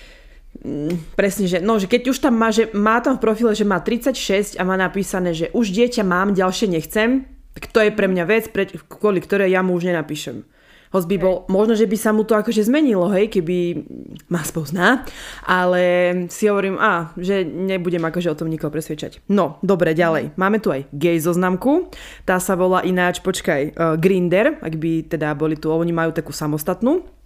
presne, 1.17 1.49
že, 1.49 1.57
no, 1.63 1.81
že 1.81 1.89
keď 1.89 2.13
už 2.13 2.17
tam 2.21 2.37
má, 2.37 2.53
že 2.53 2.69
má 2.75 3.01
tam 3.01 3.17
v 3.17 3.23
profile, 3.23 3.57
že 3.57 3.65
má 3.65 3.81
36 3.81 4.59
a 4.59 4.63
má 4.67 4.77
napísané, 4.77 5.33
že 5.33 5.49
už 5.55 5.73
dieťa 5.73 6.03
mám, 6.05 6.37
ďalšie 6.37 6.69
nechcem, 6.69 7.25
tak 7.57 7.71
to 7.71 7.79
je 7.81 7.91
pre 7.91 8.07
mňa 8.07 8.23
vec, 8.29 8.53
pre, 8.53 8.69
kvôli 8.69 9.19
ktorej 9.19 9.51
ja 9.51 9.65
mu 9.65 9.75
už 9.75 9.89
nenapíšem. 9.89 10.45
Host 10.91 11.07
by 11.07 11.15
bol, 11.23 11.47
možno, 11.47 11.79
že 11.79 11.87
by 11.87 11.95
sa 11.95 12.11
mu 12.11 12.27
to 12.27 12.35
akože 12.35 12.67
zmenilo, 12.67 13.07
hej, 13.15 13.31
keby 13.31 13.79
ma 14.27 14.43
spozná, 14.43 15.07
ale 15.47 15.83
si 16.27 16.51
hovorím, 16.51 16.75
a, 16.75 17.15
že 17.15 17.47
nebudem 17.47 18.03
akože 18.03 18.27
o 18.27 18.35
tom 18.35 18.51
nikoho 18.51 18.67
presvedčať. 18.67 19.23
No, 19.31 19.55
dobre, 19.63 19.95
ďalej. 19.95 20.35
Máme 20.35 20.59
tu 20.59 20.67
aj 20.67 20.91
gay 20.91 21.15
zoznamku, 21.15 21.87
tá 22.27 22.43
sa 22.43 22.59
volá 22.59 22.83
ináč, 22.83 23.23
počkaj, 23.23 23.61
uh, 23.71 23.95
Grinder, 23.95 24.59
ak 24.59 24.75
by 24.75 25.07
teda 25.07 25.31
boli 25.31 25.55
tu, 25.55 25.71
oni 25.71 25.95
majú 25.95 26.11
takú 26.11 26.35
samostatnú. 26.35 27.20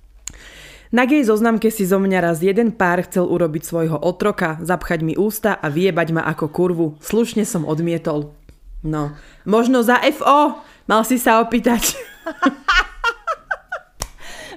Na 0.95 1.03
gej 1.03 1.27
zoznamke 1.27 1.67
si 1.75 1.83
zo 1.83 1.99
mňa 1.99 2.23
raz 2.23 2.39
jeden 2.39 2.71
pár 2.71 3.03
chcel 3.03 3.27
urobiť 3.27 3.67
svojho 3.67 3.99
otroka, 3.99 4.55
zapchať 4.63 5.03
mi 5.03 5.19
ústa 5.19 5.51
a 5.51 5.67
vyjebať 5.67 6.07
ma 6.15 6.23
ako 6.23 6.47
kurvu. 6.47 6.87
Slušne 7.03 7.43
som 7.43 7.67
odmietol. 7.67 8.31
No, 8.79 9.11
možno 9.43 9.83
za 9.83 9.99
FO 10.15 10.63
mal 10.87 11.03
si 11.03 11.19
sa 11.19 11.43
opýtať. 11.43 11.99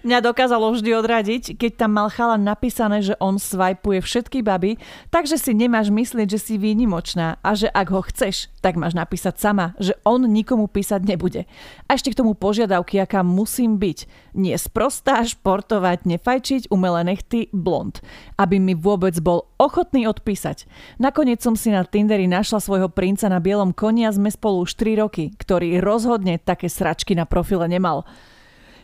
mňa 0.08 0.24
dokázalo 0.24 0.72
vždy 0.72 0.90
odradiť, 0.96 1.60
keď 1.60 1.84
tam 1.84 2.00
mal 2.00 2.08
chalan 2.08 2.40
napísané, 2.40 3.04
že 3.04 3.12
on 3.20 3.36
svajpuje 3.36 4.00
všetky 4.00 4.40
baby, 4.40 4.80
takže 5.12 5.36
si 5.36 5.52
nemáš 5.52 5.92
myslieť, 5.92 6.32
že 6.32 6.40
si 6.40 6.54
výnimočná 6.56 7.36
a 7.44 7.50
že 7.52 7.68
ak 7.68 7.92
ho 7.92 8.00
chceš, 8.00 8.48
tak 8.64 8.80
máš 8.80 8.96
napísať 8.96 9.36
sama, 9.36 9.76
že 9.76 9.92
on 10.08 10.24
nikomu 10.24 10.64
písať 10.64 11.04
nebude. 11.04 11.44
A 11.84 12.00
ešte 12.00 12.16
k 12.16 12.24
tomu 12.24 12.32
požiadavky, 12.32 12.96
aká 12.96 13.20
musím 13.20 13.76
byť. 13.76 14.08
Nie 14.32 14.56
sprostá, 14.56 15.20
športovať, 15.20 16.08
nefajčiť, 16.08 16.72
umelé 16.72 17.04
nechty, 17.04 17.52
blond. 17.52 18.00
Aby 18.40 18.56
mi 18.56 18.72
vôbec 18.72 19.12
bol 19.20 19.52
ochotný 19.60 20.08
odpísať. 20.08 20.64
Nakoniec 20.96 21.44
som 21.44 21.52
si 21.52 21.68
na 21.68 21.84
Tinderi 21.84 22.24
našla 22.24 22.64
svojho 22.64 22.88
princa 22.88 23.28
na 23.28 23.44
bielom 23.44 23.76
koni 23.76 24.08
a 24.08 24.14
sme 24.16 24.32
spolu 24.32 24.64
už 24.64 24.72
3 24.72 25.04
roky, 25.04 25.36
ktorý 25.36 25.84
rozhodne 25.84 26.40
také 26.40 26.72
sračky 26.72 27.12
na 27.12 27.28
profile 27.28 27.68
nemal 27.68 28.08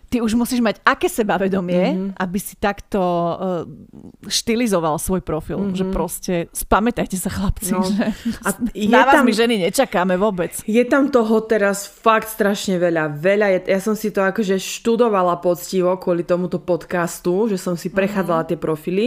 ty 0.08 0.22
už 0.22 0.34
musíš 0.38 0.60
mať 0.62 0.80
aké 0.86 1.08
sebavedomie, 1.10 1.84
mm-hmm. 1.84 2.10
aby 2.20 2.38
si 2.38 2.54
takto 2.56 3.00
uh, 3.00 3.64
štilizoval 4.26 5.00
svoj 5.00 5.24
profil. 5.24 5.58
Mm-hmm. 5.60 5.78
Že 5.78 5.84
proste, 5.90 6.34
spamätajte 6.54 7.18
sa 7.18 7.30
chlapci, 7.32 7.72
no. 7.74 7.82
že 7.82 8.14
a 8.44 8.48
je 8.74 8.88
na 8.90 9.04
vás 9.06 9.20
tam, 9.20 9.24
my 9.26 9.32
ženy 9.32 9.54
nečakáme 9.68 10.14
vôbec. 10.20 10.54
Je 10.64 10.84
tam 10.86 11.10
toho 11.10 11.42
teraz 11.44 11.88
fakt 11.88 12.30
strašne 12.30 12.78
veľa. 12.78 13.18
Veľa. 13.18 13.46
Je, 13.58 13.58
ja 13.74 13.80
som 13.80 13.98
si 13.98 14.14
to 14.14 14.22
akože 14.22 14.60
študovala 14.60 15.40
poctivo 15.42 15.96
kvôli 15.98 16.22
tomuto 16.22 16.60
podcastu, 16.60 17.50
že 17.50 17.58
som 17.58 17.74
si 17.74 17.90
prechádzala 17.90 18.46
mm-hmm. 18.46 18.52
tie 18.54 18.58
profily 18.60 19.06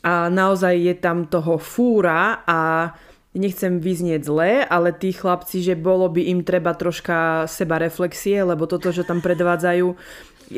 a 0.00 0.32
naozaj 0.32 0.74
je 0.80 0.94
tam 0.96 1.28
toho 1.28 1.60
fúra 1.60 2.40
a 2.48 2.88
nechcem 3.30 3.78
vyznieť 3.78 4.26
zle, 4.26 4.66
ale 4.66 4.90
tí 4.90 5.14
chlapci, 5.14 5.62
že 5.62 5.78
bolo 5.78 6.10
by 6.10 6.34
im 6.34 6.40
treba 6.42 6.74
troška 6.74 7.46
seba 7.46 7.78
reflexie, 7.78 8.42
lebo 8.42 8.66
toto, 8.66 8.90
že 8.90 9.06
tam 9.06 9.22
predvádzajú, 9.22 9.86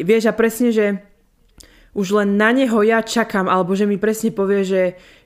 vieš 0.00 0.24
a 0.28 0.36
presne, 0.36 0.72
že 0.72 0.86
už 1.92 2.16
len 2.16 2.40
na 2.40 2.48
neho 2.56 2.80
ja 2.80 3.04
čakám, 3.04 3.52
alebo 3.52 3.76
že 3.76 3.84
mi 3.84 4.00
presne 4.00 4.32
povie, 4.32 4.64
že, 4.64 4.82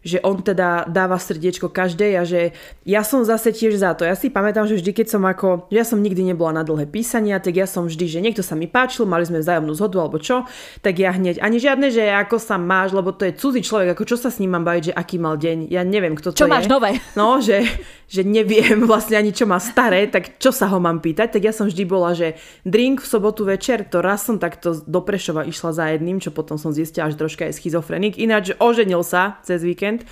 že 0.07 0.23
on 0.23 0.39
teda 0.39 0.87
dáva 0.87 1.19
srdiečko 1.19 1.67
každej 1.67 2.13
a 2.15 2.23
že 2.23 2.55
ja 2.87 3.03
som 3.03 3.27
zase 3.27 3.51
tiež 3.51 3.75
za 3.75 3.99
to. 3.99 4.07
Ja 4.07 4.15
si 4.15 4.31
pamätám, 4.31 4.71
že 4.71 4.79
vždy, 4.79 4.95
keď 4.95 5.07
som 5.11 5.23
ako, 5.27 5.67
ja 5.75 5.83
som 5.83 5.99
nikdy 5.99 6.23
nebola 6.23 6.55
na 6.55 6.63
dlhé 6.63 6.87
písania, 6.87 7.43
tak 7.43 7.59
ja 7.59 7.67
som 7.67 7.91
vždy, 7.91 8.07
že 8.07 8.23
niekto 8.23 8.47
sa 8.47 8.55
mi 8.55 8.71
páčil, 8.71 9.03
mali 9.03 9.27
sme 9.27 9.43
vzájomnú 9.43 9.75
zhodu 9.75 9.99
alebo 9.99 10.23
čo, 10.23 10.47
tak 10.79 11.03
ja 11.03 11.11
hneď, 11.11 11.43
ani 11.43 11.59
žiadne, 11.59 11.91
že 11.91 12.07
ako 12.07 12.39
sa 12.39 12.55
máš, 12.55 12.95
lebo 12.95 13.11
to 13.11 13.27
je 13.27 13.35
cudzí 13.35 13.67
človek, 13.67 13.99
ako 13.99 14.07
čo 14.07 14.17
sa 14.17 14.31
s 14.31 14.39
ním 14.39 14.55
mám 14.55 14.63
baviť, 14.63 14.83
že 14.89 14.97
aký 14.97 15.19
mal 15.19 15.35
deň, 15.35 15.67
ja 15.67 15.83
neviem, 15.83 16.15
kto 16.15 16.31
to 16.31 16.39
čo 16.39 16.47
je. 16.47 16.49
Čo 16.49 16.55
máš 16.55 16.71
nové? 16.71 17.03
No, 17.19 17.43
že, 17.43 17.67
že 18.07 18.23
neviem 18.23 18.85
vlastne 18.91 19.19
ani 19.19 19.35
čo 19.35 19.47
má 19.47 19.59
staré, 19.59 20.07
tak 20.07 20.39
čo 20.39 20.55
sa 20.55 20.71
ho 20.71 20.79
mám 20.79 21.03
pýtať, 21.03 21.39
tak 21.39 21.43
ja 21.43 21.53
som 21.53 21.67
vždy 21.67 21.85
bola, 21.87 22.15
že 22.15 22.39
drink 22.63 23.03
v 23.03 23.11
sobotu 23.11 23.43
večer, 23.47 23.87
to 23.87 24.03
raz 24.03 24.27
som 24.27 24.39
takto 24.39 24.79
do 24.87 25.01
Prešova 25.03 25.47
išla 25.47 25.71
za 25.75 25.85
jedným, 25.95 26.23
čo 26.23 26.31
potom 26.31 26.57
som 26.57 26.71
zistila, 26.71 27.11
že 27.11 27.19
troška 27.19 27.51
je 27.51 27.57
schizofrenik, 27.57 28.19
ináč 28.19 28.55
oženil 28.59 29.03
sa 29.03 29.43
cez 29.43 29.63
víkend, 29.63 30.07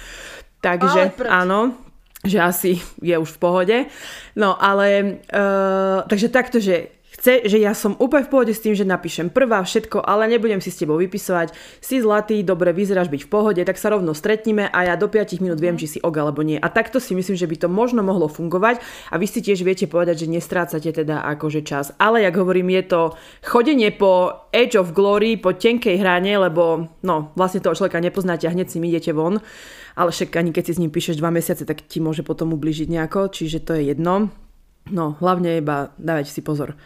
Takže 0.65 1.29
áno, 1.29 1.77
že 2.25 2.41
asi 2.41 2.73
je 3.05 3.13
už 3.13 3.37
v 3.37 3.41
pohode. 3.41 3.77
No 4.33 4.57
ale, 4.57 5.21
uh, 5.29 6.09
takže 6.09 6.33
takto, 6.33 6.57
že 6.57 7.04
chce, 7.25 7.49
že 7.49 7.57
ja 7.57 7.73
som 7.73 7.97
úplne 7.97 8.29
v 8.29 8.33
pohode 8.37 8.53
s 8.53 8.61
tým, 8.61 8.77
že 8.77 8.85
napíšem 8.85 9.33
prvá 9.33 9.65
všetko, 9.65 10.05
ale 10.05 10.29
nebudem 10.29 10.61
si 10.61 10.69
s 10.69 10.77
tebou 10.77 11.01
vypisovať. 11.01 11.57
Si 11.81 11.97
zlatý, 11.97 12.45
dobre, 12.45 12.77
vyzeráš 12.77 13.09
byť 13.09 13.25
v 13.25 13.33
pohode, 13.33 13.63
tak 13.65 13.81
sa 13.81 13.97
rovno 13.97 14.13
stretnime 14.13 14.69
a 14.69 14.93
ja 14.93 15.01
do 15.01 15.09
5 15.09 15.41
minút 15.41 15.57
viem, 15.57 15.81
či 15.81 15.89
si 15.89 15.99
og 16.05 16.13
alebo 16.13 16.45
nie. 16.45 16.61
A 16.61 16.69
takto 16.69 17.01
si 17.01 17.17
myslím, 17.17 17.33
že 17.33 17.49
by 17.49 17.65
to 17.65 17.69
možno 17.73 18.05
mohlo 18.05 18.29
fungovať 18.29 18.85
a 19.09 19.17
vy 19.17 19.25
si 19.25 19.41
tiež 19.41 19.65
viete 19.65 19.89
povedať, 19.89 20.29
že 20.29 20.37
nestrácate 20.37 20.93
teda 20.93 21.25
akože 21.33 21.65
čas. 21.65 21.97
Ale 21.97 22.21
jak 22.21 22.37
hovorím, 22.37 22.77
je 22.77 22.93
to 22.93 23.01
chodenie 23.41 23.89
po 23.89 24.45
Age 24.53 24.77
of 24.77 24.93
Glory, 24.93 25.41
po 25.41 25.57
tenkej 25.57 25.97
hrane, 26.05 26.37
lebo 26.37 26.93
no, 27.01 27.33
vlastne 27.41 27.65
toho 27.65 27.73
človeka 27.73 28.05
nepoznáte 28.05 28.45
a 28.45 28.53
hneď 28.53 28.69
si 28.69 28.77
idete 28.85 29.17
von 29.17 29.41
ale 29.95 30.11
však 30.11 30.35
ani 30.35 30.51
keď 30.51 30.65
si 30.67 30.75
s 30.75 30.83
ním 30.83 30.91
píšeš 30.91 31.23
dva 31.23 31.31
mesiace, 31.31 31.63
tak 31.63 31.87
ti 31.87 32.03
môže 32.03 32.27
potom 32.27 32.51
ubližiť 32.51 32.91
nejako, 32.91 33.31
čiže 33.31 33.63
to 33.63 33.79
je 33.79 33.95
jedno. 33.95 34.35
No, 34.91 35.17
hlavne 35.23 35.63
iba 35.63 35.97
dávať 35.97 36.29
si 36.29 36.43
pozor. 36.45 36.77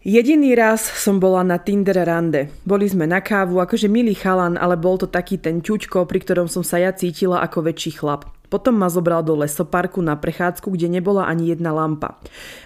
Jediný 0.00 0.56
raz 0.56 0.80
som 0.80 1.20
bola 1.20 1.44
na 1.44 1.60
Tinder 1.60 1.92
rande. 1.92 2.48
Boli 2.64 2.88
sme 2.88 3.04
na 3.04 3.20
kávu, 3.20 3.60
akože 3.60 3.84
milý 3.84 4.16
chalan, 4.16 4.56
ale 4.56 4.72
bol 4.72 4.96
to 4.96 5.04
taký 5.04 5.36
ten 5.36 5.60
ťuťko, 5.60 6.08
pri 6.08 6.24
ktorom 6.24 6.48
som 6.48 6.64
sa 6.64 6.80
ja 6.80 6.88
cítila 6.96 7.44
ako 7.44 7.68
väčší 7.68 8.00
chlap. 8.00 8.24
Potom 8.48 8.80
ma 8.80 8.88
zobral 8.88 9.20
do 9.20 9.36
lesoparku 9.36 10.00
na 10.00 10.16
prechádzku, 10.16 10.72
kde 10.72 10.88
nebola 10.88 11.28
ani 11.28 11.52
jedna 11.52 11.76
lampa. 11.76 12.16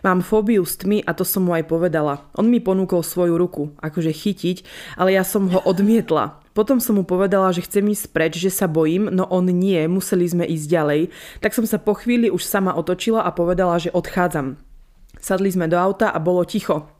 Mám 0.07 0.23
fóbiu 0.23 0.63
s 0.63 0.79
tmy 0.79 1.03
a 1.03 1.11
to 1.11 1.27
som 1.27 1.51
mu 1.51 1.59
aj 1.59 1.67
povedala. 1.67 2.23
On 2.39 2.47
mi 2.47 2.63
ponúkol 2.63 3.03
svoju 3.03 3.35
ruku, 3.35 3.75
akože 3.83 4.15
chytiť, 4.15 4.63
ale 4.95 5.19
ja 5.19 5.27
som 5.27 5.51
ho 5.51 5.59
odmietla. 5.67 6.39
Potom 6.55 6.79
som 6.79 6.95
mu 6.95 7.03
povedala, 7.03 7.51
že 7.51 7.67
chcem 7.67 7.83
ísť 7.83 8.15
preč, 8.15 8.39
že 8.39 8.55
sa 8.55 8.71
bojím, 8.71 9.11
no 9.11 9.27
on 9.27 9.51
nie, 9.51 9.83
museli 9.91 10.23
sme 10.23 10.47
ísť 10.47 10.71
ďalej. 10.71 11.01
Tak 11.43 11.51
som 11.51 11.67
sa 11.67 11.83
po 11.83 11.99
chvíli 11.99 12.31
už 12.31 12.47
sama 12.47 12.79
otočila 12.79 13.27
a 13.27 13.35
povedala, 13.35 13.75
že 13.83 13.91
odchádzam. 13.91 14.55
Sadli 15.19 15.51
sme 15.51 15.67
do 15.67 15.75
auta 15.75 16.15
a 16.15 16.23
bolo 16.23 16.47
ticho. 16.47 16.94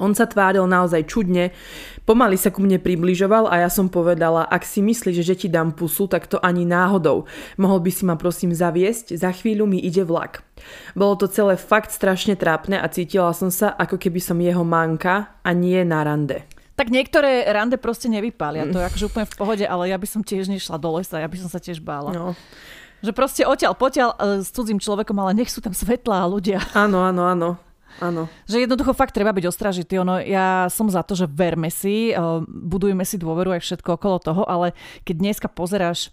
On 0.00 0.12
sa 0.12 0.26
tváril 0.26 0.66
naozaj 0.66 1.06
čudne, 1.06 1.54
pomaly 2.04 2.36
sa 2.36 2.50
ku 2.50 2.60
mne 2.60 2.82
približoval 2.82 3.48
a 3.48 3.64
ja 3.64 3.70
som 3.70 3.88
povedala, 3.88 4.44
ak 4.46 4.66
si 4.66 4.84
myslíš, 4.84 5.22
že 5.22 5.34
ti 5.34 5.48
dám 5.48 5.72
pusu, 5.72 6.10
tak 6.10 6.26
to 6.26 6.38
ani 6.42 6.66
náhodou. 6.68 7.24
Mohol 7.56 7.78
by 7.84 7.90
si 7.90 8.02
ma 8.04 8.14
prosím 8.18 8.52
zaviesť, 8.52 9.16
za 9.16 9.30
chvíľu 9.30 9.64
mi 9.64 9.78
ide 9.80 10.02
vlak. 10.02 10.42
Bolo 10.92 11.18
to 11.18 11.26
celé 11.30 11.58
fakt 11.58 11.90
strašne 11.90 12.34
trápne 12.34 12.78
a 12.78 12.86
cítila 12.90 13.32
som 13.36 13.48
sa, 13.48 13.72
ako 13.74 13.98
keby 13.98 14.20
som 14.22 14.38
jeho 14.40 14.62
manka 14.62 15.34
a 15.42 15.50
nie 15.52 15.82
na 15.82 16.02
rande. 16.02 16.46
Tak 16.74 16.90
niektoré 16.90 17.46
rande 17.54 17.78
proste 17.78 18.10
nevypália, 18.10 18.66
to 18.66 18.82
je 18.82 18.88
akože 18.90 19.06
úplne 19.06 19.26
v 19.30 19.36
pohode, 19.38 19.62
ale 19.62 19.94
ja 19.94 19.98
by 19.98 20.06
som 20.10 20.26
tiež 20.26 20.50
nešla 20.50 20.74
do 20.74 20.98
lesa, 20.98 21.22
ja 21.22 21.30
by 21.30 21.38
som 21.38 21.46
sa 21.46 21.62
tiež 21.62 21.78
bála. 21.78 22.10
No. 22.10 22.34
Že 22.98 23.12
proste 23.14 23.42
odtiaľ 23.46 23.78
potiaľ 23.78 24.10
e, 24.16 24.42
s 24.42 24.50
cudzím 24.50 24.82
človekom, 24.82 25.14
ale 25.22 25.38
nech 25.38 25.54
sú 25.54 25.62
tam 25.62 25.70
svetlá 25.70 26.26
ľudia. 26.26 26.58
Áno, 26.74 27.06
áno, 27.06 27.30
áno. 27.30 27.48
Áno. 28.02 28.26
Že 28.50 28.66
jednoducho 28.66 28.96
fakt 28.96 29.14
treba 29.14 29.30
byť 29.30 29.46
ostražitý. 29.46 30.02
Ono, 30.02 30.18
ja 30.18 30.66
som 30.72 30.90
za 30.90 31.06
to, 31.06 31.14
že 31.14 31.30
verme 31.30 31.70
si, 31.70 32.10
e, 32.10 32.14
budujme 32.46 33.06
si 33.06 33.20
dôveru 33.20 33.54
aj 33.54 33.62
všetko 33.62 34.00
okolo 34.00 34.16
toho, 34.18 34.42
ale 34.46 34.74
keď 35.06 35.14
dneska 35.20 35.46
pozeráš 35.46 36.10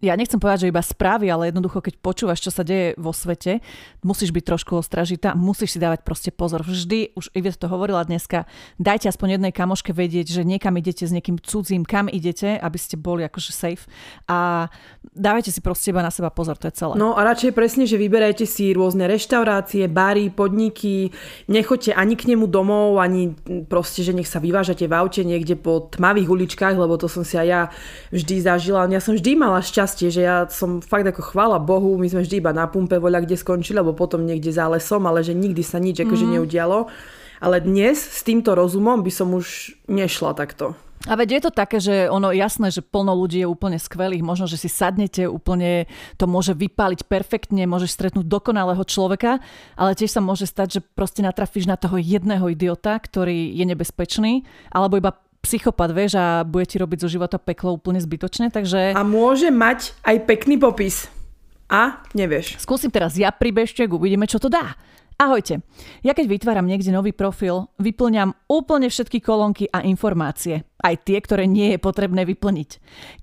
ja 0.00 0.16
nechcem 0.16 0.40
povedať, 0.40 0.66
že 0.66 0.72
iba 0.72 0.80
správy, 0.80 1.28
ale 1.28 1.52
jednoducho, 1.52 1.84
keď 1.84 1.94
počúvaš, 2.00 2.40
čo 2.40 2.50
sa 2.54 2.64
deje 2.64 2.96
vo 2.96 3.12
svete, 3.12 3.60
musíš 4.00 4.32
byť 4.32 4.44
trošku 4.46 4.72
ostražitá, 4.78 5.36
musíš 5.36 5.76
si 5.76 5.78
dávať 5.78 6.00
proste 6.06 6.30
pozor. 6.32 6.64
Vždy, 6.64 7.12
už 7.12 7.30
Ivet 7.36 7.60
to 7.60 7.68
hovorila 7.68 8.06
dneska, 8.06 8.48
dajte 8.80 9.12
aspoň 9.12 9.36
jednej 9.36 9.52
kamoške 9.52 9.92
vedieť, 9.92 10.40
že 10.40 10.42
niekam 10.48 10.72
idete 10.80 11.04
s 11.04 11.12
niekým 11.12 11.36
cudzím, 11.42 11.84
kam 11.84 12.08
idete, 12.08 12.56
aby 12.56 12.78
ste 12.80 12.96
boli 12.96 13.26
akože 13.28 13.52
safe 13.52 13.84
a 14.30 14.70
dávajte 15.12 15.52
si 15.52 15.60
proste 15.60 15.92
iba 15.92 16.00
na 16.00 16.14
seba 16.14 16.32
pozor, 16.32 16.56
to 16.56 16.72
je 16.72 16.74
celé. 16.80 16.96
No 16.96 17.18
a 17.18 17.20
radšej 17.26 17.52
presne, 17.52 17.84
že 17.84 18.00
vyberajte 18.00 18.48
si 18.48 18.72
rôzne 18.72 19.04
reštaurácie, 19.04 19.90
bary, 19.92 20.32
podniky, 20.32 21.12
nechoďte 21.50 21.92
ani 21.92 22.16
k 22.16 22.32
nemu 22.32 22.48
domov, 22.48 23.02
ani 23.02 23.36
proste, 23.68 24.00
že 24.00 24.16
nech 24.16 24.28
sa 24.30 24.40
vyvážate 24.40 24.88
v 24.88 24.96
aute 24.96 25.20
niekde 25.26 25.58
po 25.58 25.92
tmavých 25.92 26.28
uličkách, 26.32 26.76
lebo 26.80 26.96
to 26.96 27.10
som 27.10 27.26
si 27.26 27.36
aj 27.36 27.46
ja 27.46 27.62
vždy 28.14 28.36
zažila. 28.40 28.88
Ja 28.88 29.02
som 29.02 29.18
vždy 29.18 29.32
mala 29.36 29.65
šťastie, 29.66 30.08
že 30.14 30.22
ja 30.22 30.46
som 30.46 30.78
fakt 30.78 31.04
ako 31.04 31.34
chvála 31.34 31.58
Bohu, 31.58 31.98
my 31.98 32.06
sme 32.06 32.22
vždy 32.22 32.38
iba 32.38 32.54
na 32.54 32.70
pumpe 32.70 33.02
voľa 33.02 33.26
kde 33.26 33.34
skončili, 33.34 33.82
alebo 33.82 33.98
potom 33.98 34.22
niekde 34.22 34.54
za 34.54 34.70
lesom, 34.70 35.02
ale 35.04 35.26
že 35.26 35.34
nikdy 35.34 35.66
sa 35.66 35.82
nič 35.82 36.06
akože 36.06 36.26
mm. 36.26 36.32
neudialo. 36.38 36.86
Ale 37.42 37.60
dnes 37.60 38.00
s 38.00 38.24
týmto 38.24 38.56
rozumom 38.56 39.04
by 39.04 39.12
som 39.12 39.34
už 39.34 39.76
nešla 39.90 40.32
takto. 40.32 40.72
A 41.06 41.14
veď 41.14 41.38
je 41.38 41.42
to 41.46 41.52
také, 41.54 41.78
že 41.78 42.10
ono 42.10 42.34
jasné, 42.34 42.74
že 42.74 42.82
plno 42.82 43.14
ľudí 43.14 43.44
je 43.44 43.46
úplne 43.46 43.78
skvelých, 43.78 44.26
možno, 44.26 44.50
že 44.50 44.58
si 44.58 44.66
sadnete 44.66 45.30
úplne, 45.30 45.86
to 46.18 46.26
môže 46.26 46.56
vypáliť 46.56 47.06
perfektne, 47.06 47.62
môžeš 47.68 47.94
stretnúť 47.94 48.26
dokonalého 48.26 48.82
človeka, 48.82 49.38
ale 49.78 49.94
tiež 49.94 50.18
sa 50.18 50.24
môže 50.24 50.50
stať, 50.50 50.80
že 50.80 50.80
proste 50.82 51.22
natrafíš 51.22 51.70
na 51.70 51.78
toho 51.78 51.94
jedného 52.00 52.50
idiota, 52.50 52.98
ktorý 52.98 53.54
je 53.54 53.64
nebezpečný, 53.68 54.42
alebo 54.74 54.98
iba 54.98 55.14
psychopat, 55.46 55.94
vieš, 55.94 56.18
a 56.18 56.42
bude 56.42 56.66
ti 56.66 56.82
robiť 56.82 57.06
zo 57.06 57.08
života 57.08 57.38
peklo 57.38 57.78
úplne 57.78 58.02
zbytočne, 58.02 58.50
takže... 58.50 58.98
A 58.98 59.06
môže 59.06 59.54
mať 59.54 59.94
aj 60.02 60.26
pekný 60.26 60.58
popis. 60.58 61.06
A 61.70 62.02
nevieš. 62.14 62.58
Skúsim 62.58 62.90
teraz 62.90 63.14
ja 63.14 63.30
príbežtek, 63.30 63.86
uvidíme, 63.90 64.26
čo 64.26 64.42
to 64.42 64.50
dá. 64.50 64.74
Ahojte. 65.16 65.64
Ja 66.04 66.12
keď 66.12 66.28
vytváram 66.28 66.68
niekde 66.68 66.92
nový 66.92 67.08
profil, 67.08 67.72
vyplňam 67.80 68.36
úplne 68.52 68.92
všetky 68.92 69.24
kolónky 69.24 69.64
a 69.72 69.80
informácie. 69.80 70.68
Aj 70.76 70.92
tie, 70.92 71.16
ktoré 71.24 71.48
nie 71.48 71.72
je 71.72 71.80
potrebné 71.80 72.28
vyplniť. 72.28 72.70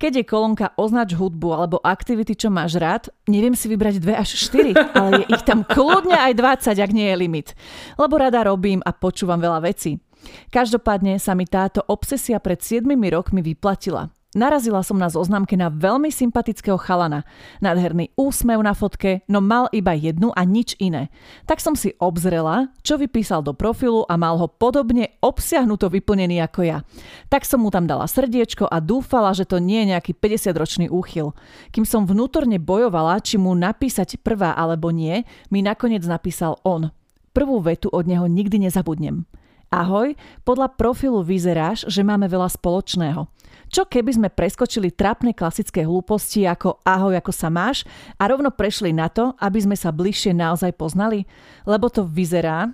Keď 0.01 0.11
je 0.17 0.25
kolónka 0.25 0.73
označ 0.73 1.13
hudbu 1.13 1.53
alebo 1.53 1.77
aktivity, 1.85 2.33
čo 2.33 2.49
máš 2.49 2.81
rád, 2.81 3.13
neviem 3.29 3.53
si 3.53 3.69
vybrať 3.69 4.01
2 4.01 4.09
až 4.09 4.29
4, 4.41 4.73
ale 4.97 5.21
je 5.21 5.37
ich 5.37 5.45
tam 5.45 5.61
kľudne 5.61 6.17
aj 6.17 6.33
20, 6.65 6.81
ak 6.81 6.91
nie 6.97 7.13
je 7.13 7.19
limit. 7.21 7.47
Lebo 7.93 8.17
rada 8.17 8.41
robím 8.41 8.81
a 8.81 8.89
počúvam 8.89 9.37
veľa 9.37 9.61
vecí. 9.61 10.01
Každopádne 10.49 11.17
sa 11.17 11.33
mi 11.33 11.47
táto 11.47 11.83
obsesia 11.87 12.37
pred 12.37 12.59
7 12.61 12.87
rokmi 13.11 13.41
vyplatila. 13.41 14.11
Narazila 14.33 14.81
som 14.81 14.97
na 14.97 15.13
zoznamke 15.13 15.53
na 15.53 15.69
veľmi 15.69 16.09
sympatického 16.09 16.81
chalana. 16.81 17.21
Nádherný 17.61 18.17
úsmev 18.17 18.65
na 18.65 18.73
fotke, 18.73 19.21
no 19.29 19.45
mal 19.45 19.69
iba 19.69 19.93
jednu 19.93 20.33
a 20.33 20.41
nič 20.41 20.73
iné. 20.81 21.13
Tak 21.45 21.61
som 21.61 21.77
si 21.77 21.93
obzrela, 22.01 22.73
čo 22.81 22.97
vypísal 22.97 23.45
do 23.45 23.53
profilu 23.53 24.09
a 24.09 24.17
mal 24.17 24.41
ho 24.41 24.49
podobne 24.49 25.13
obsiahnuto 25.21 25.85
vyplnený 25.85 26.41
ako 26.49 26.65
ja. 26.65 26.81
Tak 27.29 27.45
som 27.45 27.61
mu 27.61 27.69
tam 27.69 27.85
dala 27.85 28.09
srdiečko 28.09 28.65
a 28.65 28.81
dúfala, 28.81 29.37
že 29.37 29.45
to 29.45 29.61
nie 29.61 29.85
je 29.85 29.89
nejaký 29.93 30.17
50-ročný 30.17 30.89
úchyl. 30.89 31.37
Kým 31.69 31.85
som 31.85 32.09
vnútorne 32.09 32.57
bojovala, 32.57 33.21
či 33.21 33.37
mu 33.37 33.53
napísať 33.53 34.17
prvá 34.17 34.57
alebo 34.57 34.89
nie, 34.89 35.29
mi 35.53 35.61
nakoniec 35.61 36.01
napísal 36.09 36.57
on. 36.65 36.89
Prvú 37.37 37.61
vetu 37.61 37.85
od 37.93 38.09
neho 38.09 38.25
nikdy 38.25 38.65
nezabudnem. 38.65 39.29
Ahoj, 39.73 40.13
podľa 40.45 40.69
profilu 40.77 41.25
vyzeráš, 41.25 41.89
že 41.89 42.05
máme 42.05 42.29
veľa 42.29 42.45
spoločného. 42.45 43.25
Čo 43.73 43.89
keby 43.89 44.21
sme 44.21 44.29
preskočili 44.29 44.93
trapné 44.93 45.33
klasické 45.33 45.81
hlúposti 45.81 46.45
ako 46.45 46.77
ahoj, 46.85 47.17
ako 47.17 47.33
sa 47.33 47.49
máš 47.49 47.81
a 48.21 48.29
rovno 48.29 48.53
prešli 48.53 48.93
na 48.93 49.09
to, 49.09 49.33
aby 49.41 49.57
sme 49.57 49.73
sa 49.73 49.89
bližšie 49.89 50.37
naozaj 50.37 50.77
poznali? 50.77 51.25
Lebo 51.65 51.89
to 51.89 52.05
vyzerá, 52.05 52.69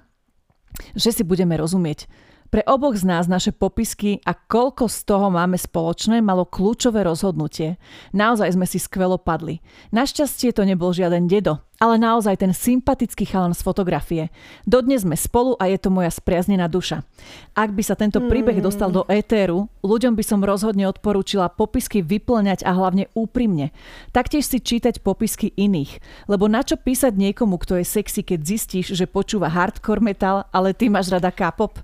že 0.92 1.16
si 1.16 1.24
budeme 1.24 1.56
rozumieť. 1.56 2.04
Pre 2.52 2.68
oboch 2.68 3.00
z 3.00 3.08
nás 3.08 3.32
naše 3.32 3.56
popisky 3.56 4.20
a 4.28 4.36
koľko 4.36 4.92
z 4.92 5.00
toho 5.08 5.32
máme 5.32 5.56
spoločné 5.56 6.20
malo 6.20 6.44
kľúčové 6.44 7.08
rozhodnutie. 7.08 7.80
Naozaj 8.12 8.60
sme 8.60 8.68
si 8.68 8.76
skvelo 8.76 9.16
padli. 9.16 9.64
Našťastie 9.96 10.52
to 10.52 10.68
nebol 10.68 10.92
žiaden 10.92 11.32
dedo, 11.32 11.64
ale 11.80 11.96
naozaj 11.96 12.44
ten 12.44 12.52
sympatický 12.52 13.24
chalan 13.24 13.56
z 13.56 13.64
fotografie. 13.64 14.24
Dodnes 14.68 15.08
sme 15.08 15.16
spolu 15.16 15.56
a 15.56 15.72
je 15.72 15.80
to 15.80 15.90
moja 15.90 16.12
spriaznená 16.12 16.68
duša. 16.68 17.08
Ak 17.56 17.72
by 17.72 17.84
sa 17.84 17.96
tento 17.96 18.20
príbeh 18.20 18.60
hmm. 18.60 18.68
dostal 18.68 18.92
do 18.92 19.08
étéru, 19.08 19.72
ľuďom 19.80 20.14
by 20.20 20.24
som 20.24 20.44
rozhodne 20.44 20.86
odporúčila 20.92 21.48
popisky 21.48 22.04
vyplňať 22.04 22.68
a 22.68 22.76
hlavne 22.76 23.08
úprimne. 23.16 23.72
Taktiež 24.12 24.46
si 24.46 24.60
čítať 24.60 25.00
popisky 25.00 25.56
iných, 25.56 26.04
lebo 26.28 26.52
na 26.52 26.68
čo 26.68 26.76
písať 26.76 27.16
niekomu, 27.16 27.56
kto 27.56 27.80
je 27.80 27.86
sexy, 27.88 28.22
keď 28.28 28.40
zistíš, 28.44 28.88
že 28.94 29.08
počúva 29.08 29.48
hardcore 29.48 30.04
metal, 30.04 30.46
ale 30.52 30.76
ty 30.76 30.92
máš 30.92 31.10
rada 31.10 31.32
K-pop? 31.32 31.80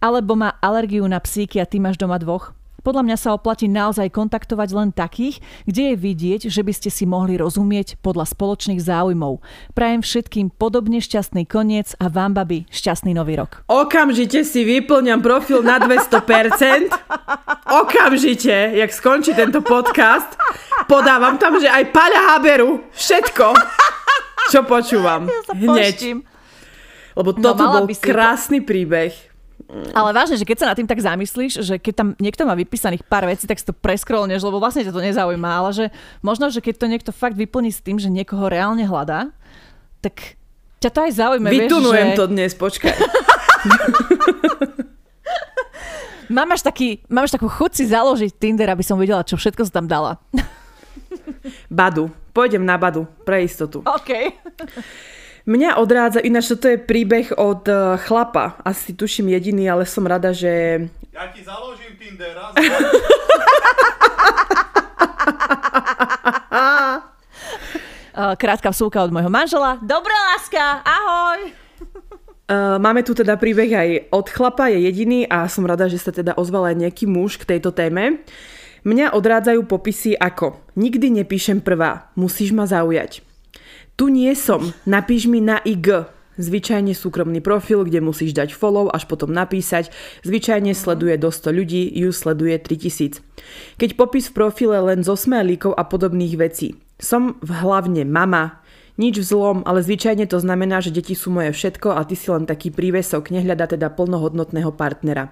alebo 0.00 0.34
má 0.36 0.56
alergiu 0.60 1.06
na 1.06 1.18
psíky 1.20 1.60
a 1.60 1.68
ty 1.68 1.80
máš 1.80 1.96
doma 1.98 2.18
dvoch. 2.18 2.57
Podľa 2.88 3.04
mňa 3.04 3.16
sa 3.20 3.36
oplatí 3.36 3.68
naozaj 3.68 4.08
kontaktovať 4.08 4.68
len 4.72 4.88
takých, 4.88 5.44
kde 5.68 5.92
je 5.92 5.96
vidieť, 6.00 6.40
že 6.48 6.64
by 6.64 6.72
ste 6.72 6.88
si 6.88 7.04
mohli 7.04 7.36
rozumieť 7.36 8.00
podľa 8.00 8.24
spoločných 8.24 8.80
záujmov. 8.80 9.44
Prajem 9.76 10.00
všetkým 10.00 10.48
podobne 10.48 10.96
šťastný 10.96 11.44
koniec 11.44 11.92
a 12.00 12.08
vám, 12.08 12.32
babi, 12.32 12.64
šťastný 12.72 13.12
nový 13.12 13.36
rok. 13.36 13.60
Okamžite 13.68 14.40
si 14.40 14.64
vyplňam 14.64 15.20
profil 15.20 15.60
na 15.60 15.76
200%. 15.76 16.88
Okamžite, 17.68 18.72
jak 18.72 18.88
skončí 18.88 19.36
tento 19.36 19.60
podcast, 19.60 20.32
podávam 20.88 21.36
tam, 21.36 21.60
že 21.60 21.68
aj 21.68 21.92
Paľa 21.92 22.20
Haberu, 22.32 22.88
všetko, 22.96 23.52
čo 24.48 24.64
počúvam. 24.64 25.28
Ja 25.28 25.40
sa 25.44 25.52
Hneď. 25.52 25.92
poštím. 25.92 26.18
Lebo 27.12 27.36
No, 27.36 27.52
toto 27.52 27.68
mala 27.68 27.84
bol 27.84 27.92
krásny 27.92 28.64
príbeh. 28.64 29.27
Ale 29.68 30.16
vážne, 30.16 30.40
že 30.40 30.48
keď 30.48 30.64
sa 30.64 30.68
nad 30.72 30.76
tým 30.80 30.88
tak 30.88 30.96
zamyslíš, 30.96 31.60
že 31.60 31.76
keď 31.76 31.94
tam 31.94 32.08
niekto 32.16 32.48
má 32.48 32.56
vypísaných 32.56 33.04
pár 33.04 33.28
vecí, 33.28 33.44
tak 33.44 33.60
si 33.60 33.68
to 33.68 33.76
preskrolneš, 33.76 34.40
lebo 34.40 34.56
vlastne 34.56 34.80
ťa 34.80 34.96
to 34.96 35.04
nezaujíma, 35.04 35.50
ale 35.60 35.70
že 35.76 35.84
možno, 36.24 36.48
že 36.48 36.64
keď 36.64 36.74
to 36.80 36.86
niekto 36.88 37.10
fakt 37.12 37.36
vyplní 37.36 37.68
s 37.68 37.84
tým, 37.84 38.00
že 38.00 38.08
niekoho 38.08 38.48
reálne 38.48 38.88
hľadá, 38.88 39.28
tak 40.00 40.40
ťa 40.80 40.88
to 40.88 40.98
aj 41.04 41.12
zaujme, 41.20 41.52
Vytunujem 41.52 42.16
vieš, 42.16 42.16
že 42.16 42.20
to 42.20 42.26
dnes, 42.32 42.52
počkaj. 42.56 42.96
Mám 46.28 46.52
až, 46.52 46.60
taký, 46.60 47.00
mám 47.08 47.24
až 47.24 47.40
takú 47.40 47.48
chuť 47.48 47.72
si 47.72 47.88
založiť 47.88 48.36
Tinder, 48.36 48.68
aby 48.68 48.84
som 48.84 49.00
videla, 49.00 49.24
čo 49.24 49.40
všetko 49.40 49.64
si 49.64 49.72
tam 49.72 49.88
dala. 49.88 50.20
Badu. 51.72 52.12
Pôjdem 52.36 52.60
na 52.60 52.76
Badu, 52.76 53.08
pre 53.24 53.48
istotu. 53.48 53.80
OK. 53.96 54.36
Mňa 55.48 55.80
odrádza, 55.80 56.20
ináč 56.20 56.52
toto 56.52 56.68
je 56.68 56.76
príbeh 56.76 57.32
od 57.40 57.64
eh, 57.64 57.96
chlapa, 58.04 58.60
asi 58.60 58.92
tuším 58.92 59.32
jediný, 59.32 59.64
ale 59.72 59.88
som 59.88 60.04
rada, 60.04 60.28
že 60.28 60.84
Ja 61.08 61.32
ti 61.32 61.40
založím 61.40 61.96
Tinder 61.96 62.36
raz. 62.36 62.52
Uh, 68.12 68.36
Krátka 68.44 68.68
vsúka 68.76 69.00
od 69.00 69.08
môjho 69.08 69.32
manžela. 69.32 69.80
Dobrá 69.80 70.36
láska, 70.36 70.84
ahoj! 70.84 71.56
Uh, 72.48 72.76
máme 72.76 73.00
tu 73.00 73.16
teda 73.16 73.40
príbeh 73.40 73.72
aj 73.72 73.88
od 74.12 74.28
chlapa, 74.28 74.68
je 74.68 74.84
jediný 74.84 75.24
a 75.32 75.48
som 75.48 75.64
rada, 75.64 75.88
že 75.88 75.96
sa 75.96 76.12
teda 76.12 76.36
ozval 76.36 76.68
aj 76.68 76.76
nejaký 76.76 77.08
muž 77.08 77.40
k 77.40 77.56
tejto 77.56 77.72
téme. 77.72 78.20
Mňa 78.84 79.16
odrádzajú 79.16 79.64
popisy 79.64 80.12
ako 80.12 80.60
Nikdy 80.76 81.24
nepíšem 81.24 81.64
prvá, 81.64 82.12
musíš 82.20 82.52
ma 82.52 82.68
zaujať. 82.68 83.27
Tu 83.98 84.14
nie 84.14 84.30
som, 84.38 84.62
napíš 84.86 85.26
mi 85.26 85.42
na 85.42 85.58
IG. 85.66 86.06
Zvyčajne 86.38 86.94
súkromný 86.94 87.42
profil, 87.42 87.82
kde 87.82 87.98
musíš 87.98 88.30
dať 88.30 88.54
follow, 88.54 88.86
až 88.94 89.10
potom 89.10 89.34
napísať. 89.34 89.90
Zvyčajne 90.22 90.70
sleduje 90.70 91.18
do 91.18 91.34
100 91.34 91.50
ľudí, 91.50 91.90
ju 91.90 92.14
sleduje 92.14 92.54
3000. 92.62 93.18
Keď 93.74 93.90
popis 93.98 94.30
v 94.30 94.38
profile 94.38 94.78
len 94.78 95.02
zo 95.02 95.18
smajlíkov 95.18 95.74
a 95.74 95.82
podobných 95.82 96.38
vecí. 96.38 96.78
Som 97.02 97.42
v 97.42 97.50
hlavne 97.58 98.06
mama, 98.06 98.62
nič 98.98 99.22
v 99.22 99.28
zlom, 99.30 99.58
ale 99.62 99.80
zvyčajne 99.80 100.26
to 100.26 100.42
znamená, 100.42 100.82
že 100.82 100.90
deti 100.90 101.14
sú 101.14 101.30
moje 101.30 101.54
všetko 101.54 101.94
a 101.94 102.02
ty 102.02 102.18
si 102.18 102.28
len 102.28 102.44
taký 102.44 102.74
prívesok, 102.74 103.30
nehľada 103.30 103.70
teda 103.78 103.94
plnohodnotného 103.94 104.74
partnera. 104.74 105.30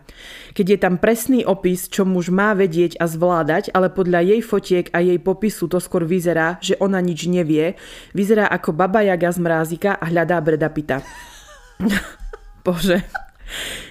Keď 0.55 0.67
je 0.71 0.79
tam 0.79 1.03
presný 1.03 1.43
opis, 1.43 1.91
čo 1.91 2.07
muž 2.07 2.31
má 2.31 2.55
vedieť 2.55 2.97
a 3.03 3.11
zvládať, 3.11 3.75
ale 3.75 3.91
podľa 3.91 4.23
jej 4.23 4.41
fotiek 4.41 4.87
a 4.95 5.03
jej 5.03 5.19
popisu 5.19 5.67
to 5.67 5.83
skôr 5.83 6.07
vyzerá, 6.07 6.63
že 6.63 6.79
ona 6.79 7.03
nič 7.03 7.27
nevie, 7.27 7.75
vyzerá 8.15 8.47
ako 8.47 8.71
baba 8.71 9.03
Jaga 9.03 9.35
z 9.35 9.39
mrázika 9.43 9.99
a 9.99 10.05
hľadá 10.07 10.39
Breda 10.39 10.71
Pita. 10.71 11.03
Bože. 12.65 13.03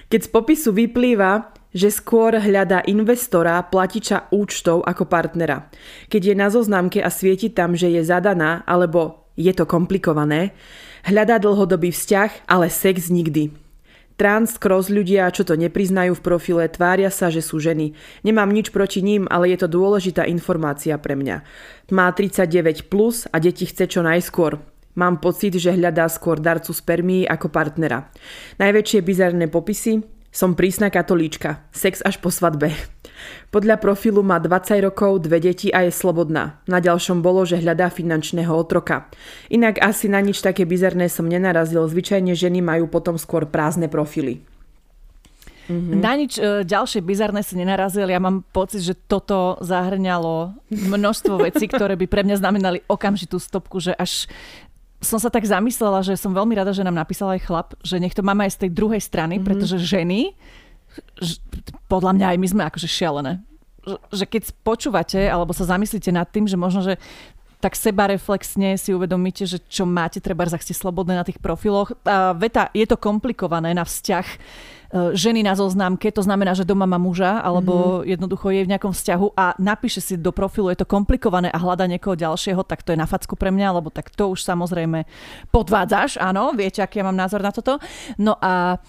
Keď 0.08 0.20
z 0.24 0.30
popisu 0.32 0.70
vyplýva, 0.72 1.52
že 1.76 1.92
skôr 1.92 2.32
hľadá 2.40 2.80
investora, 2.88 3.60
platiča 3.60 4.32
účtov 4.32 4.80
ako 4.88 5.04
partnera. 5.04 5.68
Keď 6.08 6.22
je 6.32 6.34
na 6.34 6.48
zoznamke 6.48 7.04
a 7.04 7.12
svieti 7.12 7.52
tam, 7.52 7.76
že 7.76 7.92
je 7.92 8.00
zadaná, 8.00 8.64
alebo 8.64 9.25
je 9.36 9.52
to 9.52 9.68
komplikované, 9.68 10.56
hľadá 11.04 11.38
dlhodobý 11.38 11.92
vzťah, 11.92 12.50
ale 12.50 12.72
sex 12.72 13.12
nikdy. 13.12 13.52
Trans, 14.16 14.56
cross 14.56 14.88
ľudia, 14.88 15.28
čo 15.28 15.44
to 15.44 15.60
nepriznajú 15.60 16.16
v 16.16 16.24
profile, 16.24 16.64
tvária 16.72 17.12
sa, 17.12 17.28
že 17.28 17.44
sú 17.44 17.60
ženy. 17.60 17.92
Nemám 18.24 18.48
nič 18.48 18.72
proti 18.72 19.04
ním, 19.04 19.28
ale 19.28 19.52
je 19.52 19.60
to 19.60 19.68
dôležitá 19.68 20.24
informácia 20.24 20.96
pre 20.96 21.12
mňa. 21.12 21.44
Má 21.92 22.08
39 22.08 22.88
plus 22.88 23.28
a 23.28 23.36
deti 23.36 23.68
chce 23.68 23.84
čo 23.84 24.00
najskôr. 24.00 24.56
Mám 24.96 25.20
pocit, 25.20 25.60
že 25.60 25.76
hľadá 25.76 26.08
skôr 26.08 26.40
darcu 26.40 26.72
spermií 26.72 27.28
ako 27.28 27.52
partnera. 27.52 28.08
Najväčšie 28.56 29.04
bizarné 29.04 29.52
popisy? 29.52 30.15
Som 30.36 30.52
prísna 30.52 30.92
katolíčka. 30.92 31.64
Sex 31.72 32.04
až 32.04 32.20
po 32.20 32.28
svadbe. 32.28 32.68
Podľa 33.48 33.80
profilu 33.80 34.20
má 34.20 34.36
20 34.36 34.84
rokov, 34.84 35.24
dve 35.24 35.40
deti 35.40 35.72
a 35.72 35.88
je 35.88 35.88
slobodná. 35.88 36.60
Na 36.68 36.76
ďalšom 36.76 37.24
bolo, 37.24 37.48
že 37.48 37.56
hľadá 37.56 37.88
finančného 37.88 38.52
otroka. 38.52 39.08
Inak 39.48 39.80
asi 39.80 40.12
na 40.12 40.20
nič 40.20 40.44
také 40.44 40.68
bizarné 40.68 41.08
som 41.08 41.24
nenarazil. 41.24 41.88
Zvyčajne 41.88 42.36
ženy 42.36 42.60
majú 42.60 42.84
potom 42.84 43.16
skôr 43.16 43.48
prázdne 43.48 43.88
profily. 43.88 44.44
Mm-hmm. 45.72 45.98
Na 46.04 46.12
nič 46.12 46.36
e, 46.36 46.68
ďalšie 46.68 47.00
bizarné 47.00 47.40
si 47.40 47.56
nenarazil. 47.56 48.04
Ja 48.04 48.20
mám 48.20 48.44
pocit, 48.52 48.84
že 48.84 48.92
toto 48.92 49.56
zahrňalo 49.64 50.52
množstvo 50.68 51.48
vecí, 51.48 51.64
ktoré 51.64 51.96
by 51.96 52.06
pre 52.12 52.28
mňa 52.28 52.36
znamenali 52.44 52.84
okamžitú 52.84 53.40
stopku, 53.40 53.80
že 53.80 53.96
až 53.96 54.28
som 55.00 55.20
sa 55.20 55.28
tak 55.28 55.44
zamyslela, 55.44 56.00
že 56.00 56.16
som 56.16 56.32
veľmi 56.32 56.56
rada, 56.56 56.72
že 56.72 56.84
nám 56.84 56.96
napísal 56.96 57.36
aj 57.36 57.44
chlap, 57.44 57.68
že 57.84 58.00
nech 58.00 58.16
to 58.16 58.24
máme 58.24 58.48
aj 58.48 58.56
z 58.56 58.60
tej 58.66 58.70
druhej 58.72 59.02
strany, 59.02 59.36
mm-hmm. 59.36 59.48
pretože 59.48 59.76
ženy, 59.80 60.32
ž, 61.20 61.40
podľa 61.86 62.16
mňa 62.16 62.26
aj 62.32 62.38
my 62.40 62.46
sme 62.48 62.62
akože 62.64 62.88
šialené. 62.88 63.32
Že, 63.84 63.96
že 64.10 64.24
keď 64.24 64.42
počúvate 64.64 65.20
alebo 65.28 65.52
sa 65.52 65.68
zamyslíte 65.68 66.10
nad 66.10 66.26
tým, 66.26 66.48
že 66.48 66.56
možno, 66.56 66.80
že 66.80 66.96
tak 67.60 67.72
seba 67.72 68.08
reflexne 68.08 68.76
si 68.76 68.92
uvedomíte, 68.92 69.48
že 69.48 69.58
čo 69.64 69.88
máte, 69.88 70.20
treba, 70.20 70.44
ak 70.44 70.60
ste 70.60 70.76
slobodné 70.76 71.16
na 71.16 71.24
tých 71.24 71.40
profiloch. 71.40 71.92
A 72.04 72.36
veta, 72.36 72.68
je 72.76 72.84
to 72.84 73.00
komplikované 73.00 73.72
na 73.72 73.84
vzťah 73.84 74.26
ženy 75.12 75.42
na 75.42 75.54
zoznamke, 75.54 76.12
to 76.12 76.22
znamená, 76.22 76.54
že 76.54 76.68
doma 76.68 76.84
má 76.84 76.96
muža, 76.96 77.40
alebo 77.40 78.00
mm-hmm. 78.00 78.08
jednoducho 78.12 78.46
je 78.52 78.64
v 78.66 78.70
nejakom 78.74 78.92
vzťahu 78.92 79.26
a 79.36 79.54
napíše 79.56 80.00
si 80.04 80.14
do 80.16 80.30
profilu, 80.30 80.70
je 80.72 80.80
to 80.82 80.88
komplikované 80.88 81.48
a 81.52 81.58
hľada 81.58 81.88
niekoho 81.88 82.18
ďalšieho, 82.18 82.62
tak 82.64 82.82
to 82.82 82.92
je 82.94 82.98
na 83.00 83.06
facku 83.06 83.34
pre 83.34 83.54
mňa, 83.54 83.76
lebo 83.78 83.88
tak 83.92 84.12
to 84.12 84.32
už 84.32 84.42
samozrejme 84.42 85.04
podvádzaš, 85.50 86.18
áno, 86.20 86.52
viete, 86.56 86.80
aký 86.80 87.00
ja 87.00 87.06
mám 87.06 87.18
názor 87.18 87.40
na 87.40 87.52
toto. 87.52 87.78
No 88.16 88.36
a 88.40 88.80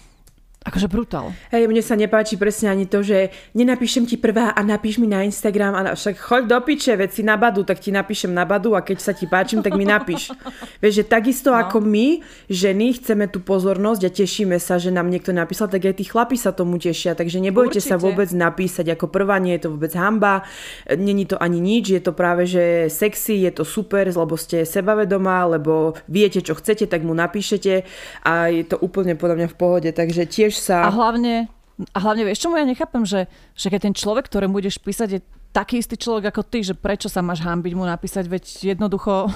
Akože 0.58 0.90
brutál. 0.90 1.30
Hej, 1.54 1.70
mne 1.70 1.78
sa 1.80 1.94
nepáči 1.94 2.34
presne 2.34 2.68
ani 2.68 2.84
to, 2.84 3.00
že 3.00 3.30
nenapíšem 3.54 4.04
ti 4.04 4.18
prvá 4.18 4.50
a 4.50 4.60
napíš 4.66 4.98
mi 4.98 5.06
na 5.06 5.22
Instagram 5.22 5.72
a 5.72 5.80
na, 5.80 5.90
však 5.94 6.18
choď 6.18 6.42
do 6.50 6.58
piče, 6.60 6.92
veď 6.98 7.10
si 7.14 7.22
na 7.22 7.38
badu, 7.38 7.62
tak 7.62 7.78
ti 7.78 7.88
napíšem 7.94 8.34
na 8.34 8.42
badu 8.44 8.74
a 8.74 8.82
keď 8.82 8.98
sa 9.00 9.14
ti 9.14 9.30
páčim, 9.30 9.62
tak 9.64 9.78
mi 9.78 9.86
napíš. 9.86 10.34
Vieš, 10.82 10.94
že 11.00 11.04
takisto 11.06 11.54
no. 11.54 11.62
ako 11.62 11.80
my, 11.80 12.20
ženy, 12.50 13.00
chceme 13.00 13.30
tú 13.30 13.40
pozornosť 13.40 14.02
a 14.02 14.10
tešíme 14.12 14.58
sa, 14.58 14.82
že 14.82 14.90
nám 14.90 15.08
niekto 15.08 15.30
napísal, 15.30 15.72
tak 15.72 15.88
aj 15.88 15.94
tí 15.94 16.04
chlapi 16.04 16.36
sa 16.36 16.50
tomu 16.50 16.76
tešia, 16.76 17.14
takže 17.14 17.40
nebojte 17.40 17.80
Určite. 17.80 17.94
sa 17.94 17.96
vôbec 17.96 18.28
napísať 18.34 18.92
ako 18.92 19.08
prvá, 19.08 19.40
nie 19.40 19.56
je 19.56 19.70
to 19.70 19.78
vôbec 19.78 19.94
hamba, 19.94 20.44
není 20.90 21.24
to 21.24 21.40
ani 21.40 21.62
nič, 21.62 21.96
je 21.96 22.02
to 22.02 22.12
práve, 22.12 22.44
že 22.44 22.92
sexy, 22.92 23.46
je 23.46 23.56
to 23.56 23.64
super, 23.64 24.04
lebo 24.04 24.34
ste 24.34 24.66
sebavedomá, 24.66 25.48
lebo 25.48 25.96
viete, 26.10 26.44
čo 26.44 26.58
chcete, 26.58 26.90
tak 26.90 27.06
mu 27.06 27.16
napíšete 27.16 27.86
a 28.26 28.52
je 28.52 28.66
to 28.68 28.76
úplne 28.82 29.16
podľa 29.16 29.36
mňa 29.38 29.48
v 29.48 29.56
pohode, 29.56 29.90
takže 29.94 30.28
tiež 30.28 30.47
sa... 30.56 30.88
A 30.88 30.90
hlavne, 30.94 31.52
a 31.92 31.98
hlavne 32.00 32.24
vieš, 32.24 32.48
čomu 32.48 32.56
ja 32.56 32.64
nechápem, 32.64 33.04
že, 33.04 33.28
že 33.52 33.68
keď 33.68 33.90
ten 33.90 33.94
človek, 33.94 34.24
ktorému 34.30 34.56
budeš 34.56 34.80
písať, 34.80 35.08
je 35.12 35.20
taký 35.52 35.84
istý 35.84 36.00
človek 36.00 36.32
ako 36.32 36.42
ty, 36.48 36.64
že 36.64 36.72
prečo 36.72 37.12
sa 37.12 37.20
máš 37.20 37.44
hambiť 37.44 37.72
mu 37.76 37.84
napísať, 37.84 38.24
veď 38.24 38.44
jednoducho... 38.76 39.28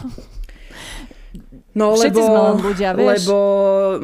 No 1.72 1.96
Všetci 1.96 2.20
lebo, 2.20 2.28
sme 2.28 2.40
len 2.44 2.58
ľudia, 2.60 2.90
vieš. 2.92 3.24
lebo 3.24 3.36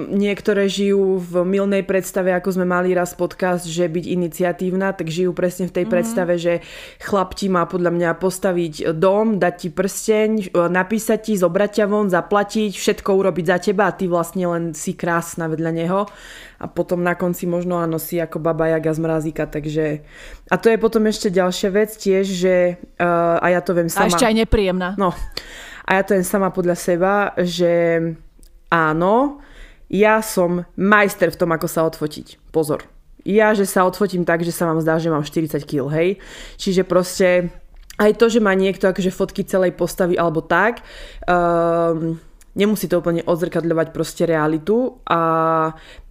niektoré 0.09 0.65
žijú 0.73 1.21
v 1.21 1.45
milnej 1.45 1.85
predstave, 1.85 2.33
ako 2.33 2.57
sme 2.57 2.65
mali 2.65 2.97
raz 2.97 3.13
podcast, 3.13 3.69
že 3.69 3.85
byť 3.85 4.05
iniciatívna, 4.09 4.97
tak 4.97 5.13
žijú 5.13 5.37
presne 5.37 5.69
v 5.69 5.77
tej 5.77 5.85
mm-hmm. 5.85 5.93
predstave, 5.93 6.41
že 6.41 6.65
chlap 6.97 7.37
ti 7.37 7.53
má 7.53 7.69
podľa 7.69 7.93
mňa 7.93 8.11
postaviť 8.17 8.97
dom, 8.97 9.37
dať 9.37 9.55
ti 9.61 9.69
prsteň, 9.69 10.57
napísať 10.73 11.29
ti, 11.29 11.33
zobrať 11.37 11.71
ťa 11.85 11.87
von, 11.93 12.09
zaplatiť, 12.09 12.73
všetko 12.73 13.11
urobiť 13.13 13.45
za 13.45 13.59
teba 13.61 13.93
a 13.93 13.93
ty 13.93 14.09
vlastne 14.09 14.49
len 14.49 14.65
si 14.73 14.97
krásna 14.97 15.45
vedľa 15.53 15.71
neho 15.77 16.09
a 16.59 16.67
potom 16.67 17.05
na 17.05 17.15
konci 17.15 17.47
možno 17.47 17.79
áno 17.79 18.03
si 18.03 18.19
ako 18.19 18.43
baba 18.43 18.67
Jaga 18.73 18.91
z 18.97 19.01
mrazíka, 19.05 19.45
takže 19.47 20.03
a 20.49 20.57
to 20.57 20.73
je 20.73 20.79
potom 20.81 21.07
ešte 21.07 21.31
ďalšia 21.31 21.71
vec 21.71 21.93
tiež, 21.95 22.25
že 22.27 22.55
uh, 22.99 23.39
a 23.39 23.47
ja 23.53 23.61
to 23.61 23.77
viem 23.77 23.87
sama. 23.87 24.09
A 24.09 24.11
ešte 24.11 24.27
aj 24.27 24.35
nepríjemná. 24.43 24.99
No, 24.99 25.15
a 25.89 25.97
ja 25.97 26.03
to 26.05 26.13
jen 26.13 26.27
sama 26.29 26.53
podľa 26.53 26.77
seba, 26.77 27.33
že 27.41 27.97
áno, 28.69 29.41
ja 29.89 30.21
som 30.21 30.69
majster 30.77 31.33
v 31.33 31.41
tom, 31.41 31.49
ako 31.57 31.65
sa 31.65 31.89
odfotiť. 31.89 32.53
Pozor. 32.53 32.85
Ja, 33.25 33.57
že 33.57 33.65
sa 33.65 33.89
odfotím 33.89 34.29
tak, 34.29 34.45
že 34.45 34.53
sa 34.53 34.69
vám 34.69 34.85
zdá, 34.85 35.01
že 35.01 35.09
mám 35.09 35.25
40 35.25 35.65
kg, 35.65 35.89
hej. 35.97 36.21
Čiže 36.61 36.85
proste 36.85 37.49
aj 37.97 38.21
to, 38.21 38.29
že 38.29 38.45
má 38.45 38.53
niekto 38.53 38.85
akože 38.85 39.09
fotky 39.09 39.49
celej 39.49 39.73
postavy 39.75 40.15
alebo 40.21 40.45
tak, 40.45 40.85
um, 41.25 42.21
nemusí 42.53 42.87
to 42.87 43.01
úplne 43.01 43.25
odzrkadľovať 43.27 43.89
proste 43.91 44.23
realitu 44.29 45.03
a 45.09 45.21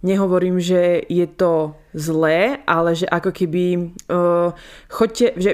nehovorím, 0.02 0.58
že 0.58 1.06
je 1.06 1.26
to 1.30 1.78
zlé, 1.94 2.60
ale 2.66 2.98
že 2.98 3.06
ako 3.08 3.30
keby 3.30 3.94
uh, 4.10 4.52
choďte, 4.90 5.26
že 5.38 5.50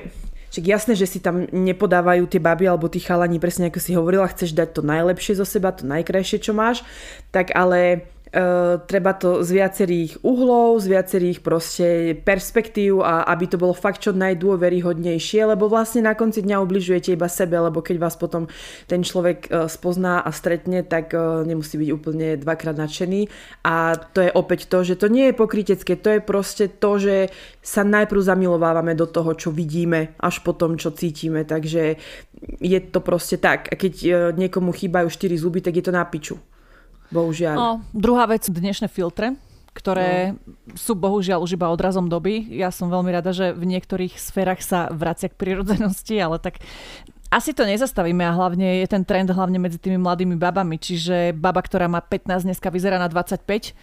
však 0.55 0.70
jasné, 0.70 0.94
že 0.94 1.11
si 1.11 1.18
tam 1.18 1.50
nepodávajú 1.50 2.30
tie 2.30 2.38
baby 2.38 2.70
alebo 2.70 2.86
tí 2.86 3.02
chalani, 3.02 3.42
presne 3.42 3.74
ako 3.74 3.82
si 3.82 3.98
hovorila, 3.98 4.30
chceš 4.30 4.55
dať 4.55 4.78
to 4.78 4.86
najlepšie 4.86 5.34
zo 5.34 5.42
seba, 5.42 5.74
to 5.74 5.82
najkrajšie, 5.82 6.38
čo 6.38 6.55
máš, 6.55 6.86
tak 7.34 7.50
ale 7.50 8.07
treba 8.91 9.14
to 9.14 9.47
z 9.47 9.51
viacerých 9.62 10.26
uhlov, 10.26 10.82
z 10.82 10.87
viacerých 10.91 11.39
proste 11.39 12.18
perspektív 12.18 13.07
a 13.07 13.22
aby 13.30 13.47
to 13.47 13.57
bolo 13.61 13.70
fakt 13.70 14.03
čo 14.03 14.11
najdôveryhodnejšie, 14.11 15.47
lebo 15.47 15.70
vlastne 15.70 16.03
na 16.03 16.18
konci 16.18 16.43
dňa 16.43 16.59
ubližujete 16.59 17.14
iba 17.14 17.30
sebe, 17.30 17.55
lebo 17.62 17.78
keď 17.78 18.03
vás 18.03 18.18
potom 18.18 18.51
ten 18.91 19.07
človek 19.07 19.39
uh, 19.47 19.70
spozná 19.70 20.18
a 20.18 20.35
stretne, 20.35 20.82
tak 20.82 21.14
uh, 21.14 21.47
nemusí 21.47 21.78
byť 21.78 21.91
úplne 21.95 22.35
dvakrát 22.35 22.74
nadšený 22.74 23.30
a 23.62 23.95
to 23.95 24.26
je 24.26 24.30
opäť 24.35 24.66
to, 24.66 24.82
že 24.82 24.99
to 24.99 25.07
nie 25.07 25.30
je 25.30 25.39
pokrytecké, 25.39 25.95
to 25.95 26.18
je 26.18 26.20
proste 26.20 26.82
to, 26.82 26.99
že 26.99 27.30
sa 27.62 27.87
najprv 27.87 28.18
zamilovávame 28.18 28.99
do 28.99 29.07
toho, 29.07 29.39
čo 29.39 29.55
vidíme, 29.55 30.18
až 30.18 30.43
potom, 30.43 30.74
čo 30.74 30.91
cítime, 30.91 31.47
takže 31.47 32.03
je 32.59 32.78
to 32.82 32.99
proste 32.99 33.39
tak. 33.39 33.70
A 33.70 33.78
keď 33.78 33.95
niekomu 34.35 34.74
chýbajú 34.74 35.09
4 35.09 35.39
zuby, 35.39 35.62
tak 35.64 35.78
je 35.78 35.85
to 35.87 35.95
na 35.95 36.05
piču. 36.05 36.37
Bohužiaľ. 37.15 37.55
No, 37.55 37.69
druhá 37.95 38.27
vec, 38.27 38.51
dnešné 38.51 38.91
filtre 38.91 39.39
ktoré 39.75 40.39
no. 40.39 40.79
sú 40.79 40.95
bohužiaľ 40.95 41.43
už 41.43 41.59
iba 41.59 41.67
odrazom 41.67 42.07
doby. 42.07 42.47
Ja 42.55 42.71
som 42.71 42.95
veľmi 42.95 43.11
rada, 43.11 43.35
že 43.35 43.51
v 43.51 43.67
niektorých 43.75 44.15
sférach 44.15 44.62
sa 44.62 44.87
vracia 44.95 45.27
k 45.27 45.35
prirodzenosti, 45.35 46.15
ale 46.23 46.39
tak 46.39 46.62
asi 47.35 47.51
to 47.51 47.67
nezastavíme 47.67 48.23
a 48.23 48.31
hlavne 48.31 48.79
je 48.79 48.87
ten 48.87 49.03
trend 49.03 49.35
hlavne 49.35 49.59
medzi 49.59 49.83
tými 49.83 49.99
mladými 49.99 50.39
babami. 50.39 50.79
Čiže 50.79 51.35
baba, 51.35 51.59
ktorá 51.59 51.91
má 51.91 51.99
15, 51.99 52.47
dneska 52.47 52.71
vyzerá 52.71 53.03
na 53.03 53.11
25 53.11 53.75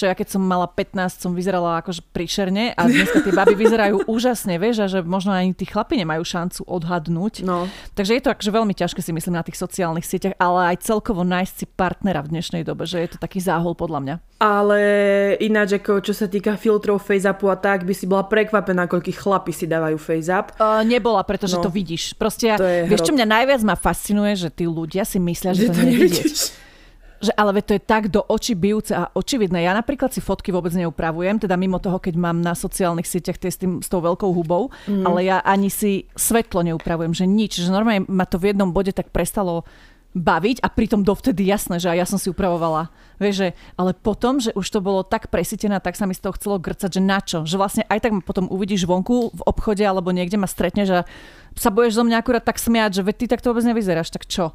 čo 0.00 0.08
ja 0.08 0.16
keď 0.16 0.32
som 0.32 0.40
mala 0.40 0.64
15, 0.64 0.96
som 1.20 1.36
vyzerala 1.36 1.84
akože 1.84 2.00
príšerne 2.16 2.72
a 2.72 2.88
dneska 2.88 3.20
tie 3.20 3.36
baby 3.36 3.52
vyzerajú 3.52 4.06
úžasne, 4.16 4.56
vieš, 4.56 4.76
a 4.80 4.86
že 4.88 5.04
možno 5.04 5.36
ani 5.36 5.52
tí 5.52 5.68
chlapi 5.68 6.00
nemajú 6.00 6.24
šancu 6.24 6.64
odhadnúť. 6.64 7.44
No. 7.44 7.68
Takže 7.92 8.16
je 8.16 8.22
to 8.24 8.32
akože 8.32 8.48
veľmi 8.48 8.72
ťažké 8.72 9.04
si 9.04 9.12
myslím 9.12 9.36
na 9.36 9.44
tých 9.44 9.60
sociálnych 9.60 10.08
sieťach, 10.08 10.40
ale 10.40 10.72
aj 10.72 10.88
celkovo 10.88 11.20
nájsť 11.20 11.52
si 11.52 11.66
partnera 11.68 12.24
v 12.24 12.32
dnešnej 12.32 12.64
dobe, 12.64 12.88
že 12.88 13.04
je 13.04 13.08
to 13.12 13.18
taký 13.20 13.44
záhol 13.44 13.76
podľa 13.76 14.00
mňa. 14.00 14.14
Ale 14.40 14.80
ináč, 15.36 15.76
ako 15.76 16.00
čo 16.00 16.16
sa 16.16 16.24
týka 16.24 16.56
filtrov 16.56 17.04
FaceAppu 17.04 17.44
a 17.52 17.60
tak, 17.60 17.84
by 17.84 17.92
si 17.92 18.08
bola 18.08 18.24
prekvapená, 18.24 18.88
koľký 18.88 19.12
chlapi 19.12 19.52
si 19.52 19.68
dávajú 19.68 20.00
FaceApp. 20.00 20.56
Uh, 20.56 20.80
nebola, 20.80 21.20
pretože 21.28 21.60
no. 21.60 21.68
to 21.68 21.68
vidíš. 21.68 22.16
Proste, 22.16 22.56
to 22.56 22.64
vieš, 22.88 23.04
čo 23.04 23.12
mňa 23.12 23.26
najviac 23.28 23.60
ma 23.68 23.76
fascinuje, 23.76 24.32
že 24.40 24.48
tí 24.48 24.64
ľudia 24.64 25.04
si 25.04 25.20
myslia, 25.20 25.52
že, 25.52 25.68
že 25.68 25.76
to, 25.76 25.76
to 25.76 25.82
nevidíš. 25.84 26.56
Že 27.20 27.32
ale 27.36 27.60
to 27.60 27.76
je 27.76 27.82
tak 27.84 28.08
do 28.08 28.24
očí 28.24 28.56
bijúce 28.56 28.96
a 28.96 29.12
očividné. 29.12 29.60
Ja 29.60 29.76
napríklad 29.76 30.08
si 30.08 30.24
fotky 30.24 30.50
vôbec 30.50 30.72
neupravujem, 30.72 31.36
teda 31.36 31.60
mimo 31.60 31.76
toho, 31.76 32.00
keď 32.00 32.16
mám 32.16 32.40
na 32.40 32.56
sociálnych 32.56 33.04
sieťach 33.04 33.36
tie 33.36 33.52
s, 33.52 33.60
tým, 33.60 33.84
s 33.84 33.92
tou 33.92 34.00
veľkou 34.00 34.32
hubou, 34.32 34.72
mm. 34.88 35.04
ale 35.04 35.28
ja 35.28 35.44
ani 35.44 35.68
si 35.68 36.08
svetlo 36.16 36.64
neupravujem, 36.64 37.12
že 37.12 37.28
nič. 37.28 37.60
Že 37.60 37.76
normálne 37.76 38.08
ma 38.08 38.24
to 38.24 38.40
v 38.40 38.56
jednom 38.56 38.72
bode 38.72 38.96
tak 38.96 39.12
prestalo 39.12 39.68
baviť 40.10 40.66
a 40.66 40.68
pritom 40.70 41.06
dovtedy 41.06 41.46
jasné, 41.46 41.78
že 41.78 41.86
aj 41.86 41.98
ja 42.02 42.06
som 42.06 42.18
si 42.18 42.26
upravovala. 42.34 42.90
Vieš, 43.22 43.34
že, 43.36 43.48
ale 43.78 43.94
potom, 43.94 44.42
že 44.42 44.50
už 44.58 44.66
to 44.66 44.82
bolo 44.82 45.06
tak 45.06 45.30
presítené, 45.30 45.78
tak 45.78 45.94
sa 45.94 46.08
mi 46.08 46.18
z 46.18 46.26
toho 46.26 46.34
chcelo 46.34 46.56
grcať, 46.58 46.98
že 46.98 47.02
na 47.04 47.22
čo? 47.22 47.46
Že 47.46 47.56
vlastne 47.60 47.82
aj 47.86 48.02
tak 48.02 48.12
ma 48.18 48.22
potom 48.24 48.50
uvidíš 48.50 48.90
vonku 48.90 49.30
v 49.30 49.42
obchode 49.46 49.86
alebo 49.86 50.10
niekde 50.10 50.34
ma 50.34 50.50
stretneš 50.50 50.88
a 50.90 51.00
sa 51.54 51.70
budeš 51.70 52.02
zo 52.02 52.04
mňa 52.06 52.16
akurát 52.18 52.42
tak 52.42 52.58
smiať, 52.58 52.98
že 52.98 53.06
veď 53.06 53.14
ty 53.22 53.24
takto 53.30 53.54
vôbec 53.54 53.62
nevyzeráš, 53.70 54.10
tak 54.10 54.26
čo? 54.26 54.50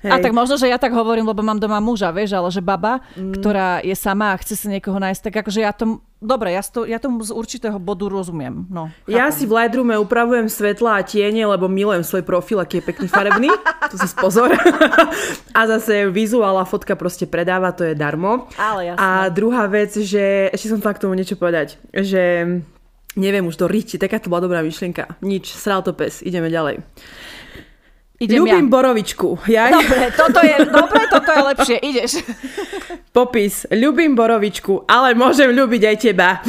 Hej. 0.00 0.12
A 0.14 0.16
tak 0.16 0.32
možno, 0.32 0.56
že 0.56 0.70
ja 0.70 0.80
tak 0.80 0.96
hovorím, 0.96 1.28
lebo 1.28 1.44
mám 1.44 1.60
doma 1.60 1.76
muža, 1.76 2.08
vieš, 2.08 2.32
ale 2.32 2.48
že 2.48 2.64
baba, 2.64 3.04
mm. 3.18 3.36
ktorá 3.36 3.84
je 3.84 3.92
sama 3.92 4.32
a 4.32 4.40
chce 4.40 4.56
si 4.56 4.66
niekoho 4.72 4.96
nájsť, 4.96 5.22
tak 5.28 5.34
akože 5.44 5.60
ja 5.60 5.76
to, 5.76 6.00
dobre, 6.20 6.52
ja, 6.52 6.62
to, 6.62 6.84
ja 6.84 7.00
tomu 7.00 7.24
z 7.24 7.32
určitého 7.32 7.80
bodu 7.80 8.06
rozumiem. 8.12 8.68
No, 8.68 8.92
ja 9.08 9.32
si 9.32 9.48
v 9.48 9.56
Lightroome 9.56 9.96
upravujem 9.96 10.46
svetla 10.46 11.00
a 11.00 11.04
tiene, 11.04 11.48
lebo 11.48 11.66
milujem 11.66 12.04
svoj 12.04 12.22
profil, 12.22 12.60
aký 12.60 12.78
je 12.78 12.84
pekný 12.92 13.08
farebný. 13.08 13.48
tu 13.90 13.96
si 13.96 14.06
pozor. 14.14 14.52
a 15.58 15.60
zase 15.66 16.12
vizuál 16.12 16.60
a 16.60 16.68
fotka 16.68 16.94
proste 16.94 17.24
predáva, 17.24 17.72
to 17.72 17.88
je 17.88 17.96
darmo. 17.96 18.46
Ale 18.60 18.92
jasne. 18.92 19.00
A 19.00 19.32
druhá 19.32 19.64
vec, 19.66 19.96
že 19.96 20.52
ešte 20.52 20.70
som 20.70 20.78
chcela 20.78 20.94
k 20.94 21.02
tomu 21.02 21.16
niečo 21.16 21.40
povedať, 21.40 21.80
že 21.90 22.46
neviem 23.16 23.42
už 23.48 23.56
to 23.56 23.66
riči, 23.66 23.98
taká 23.98 24.22
to 24.22 24.30
bola 24.30 24.44
dobrá 24.44 24.60
myšlienka. 24.62 25.18
Nič, 25.24 25.56
sral 25.56 25.82
to 25.82 25.96
pes, 25.96 26.22
ideme 26.22 26.52
ďalej. 26.52 26.84
Idem 28.20 28.44
Ľubím 28.44 28.68
ja. 28.68 28.72
borovičku. 28.76 29.28
Ja... 29.48 29.72
Dobre, 29.72 30.12
toto 30.12 30.44
je, 30.44 30.56
dobre, 30.68 31.02
toto 31.08 31.30
je 31.32 31.40
lepšie. 31.40 31.76
Ideš. 31.80 32.12
Popis. 33.16 33.64
Ľubím 33.72 34.12
borovičku, 34.12 34.84
ale 34.84 35.16
môžem 35.16 35.56
ľúbiť 35.56 35.82
aj 35.88 35.96
teba. 35.96 36.36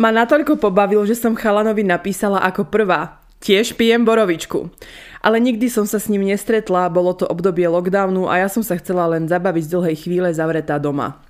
Ma 0.00 0.10
natoľko 0.10 0.58
pobavilo, 0.58 1.06
že 1.06 1.14
som 1.14 1.38
chalanovi 1.38 1.86
napísala 1.86 2.42
ako 2.42 2.66
prvá. 2.66 3.22
Tiež 3.38 3.78
pijem 3.78 4.02
borovičku. 4.02 4.74
Ale 5.22 5.38
nikdy 5.38 5.70
som 5.70 5.86
sa 5.86 6.02
s 6.02 6.10
ním 6.10 6.26
nestretla, 6.26 6.90
bolo 6.90 7.14
to 7.14 7.22
obdobie 7.22 7.70
lockdownu 7.70 8.26
a 8.26 8.42
ja 8.42 8.48
som 8.50 8.66
sa 8.66 8.74
chcela 8.74 9.06
len 9.06 9.30
zabaviť 9.30 9.62
z 9.64 9.70
dlhej 9.70 9.96
chvíle 10.02 10.28
zavretá 10.34 10.82
doma. 10.82 11.22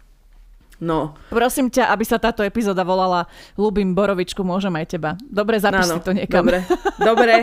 No. 0.82 1.14
Prosím 1.30 1.70
ťa, 1.70 1.90
aby 1.94 2.02
sa 2.02 2.18
táto 2.18 2.42
epizóda 2.42 2.82
volala 2.82 3.30
Ľubím 3.54 3.94
Borovičku, 3.94 4.42
môžem 4.42 4.74
aj 4.74 4.86
teba. 4.90 5.10
Dobre, 5.22 5.62
zapíš 5.62 5.94
si 5.94 6.00
to 6.02 6.12
niekam. 6.14 6.42
Dobre, 6.46 6.66
dobre. 6.98 7.34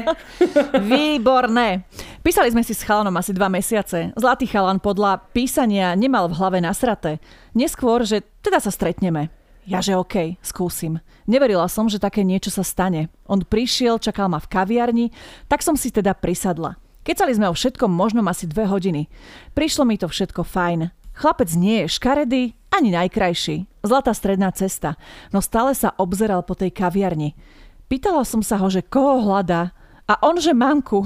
Výborné. 0.91 1.87
Písali 2.21 2.51
sme 2.51 2.63
si 2.63 2.75
s 2.75 2.83
chalanom 2.83 3.15
asi 3.15 3.31
dva 3.31 3.47
mesiace. 3.47 4.11
Zlatý 4.19 4.45
chalan 4.51 4.83
podľa 4.83 5.23
písania 5.31 5.95
nemal 5.95 6.27
v 6.27 6.37
hlave 6.37 6.59
nasraté. 6.59 7.23
Neskôr, 7.55 8.03
že 8.03 8.23
teda 8.43 8.59
sa 8.59 8.69
stretneme. 8.69 9.31
Ja 9.69 9.79
že 9.79 9.93
OK, 9.93 10.41
skúsim. 10.41 10.97
Neverila 11.29 11.69
som, 11.69 11.85
že 11.85 12.01
také 12.01 12.25
niečo 12.25 12.49
sa 12.49 12.65
stane. 12.65 13.13
On 13.29 13.39
prišiel, 13.39 14.01
čakal 14.01 14.27
ma 14.27 14.41
v 14.41 14.49
kaviarni, 14.49 15.05
tak 15.45 15.61
som 15.61 15.77
si 15.77 15.93
teda 15.93 16.17
prisadla. 16.17 16.81
Kecali 17.01 17.33
sme 17.33 17.49
o 17.49 17.57
všetkom 17.57 17.89
možnom 17.89 18.25
asi 18.29 18.45
dve 18.45 18.65
hodiny. 18.69 19.09
Prišlo 19.57 19.85
mi 19.85 19.97
to 19.97 20.09
všetko 20.09 20.45
fajn. 20.45 20.93
Chlapec 21.17 21.49
nie 21.57 21.85
je 21.85 21.93
škaredý, 21.93 22.43
ani 22.81 22.97
najkrajší. 22.97 23.85
Zlatá 23.85 24.11
stredná 24.17 24.49
cesta. 24.49 24.97
No 25.29 25.39
stále 25.39 25.77
sa 25.77 25.93
obzeral 26.01 26.41
po 26.41 26.57
tej 26.57 26.73
kaviarni. 26.73 27.37
Pýtala 27.85 28.25
som 28.25 28.41
sa 28.41 28.57
ho, 28.57 28.67
že 28.73 28.81
koho 28.81 29.21
hľadá. 29.21 29.69
A 30.09 30.17
on, 30.25 30.41
že 30.41 30.51
mamku. 30.51 31.05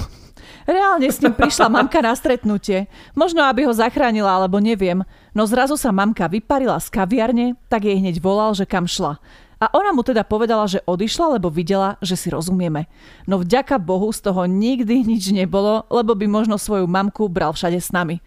Reálne 0.65 1.11
s 1.11 1.21
ním 1.21 1.35
prišla 1.35 1.67
mamka 1.69 1.99
na 2.01 2.15
stretnutie. 2.15 2.89
Možno, 3.13 3.43
aby 3.45 3.67
ho 3.67 3.73
zachránila, 3.75 4.33
alebo 4.33 4.57
neviem. 4.57 5.03
No 5.35 5.43
zrazu 5.45 5.75
sa 5.75 5.91
mamka 5.91 6.25
vyparila 6.25 6.79
z 6.81 6.87
kaviarne, 6.89 7.59
tak 7.69 7.85
jej 7.85 7.99
hneď 7.99 8.17
volal, 8.23 8.55
že 8.55 8.65
kam 8.65 8.87
šla. 8.89 9.19
A 9.55 9.71
ona 9.71 9.95
mu 9.95 10.03
teda 10.03 10.27
povedala, 10.27 10.67
že 10.67 10.83
odišla, 10.83 11.39
lebo 11.39 11.47
videla, 11.47 11.95
že 12.03 12.19
si 12.19 12.27
rozumieme. 12.27 12.91
No 13.23 13.39
vďaka 13.39 13.79
Bohu 13.79 14.11
z 14.11 14.25
toho 14.25 14.43
nikdy 14.45 15.05
nič 15.05 15.31
nebolo, 15.31 15.87
lebo 15.87 16.11
by 16.11 16.27
možno 16.27 16.59
svoju 16.59 16.85
mamku 16.85 17.31
bral 17.31 17.55
všade 17.55 17.79
s 17.79 17.89
nami. 17.95 18.19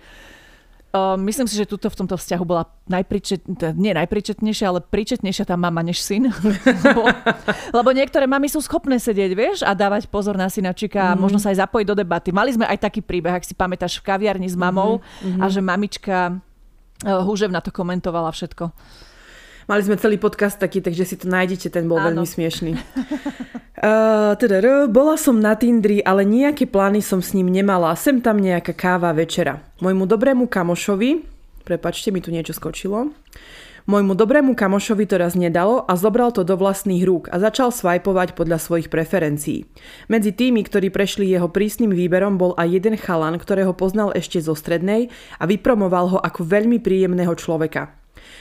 Uh, 0.89 1.21
myslím 1.21 1.45
si, 1.45 1.53
že 1.53 1.69
tuto 1.69 1.93
v 1.93 2.01
tomto 2.01 2.17
vzťahu 2.17 2.45
bola 2.49 2.65
najpričet, 2.89 3.45
nie 3.77 3.93
najpričetnejšia, 3.93 4.73
ale 4.73 4.81
príčetnejšia 4.81 5.45
tá 5.45 5.53
mama 5.53 5.85
než 5.85 6.01
syn. 6.01 6.33
lebo, 6.85 7.05
lebo 7.77 7.91
niektoré 7.93 8.25
mamy 8.25 8.49
sú 8.49 8.65
schopné 8.65 8.97
sedieť, 8.97 9.33
vieš, 9.37 9.59
a 9.69 9.77
dávať 9.77 10.09
pozor 10.09 10.41
na 10.41 10.49
synačika 10.49 11.13
a 11.13 11.15
mhm. 11.15 11.21
možno 11.21 11.39
sa 11.45 11.53
aj 11.53 11.61
zapojiť 11.69 11.87
do 11.93 11.97
debaty. 12.01 12.33
Mali 12.33 12.57
sme 12.57 12.65
aj 12.65 12.89
taký 12.89 13.05
príbeh, 13.05 13.37
ak 13.37 13.45
si 13.45 13.53
pamätáš, 13.53 14.01
v 14.01 14.09
kaviarni 14.09 14.49
s 14.49 14.57
mamou 14.57 15.05
mm-hmm. 15.05 15.45
a 15.45 15.45
že 15.53 15.61
mamička 15.61 16.17
uh, 17.05 17.21
húžev 17.21 17.53
na 17.53 17.61
to 17.61 17.69
komentovala 17.69 18.33
všetko. 18.33 18.73
Mali 19.69 19.85
sme 19.85 20.01
celý 20.01 20.17
podcast 20.17 20.57
taký, 20.57 20.81
takže 20.81 21.05
si 21.05 21.21
to 21.21 21.29
nájdete, 21.29 21.69
ten 21.69 21.85
bol 21.85 22.01
Áno. 22.01 22.09
veľmi 22.09 22.25
smiešný. 22.25 22.73
Uh, 23.77 24.33
teda, 24.41 24.89
bola 24.89 25.21
som 25.21 25.37
na 25.37 25.53
Tindri, 25.61 26.01
ale 26.01 26.25
nejaké 26.25 26.65
plány 26.65 27.05
som 27.05 27.21
s 27.21 27.37
ním 27.37 27.53
nemala. 27.53 27.93
Sem 27.93 28.25
tam 28.25 28.41
nejaká 28.41 28.73
káva 28.73 29.13
večera. 29.13 29.61
Môjmu 29.85 30.09
dobrému 30.09 30.49
kamošovi, 30.49 31.21
prepačte, 31.69 32.09
mi 32.09 32.25
tu 32.25 32.33
niečo 32.33 32.57
skočilo, 32.57 33.13
Môjmu 33.89 34.21
dobrému 34.21 34.53
kamošovi 34.53 35.09
to 35.09 35.17
raz 35.17 35.33
nedalo 35.33 35.81
a 35.81 35.97
zobral 35.97 36.29
to 36.29 36.45
do 36.45 36.61
vlastných 36.61 37.09
rúk 37.09 37.33
a 37.33 37.41
začal 37.41 37.73
svajpovať 37.73 38.37
podľa 38.37 38.61
svojich 38.61 38.93
preferencií. 38.93 39.65
Medzi 40.13 40.37
tými, 40.37 40.61
ktorí 40.61 40.93
prešli 40.93 41.25
jeho 41.25 41.49
prísnym 41.49 41.97
výberom, 41.97 42.37
bol 42.37 42.53
aj 42.61 42.69
jeden 42.69 43.01
chalan, 43.01 43.41
ktorého 43.41 43.73
poznal 43.73 44.13
ešte 44.13 44.45
zo 44.45 44.53
strednej 44.53 45.09
a 45.41 45.49
vypromoval 45.49 46.05
ho 46.13 46.19
ako 46.21 46.45
veľmi 46.45 46.85
príjemného 46.85 47.33
človeka. 47.33 47.98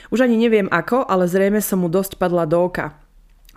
Už 0.09 0.23
ani 0.23 0.39
neviem 0.39 0.67
ako, 0.71 1.03
ale 1.05 1.27
zrejme 1.27 1.59
som 1.59 1.83
mu 1.83 1.89
dosť 1.91 2.15
padla 2.15 2.47
do 2.47 2.61
oka. 2.63 3.07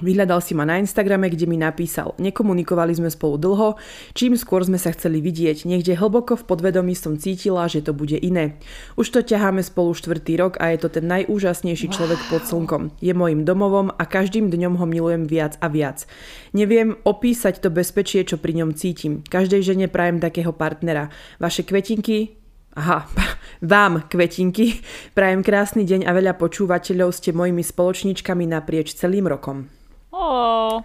Vyhľadal 0.01 0.41
si 0.41 0.57
ma 0.57 0.65
na 0.65 0.81
Instagrame, 0.81 1.29
kde 1.29 1.45
mi 1.45 1.61
napísal. 1.61 2.17
Nekomunikovali 2.17 2.97
sme 2.97 3.13
spolu 3.13 3.37
dlho, 3.37 3.77
čím 4.17 4.33
skôr 4.33 4.65
sme 4.65 4.81
sa 4.81 4.97
chceli 4.97 5.21
vidieť. 5.21 5.69
Niekde 5.69 6.01
hlboko 6.01 6.41
v 6.41 6.49
podvedomí 6.49 6.97
som 6.97 7.21
cítila, 7.21 7.69
že 7.69 7.85
to 7.85 7.93
bude 7.93 8.17
iné. 8.17 8.57
Už 8.97 9.13
to 9.13 9.21
ťaháme 9.21 9.61
spolu 9.61 9.93
štvrtý 9.93 10.41
rok 10.41 10.57
a 10.57 10.73
je 10.73 10.81
to 10.81 10.89
ten 10.89 11.05
najúžasnejší 11.05 11.93
človek 11.93 12.17
wow. 12.17 12.29
pod 12.33 12.43
slnkom. 12.49 12.83
Je 13.05 13.13
mojim 13.13 13.45
domovom 13.45 13.93
a 13.93 14.03
každým 14.09 14.49
dňom 14.49 14.81
ho 14.81 14.87
milujem 14.89 15.29
viac 15.29 15.61
a 15.61 15.69
viac. 15.69 16.09
Neviem 16.57 16.97
opísať 17.05 17.61
to 17.61 17.69
bezpečie, 17.69 18.25
čo 18.25 18.41
pri 18.41 18.57
ňom 18.57 18.73
cítim. 18.73 19.21
Každej 19.29 19.61
žene 19.61 19.87
prajem 19.93 20.17
takého 20.17 20.57
partnera. 20.57 21.13
Vaše 21.37 21.61
kvetinky, 21.69 22.40
Aha, 22.79 23.03
vám, 23.73 24.07
kvetinky, 24.07 24.79
prajem 25.17 25.43
krásny 25.43 25.83
deň 25.83 26.07
a 26.07 26.15
veľa 26.15 26.39
počúvateľov 26.39 27.11
ste 27.11 27.35
mojimi 27.35 27.67
spoločníčkami 27.67 28.47
naprieč 28.47 28.95
celým 28.95 29.27
rokom. 29.27 29.67
Ó, 30.15 30.79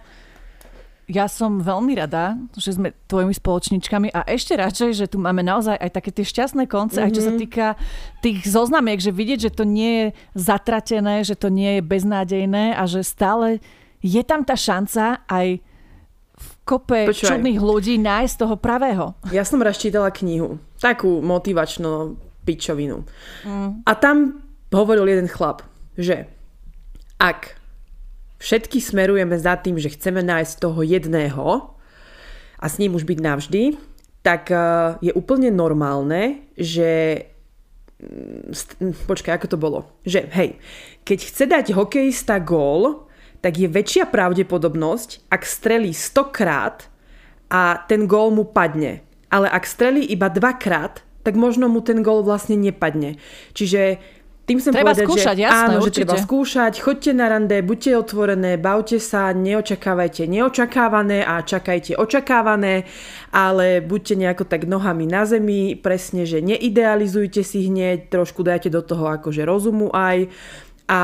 ja 1.06 1.30
som 1.30 1.62
veľmi 1.62 1.94
rada, 1.94 2.34
že 2.58 2.74
sme 2.74 2.90
tvojimi 3.06 3.30
spoločničkami 3.30 4.10
a 4.10 4.26
ešte 4.26 4.58
radšej, 4.58 4.90
že 4.98 5.06
tu 5.06 5.22
máme 5.22 5.46
naozaj 5.46 5.78
aj 5.78 5.90
také 5.94 6.10
tie 6.10 6.26
šťastné 6.26 6.66
konce, 6.66 6.98
mm-hmm. 6.98 7.06
aj 7.06 7.14
čo 7.14 7.22
sa 7.22 7.32
týka 7.38 7.66
tých 8.18 8.42
zoznamiek, 8.42 8.98
že 8.98 9.14
vidieť, 9.14 9.46
že 9.46 9.54
to 9.54 9.62
nie 9.62 9.92
je 9.94 10.06
zatratené, 10.34 11.22
že 11.22 11.38
to 11.38 11.46
nie 11.54 11.78
je 11.78 11.82
beznádejné 11.86 12.74
a 12.74 12.82
že 12.90 13.06
stále 13.06 13.62
je 14.02 14.22
tam 14.26 14.42
tá 14.42 14.58
šanca 14.58 15.22
aj 15.30 15.62
kope 16.66 17.06
Počúvaj. 17.06 17.38
čudných 17.38 17.62
ľudí 17.62 17.94
nájsť 18.02 18.34
toho 18.42 18.58
pravého. 18.58 19.14
Ja 19.30 19.46
som 19.46 19.62
raz 19.62 19.78
čítala 19.78 20.10
knihu, 20.10 20.58
takú 20.82 21.22
motivačnú 21.22 22.18
pičovinu. 22.42 23.06
Mm. 23.46 23.86
A 23.86 23.92
tam 23.94 24.42
hovoril 24.74 25.06
jeden 25.06 25.30
chlap, 25.30 25.62
že 25.94 26.26
ak 27.22 27.54
všetky 28.42 28.82
smerujeme 28.82 29.38
za 29.38 29.54
tým, 29.56 29.78
že 29.78 29.94
chceme 29.94 30.20
nájsť 30.26 30.54
toho 30.58 30.82
jedného 30.82 31.70
a 32.58 32.66
s 32.66 32.82
ním 32.82 32.98
už 32.98 33.06
byť 33.06 33.18
navždy, 33.22 33.62
tak 34.26 34.50
e, 34.50 34.58
je 35.06 35.12
úplne 35.14 35.54
normálne, 35.54 36.50
že 36.58 37.22
mm, 38.02 39.06
počkaj, 39.06 39.38
ako 39.38 39.46
to 39.54 39.58
bolo? 39.58 39.78
Že 40.02 40.26
hej, 40.34 40.50
keď 41.06 41.18
chce 41.22 41.44
dať 41.46 41.66
hokejista 41.78 42.42
gól, 42.42 43.05
tak 43.46 43.62
je 43.62 43.70
väčšia 43.70 44.10
pravdepodobnosť, 44.10 45.30
ak 45.30 45.46
strelí 45.46 45.94
100 45.94 46.34
krát 46.34 46.90
a 47.46 47.78
ten 47.86 48.10
gól 48.10 48.34
mu 48.34 48.42
padne. 48.42 49.06
Ale 49.30 49.46
ak 49.46 49.62
strelí 49.62 50.02
iba 50.02 50.26
dvakrát, 50.26 51.06
tak 51.22 51.38
možno 51.38 51.70
mu 51.70 51.78
ten 51.78 52.02
gól 52.02 52.26
vlastne 52.26 52.58
nepadne. 52.58 53.22
Čiže 53.54 54.02
tým 54.50 54.58
som 54.58 54.74
treba 54.74 54.94
povedať, 54.94 55.06
skúšať, 55.06 55.36
že 55.38 55.44
jasné, 55.46 55.62
áno, 55.62 55.78
určite. 55.78 55.86
že 55.86 55.98
treba 56.02 56.16
skúšať, 56.26 56.72
choďte 56.82 57.12
na 57.14 57.26
rande, 57.30 57.58
buďte 57.62 57.90
otvorené, 57.98 58.58
bavte 58.58 58.98
sa, 58.98 59.30
neočakávajte 59.30 60.26
neočakávané 60.26 61.22
a 61.22 61.42
čakajte 61.42 61.94
očakávané, 61.98 62.82
ale 63.30 63.78
buďte 63.78 64.14
nejako 64.26 64.46
tak 64.46 64.66
nohami 64.66 65.06
na 65.06 65.22
zemi, 65.22 65.78
presne, 65.78 66.26
že 66.26 66.42
neidealizujte 66.42 67.46
si 67.46 67.70
hneď, 67.70 68.10
trošku 68.10 68.42
dajte 68.42 68.74
do 68.74 68.82
toho 68.82 69.06
akože 69.18 69.42
rozumu 69.46 69.90
aj 69.94 70.30
a 70.86 71.02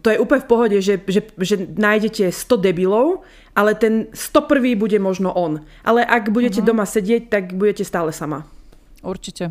to 0.00 0.08
je 0.10 0.18
úplne 0.18 0.40
v 0.42 0.50
pohode, 0.50 0.76
že, 0.80 1.00
že, 1.06 1.20
že 1.36 1.54
nájdete 1.64 2.32
100 2.32 2.64
debilov, 2.64 3.26
ale 3.52 3.76
ten 3.76 4.08
101. 4.12 4.78
bude 4.78 4.98
možno 4.98 5.32
on. 5.32 5.60
Ale 5.84 6.04
ak 6.04 6.32
budete 6.32 6.60
uh-huh. 6.60 6.72
doma 6.72 6.84
sedieť, 6.88 7.28
tak 7.28 7.44
budete 7.56 7.84
stále 7.84 8.12
sama. 8.12 8.48
Určite. 9.02 9.50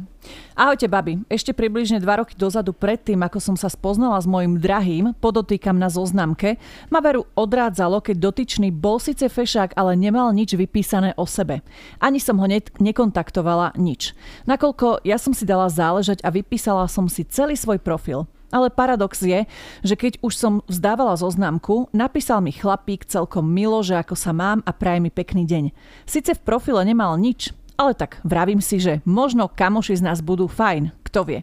Ahojte, 0.56 0.88
babi. 0.88 1.20
Ešte 1.28 1.52
približne 1.52 2.00
dva 2.00 2.24
roky 2.24 2.40
dozadu 2.40 2.72
predtým, 2.72 3.20
ako 3.20 3.44
som 3.44 3.56
sa 3.60 3.68
spoznala 3.68 4.16
s 4.16 4.24
mojim 4.24 4.56
drahým, 4.56 5.12
podotýkam 5.20 5.76
na 5.76 5.92
zoznamke, 5.92 6.56
ma 6.88 7.04
veru 7.04 7.28
odrádzalo, 7.36 8.00
keď 8.00 8.32
dotyčný 8.32 8.72
bol 8.72 8.96
síce 8.96 9.28
fešák, 9.28 9.76
ale 9.76 10.00
nemal 10.00 10.32
nič 10.32 10.56
vypísané 10.56 11.12
o 11.20 11.28
sebe. 11.28 11.60
Ani 12.00 12.24
som 12.24 12.40
ho 12.40 12.48
ne- 12.48 12.64
nekontaktovala 12.64 13.76
nič. 13.76 14.16
Nakoľko 14.48 15.04
ja 15.04 15.20
som 15.20 15.36
si 15.36 15.44
dala 15.44 15.68
záležať 15.68 16.24
a 16.24 16.32
vypísala 16.32 16.88
som 16.88 17.12
si 17.12 17.28
celý 17.28 17.60
svoj 17.60 17.84
profil. 17.84 18.32
Ale 18.52 18.68
paradox 18.68 19.24
je, 19.24 19.48
že 19.82 19.96
keď 19.96 20.20
už 20.20 20.34
som 20.36 20.54
vzdávala 20.68 21.16
zoznamku, 21.16 21.88
napísal 21.96 22.44
mi 22.44 22.52
chlapík 22.52 23.08
celkom 23.08 23.48
milo, 23.48 23.80
že 23.80 23.96
ako 23.96 24.16
sa 24.20 24.36
mám 24.36 24.60
a 24.68 24.76
praje 24.76 25.00
mi 25.00 25.10
pekný 25.10 25.48
deň. 25.48 25.72
Sice 26.04 26.36
v 26.36 26.44
profile 26.44 26.84
nemal 26.84 27.16
nič, 27.16 27.56
ale 27.80 27.96
tak 27.96 28.22
vravím 28.22 28.62
si, 28.62 28.78
že 28.78 29.00
možno 29.08 29.50
kamoši 29.50 29.98
z 29.98 30.06
nás 30.06 30.20
budú 30.22 30.46
fajn, 30.46 30.94
kto 31.08 31.26
vie. 31.26 31.40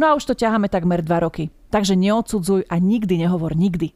No 0.00 0.08
a 0.08 0.14
už 0.16 0.24
to 0.24 0.38
ťaháme 0.38 0.72
takmer 0.72 1.04
dva 1.04 1.20
roky. 1.20 1.52
Takže 1.68 1.98
neodsudzuj 1.98 2.64
a 2.70 2.74
nikdy 2.80 3.20
nehovor 3.20 3.52
nikdy. 3.52 3.92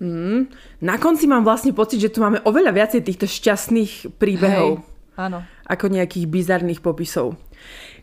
Mm, 0.00 0.48
na 0.80 0.96
konci 0.96 1.28
mám 1.28 1.44
vlastne 1.44 1.76
pocit, 1.76 2.00
že 2.00 2.08
tu 2.08 2.24
máme 2.24 2.40
oveľa 2.48 2.72
viacej 2.72 3.04
týchto 3.04 3.28
šťastných 3.28 4.16
príbehov. 4.16 4.80
Hej, 4.80 5.20
áno. 5.20 5.44
Ako 5.68 5.92
nejakých 5.92 6.24
bizarných 6.24 6.80
popisov. 6.80 7.36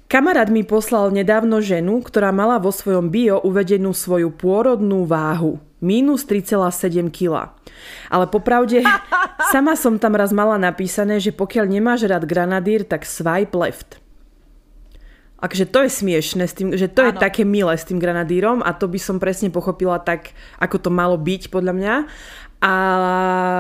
Kamarát 0.08 0.47
mi 0.47 0.64
poslal 0.64 1.12
nedávno 1.12 1.60
ženu, 1.60 1.99
ktorá 1.99 2.32
mala 2.32 2.64
vo 2.64 2.72
svojom 2.72 3.12
bio 3.12 3.43
uvedenú 3.43 3.91
svoju 3.91 4.32
pôrodnú 4.32 5.03
váhu. 5.03 5.60
Minus 5.84 6.24
3,7 6.24 7.12
kg. 7.12 7.51
Ale 8.08 8.26
popravde, 8.32 8.88
sama 9.53 9.76
som 9.76 9.99
tam 9.99 10.16
raz 10.16 10.32
mala 10.32 10.55
napísané, 10.55 11.20
že 11.20 11.36
pokiaľ 11.36 11.66
nemáš 11.68 12.08
rád 12.08 12.24
granadír, 12.24 12.88
tak 12.88 13.03
swipe 13.03 13.51
left. 13.60 13.99
Akže 15.38 15.70
to 15.70 15.86
je 15.86 15.91
smiešne, 15.91 16.49
s 16.49 16.58
tým, 16.58 16.74
že 16.74 16.89
to 16.89 17.05
ano. 17.05 17.14
je 17.14 17.22
také 17.22 17.45
milé 17.45 17.78
s 17.78 17.86
tým 17.86 18.01
granadírom 18.01 18.66
a 18.66 18.74
to 18.74 18.89
by 18.89 18.97
som 18.97 19.22
presne 19.22 19.53
pochopila 19.53 20.01
tak, 20.01 20.34
ako 20.58 20.82
to 20.82 20.89
malo 20.89 21.14
byť 21.14 21.53
podľa 21.53 21.74
mňa. 21.78 21.93
A 22.58 22.74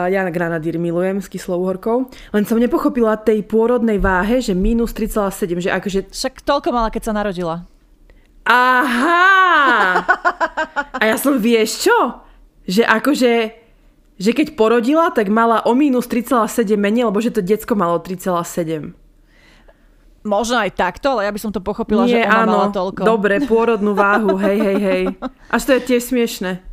ja 0.09 0.25
na 0.25 0.33
granadír 0.33 0.81
milujem 0.81 1.21
s 1.21 1.29
kyslou 1.29 1.61
horkou. 1.69 2.09
Len 2.33 2.43
som 2.49 2.57
nepochopila 2.57 3.13
tej 3.13 3.45
pôrodnej 3.45 4.01
váhe, 4.01 4.41
že 4.41 4.57
minus 4.57 4.89
3,7. 4.97 5.61
Že 5.61 5.69
akože... 5.69 5.99
Však 6.09 6.41
toľko 6.41 6.69
mala, 6.73 6.89
keď 6.89 7.01
sa 7.05 7.13
narodila. 7.13 7.69
Aha! 8.47 10.01
A 10.97 11.03
ja 11.05 11.15
som, 11.21 11.37
vieš 11.37 11.85
čo? 11.85 11.97
Že 12.65 12.83
akože 12.89 13.31
že 14.17 14.33
keď 14.33 14.57
porodila, 14.57 15.13
tak 15.13 15.29
mala 15.29 15.61
o 15.69 15.77
minus 15.77 16.09
3,7 16.09 16.73
menej, 16.73 17.05
lebo 17.05 17.21
že 17.21 17.29
to 17.29 17.45
decko 17.45 17.77
malo 17.77 18.01
3,7. 18.01 18.97
Možno 20.25 20.57
aj 20.57 20.73
takto, 20.73 21.13
ale 21.13 21.29
ja 21.29 21.31
by 21.31 21.39
som 21.39 21.53
to 21.53 21.61
pochopila, 21.61 22.09
Nie, 22.09 22.25
že 22.25 22.27
ona 22.27 22.41
áno, 22.43 22.51
mala 22.51 22.67
toľko. 22.73 23.01
dobre, 23.05 23.45
pôrodnú 23.45 23.93
váhu, 23.93 24.35
hej, 24.41 24.57
hej, 24.57 24.79
hej. 24.81 25.03
Až 25.53 25.61
to 25.69 25.71
je 25.77 25.81
tiež 25.85 26.03
smiešne. 26.09 26.65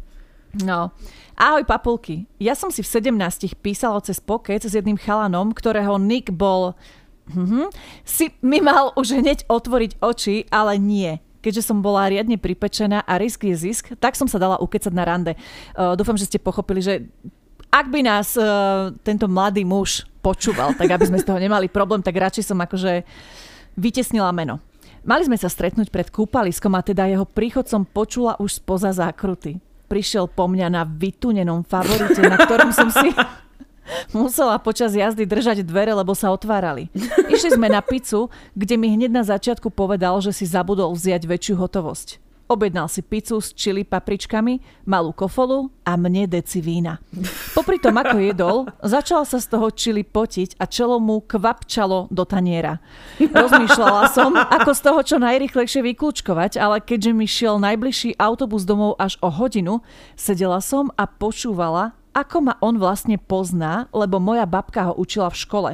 No. 0.65 0.89
Ahoj 1.35 1.67
papulky. 1.67 2.31
Ja 2.39 2.55
som 2.55 2.71
si 2.71 2.79
v 2.79 2.89
17 3.11 3.59
písala 3.59 3.99
cez 4.07 4.23
pokec 4.23 4.63
s 4.63 4.75
jedným 4.75 4.99
chalanom, 4.99 5.51
ktorého 5.51 5.99
Nick 5.99 6.31
bol... 6.31 6.79
Mhm. 7.27 7.73
Si 8.05 8.31
mi 8.45 8.61
mal 8.61 8.93
už 8.95 9.19
hneď 9.19 9.49
otvoriť 9.49 9.99
oči, 9.99 10.47
ale 10.53 10.79
nie 10.79 11.19
keďže 11.45 11.69
som 11.69 11.85
bola 11.85 12.09
riadne 12.09 12.41
pripečená 12.41 13.05
a 13.05 13.21
risk 13.21 13.45
je 13.45 13.53
zisk, 13.53 13.93
tak 14.01 14.17
som 14.17 14.25
sa 14.25 14.41
dala 14.41 14.57
ukecať 14.65 14.89
na 14.97 15.05
rande. 15.05 15.37
Uh, 15.77 15.93
dúfam, 15.93 16.17
že 16.17 16.25
ste 16.25 16.41
pochopili, 16.41 16.81
že 16.81 17.05
ak 17.69 17.93
by 17.93 18.01
nás 18.01 18.33
uh, 18.41 18.89
tento 19.05 19.29
mladý 19.29 19.61
muž 19.61 20.09
počúval, 20.25 20.73
tak 20.73 20.89
aby 20.97 21.05
sme 21.05 21.21
z 21.21 21.29
toho 21.29 21.37
nemali 21.37 21.69
problém, 21.69 22.01
tak 22.01 22.17
radšej 22.17 22.49
som 22.49 22.57
akože 22.65 23.05
vytesnila 23.77 24.33
meno. 24.33 24.57
Mali 25.05 25.29
sme 25.29 25.37
sa 25.37 25.53
stretnúť 25.53 25.93
pred 25.93 26.09
kúpaliskom 26.09 26.73
a 26.73 26.81
teda 26.81 27.05
jeho 27.13 27.29
príchod 27.29 27.69
som 27.69 27.85
počula 27.85 28.41
už 28.41 28.65
spoza 28.65 28.89
zákruty. 28.97 29.61
Prišiel 29.87 30.31
po 30.33 30.49
mňa 30.49 30.69
na 30.73 30.83
vytunenom 30.89 31.63
favorite, 31.63 32.19
na 32.25 32.41
ktorom 32.41 32.73
som 32.73 32.89
si 32.89 33.13
Musela 34.17 34.57
počas 34.57 34.97
jazdy 34.97 35.29
držať 35.29 35.61
dvere, 35.61 35.93
lebo 35.93 36.17
sa 36.17 36.33
otvárali. 36.33 36.89
Išli 37.29 37.61
sme 37.61 37.69
na 37.69 37.85
pizzu, 37.85 38.33
kde 38.57 38.81
mi 38.81 38.89
hneď 38.89 39.13
na 39.13 39.21
začiatku 39.21 39.69
povedal, 39.69 40.17
že 40.25 40.33
si 40.33 40.49
zabudol 40.49 40.97
vziať 40.97 41.29
väčšiu 41.29 41.61
hotovosť. 41.61 42.24
Objednal 42.45 42.93
si 42.93 43.01
pizzu 43.01 43.41
s 43.41 43.57
čili 43.57 43.89
papričkami, 43.89 44.85
malú 44.85 45.17
kofolu 45.17 45.73
a 45.81 45.97
mne 45.97 46.29
deci 46.29 46.61
vína. 46.61 47.01
Popri 47.57 47.81
tom, 47.81 47.97
ako 47.97 48.21
jedol, 48.21 48.57
začal 48.85 49.25
sa 49.25 49.41
z 49.41 49.49
toho 49.49 49.73
čili 49.73 50.05
potiť 50.05 50.61
a 50.61 50.69
čelo 50.69 51.01
mu 51.01 51.25
kvapčalo 51.25 52.13
do 52.13 52.25
taniera. 52.29 52.85
Rozmýšľala 53.17 54.13
som, 54.13 54.37
ako 54.37 54.71
z 54.77 54.81
toho 54.85 55.01
čo 55.01 55.17
najrychlejšie 55.25 55.81
vyklúčkovať, 55.89 56.61
ale 56.61 56.85
keďže 56.85 57.17
mi 57.17 57.25
šiel 57.25 57.57
najbližší 57.65 58.21
autobus 58.21 58.69
domov 58.69 59.01
až 59.01 59.17
o 59.25 59.33
hodinu, 59.33 59.81
sedela 60.13 60.61
som 60.61 60.93
a 61.01 61.09
počúvala, 61.09 61.97
ako 62.13 62.37
ma 62.45 62.55
on 62.61 62.77
vlastne 62.77 63.17
pozná, 63.17 63.89
lebo 63.89 64.21
moja 64.21 64.45
babka 64.45 64.93
ho 64.93 64.95
učila 65.01 65.33
v 65.33 65.41
škole. 65.41 65.71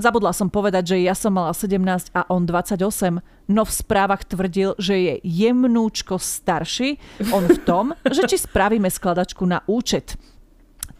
Zabudla 0.00 0.32
som 0.32 0.48
povedať, 0.48 0.96
že 0.96 1.04
ja 1.04 1.12
som 1.12 1.36
mala 1.36 1.52
17 1.52 1.76
a 2.16 2.24
on 2.32 2.48
28, 2.48 3.20
no 3.50 3.66
v 3.66 3.72
správach 3.74 4.22
tvrdil, 4.22 4.78
že 4.78 4.94
je 4.94 5.14
jemnúčko 5.26 6.22
starší, 6.22 7.02
on 7.34 7.50
v 7.50 7.58
tom, 7.66 7.90
že 8.06 8.30
či 8.30 8.38
spravíme 8.38 8.86
skladačku 8.86 9.42
na 9.42 9.66
účet. 9.66 10.14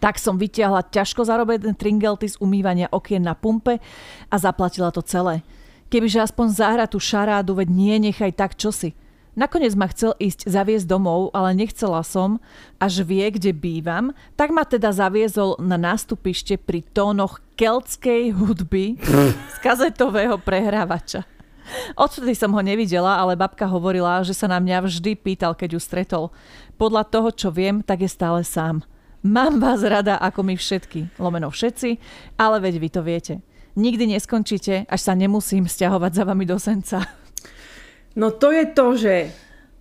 Tak 0.02 0.18
som 0.18 0.34
vytiahla 0.34 0.90
ťažko 0.90 1.22
zarobené 1.22 1.76
tringelty 1.78 2.26
z 2.26 2.40
umývania 2.42 2.90
okien 2.90 3.22
na 3.22 3.38
pumpe 3.38 3.78
a 4.26 4.34
zaplatila 4.34 4.90
to 4.90 5.04
celé. 5.06 5.46
Kebyže 5.92 6.26
aspoň 6.26 6.46
zahra 6.50 6.86
tú 6.90 6.98
šarádu, 6.98 7.54
veď 7.54 7.68
nie, 7.70 7.94
nechaj 8.10 8.34
tak 8.34 8.58
čosi. 8.58 8.96
Nakoniec 9.38 9.78
ma 9.78 9.86
chcel 9.86 10.18
ísť 10.18 10.50
zaviesť 10.50 10.90
domov, 10.90 11.30
ale 11.30 11.54
nechcela 11.54 12.02
som, 12.02 12.42
až 12.82 13.06
vie, 13.06 13.22
kde 13.30 13.54
bývam, 13.54 14.10
tak 14.34 14.50
ma 14.50 14.66
teda 14.66 14.90
zaviezol 14.90 15.54
na 15.62 15.78
nástupište 15.78 16.58
pri 16.58 16.82
tónoch 16.90 17.38
keltskej 17.54 18.34
hudby 18.34 18.98
z 19.54 19.56
kazetového 19.62 20.34
prehrávača. 20.42 21.22
Odvtedy 21.94 22.34
som 22.36 22.50
ho 22.54 22.62
nevidela, 22.62 23.18
ale 23.18 23.38
babka 23.38 23.66
hovorila, 23.66 24.22
že 24.24 24.34
sa 24.34 24.46
na 24.46 24.58
mňa 24.58 24.86
vždy 24.86 25.12
pýtal, 25.18 25.52
keď 25.54 25.76
ju 25.76 25.80
stretol. 25.80 26.24
Podľa 26.80 27.06
toho, 27.08 27.28
čo 27.34 27.48
viem, 27.52 27.84
tak 27.84 28.02
je 28.04 28.10
stále 28.10 28.40
sám. 28.46 28.82
Mám 29.20 29.60
vás 29.60 29.84
rada 29.84 30.16
ako 30.16 30.40
my 30.48 30.56
všetky, 30.56 31.20
lomeno 31.20 31.52
všetci, 31.52 32.00
ale 32.40 32.56
veď 32.64 32.74
vy 32.80 32.88
to 32.88 33.02
viete. 33.04 33.34
Nikdy 33.76 34.16
neskončíte, 34.16 34.88
až 34.88 35.00
sa 35.00 35.12
nemusím 35.12 35.68
stiahovať 35.68 36.12
za 36.16 36.24
vami 36.24 36.48
do 36.48 36.56
senca. 36.56 37.04
No 38.16 38.34
to 38.34 38.50
je 38.50 38.64
to, 38.74 38.86
že 38.98 39.14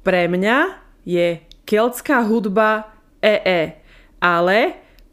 pre 0.06 0.30
mňa 0.30 0.78
je 1.08 1.42
keltská 1.66 2.22
hudba 2.28 2.94
EE, 3.24 3.80
ale 4.22 4.58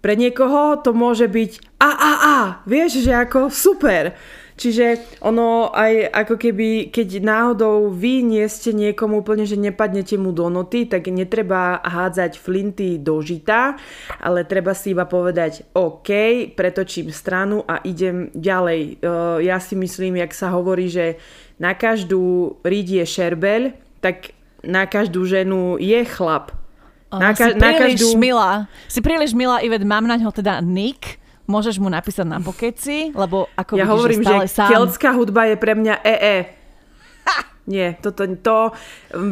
pre 0.05 0.15
niekoho 0.15 0.79
to 0.85 0.93
môže 0.93 1.27
byť 1.27 1.81
a 1.81 1.91
a 1.91 2.13
a, 2.15 2.39
vieš, 2.69 3.03
že 3.03 3.11
ako 3.11 3.49
super. 3.49 4.15
Čiže 4.57 5.21
ono 5.21 5.69
aj 5.69 6.17
ako 6.17 6.35
keby, 6.41 6.89
keď 6.89 7.21
náhodou 7.21 7.93
vy 7.93 8.25
nie 8.25 8.45
ste 8.49 8.73
niekomu 8.73 9.21
úplne, 9.21 9.45
že 9.45 9.61
nepadnete 9.61 10.17
mu 10.17 10.33
do 10.33 10.49
noty, 10.49 10.89
tak 10.89 11.13
netreba 11.13 11.85
hádzať 11.85 12.41
flinty 12.41 12.97
do 12.97 13.21
žita, 13.21 13.77
ale 14.17 14.49
treba 14.49 14.73
si 14.73 14.97
iba 14.97 15.05
povedať 15.05 15.69
OK, 15.77 16.09
pretočím 16.57 17.13
stranu 17.13 17.69
a 17.69 17.85
idem 17.85 18.33
ďalej. 18.33 18.81
E, 18.81 19.15
ja 19.45 19.61
si 19.61 19.77
myslím, 19.77 20.25
jak 20.25 20.33
sa 20.33 20.49
hovorí, 20.49 20.89
že 20.89 21.21
na 21.61 21.77
každú 21.77 22.57
ríď 22.65 23.05
je 23.05 23.07
šerbeľ, 23.13 23.63
tak 24.01 24.33
na 24.65 24.89
každú 24.89 25.29
ženu 25.29 25.77
je 25.77 26.01
chlap. 26.09 26.57
Na, 27.13 27.37
ka- 27.37 27.53
si 27.53 27.61
na 27.61 27.71
každú... 27.77 28.17
milá. 28.17 28.73
Si 28.89 29.05
príliš 29.05 29.37
milá, 29.37 29.61
Ivet, 29.61 29.85
mám 29.85 30.09
na 30.09 30.17
ňo 30.17 30.33
teda 30.33 30.65
nick, 30.65 31.21
môžeš 31.47 31.79
mu 31.79 31.89
napísať 31.91 32.27
na 32.27 32.39
pokeci, 32.43 33.15
lebo 33.15 33.51
ako 33.55 33.73
ja 33.79 33.87
vidíš, 33.87 33.95
hovorím, 33.95 34.21
že, 34.21 34.27
stále 34.27 34.47
že 34.47 34.53
sám... 34.53 34.71
keltská 34.71 35.11
hudba 35.15 35.43
je 35.51 35.57
pre 35.57 35.73
mňa 35.75 35.95
EE. 36.03 36.39
Nie, 37.67 37.99
toto, 37.99 38.23
to, 38.39 38.71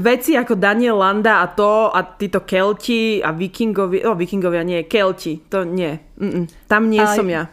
veci 0.02 0.34
ako 0.34 0.58
Daniel 0.58 0.98
Landa 0.98 1.38
a 1.38 1.46
to 1.46 1.86
a 1.94 2.02
títo 2.18 2.42
Kelti 2.42 3.22
a 3.22 3.30
Vikingovi, 3.30 4.02
no 4.02 4.18
Vikingovia 4.18 4.66
nie, 4.66 4.90
Kelti, 4.90 5.38
to 5.46 5.62
nie, 5.62 5.94
Mm-mm, 6.18 6.50
tam 6.66 6.90
nie 6.90 6.98
Aj, 6.98 7.14
som 7.14 7.30
ja. 7.30 7.46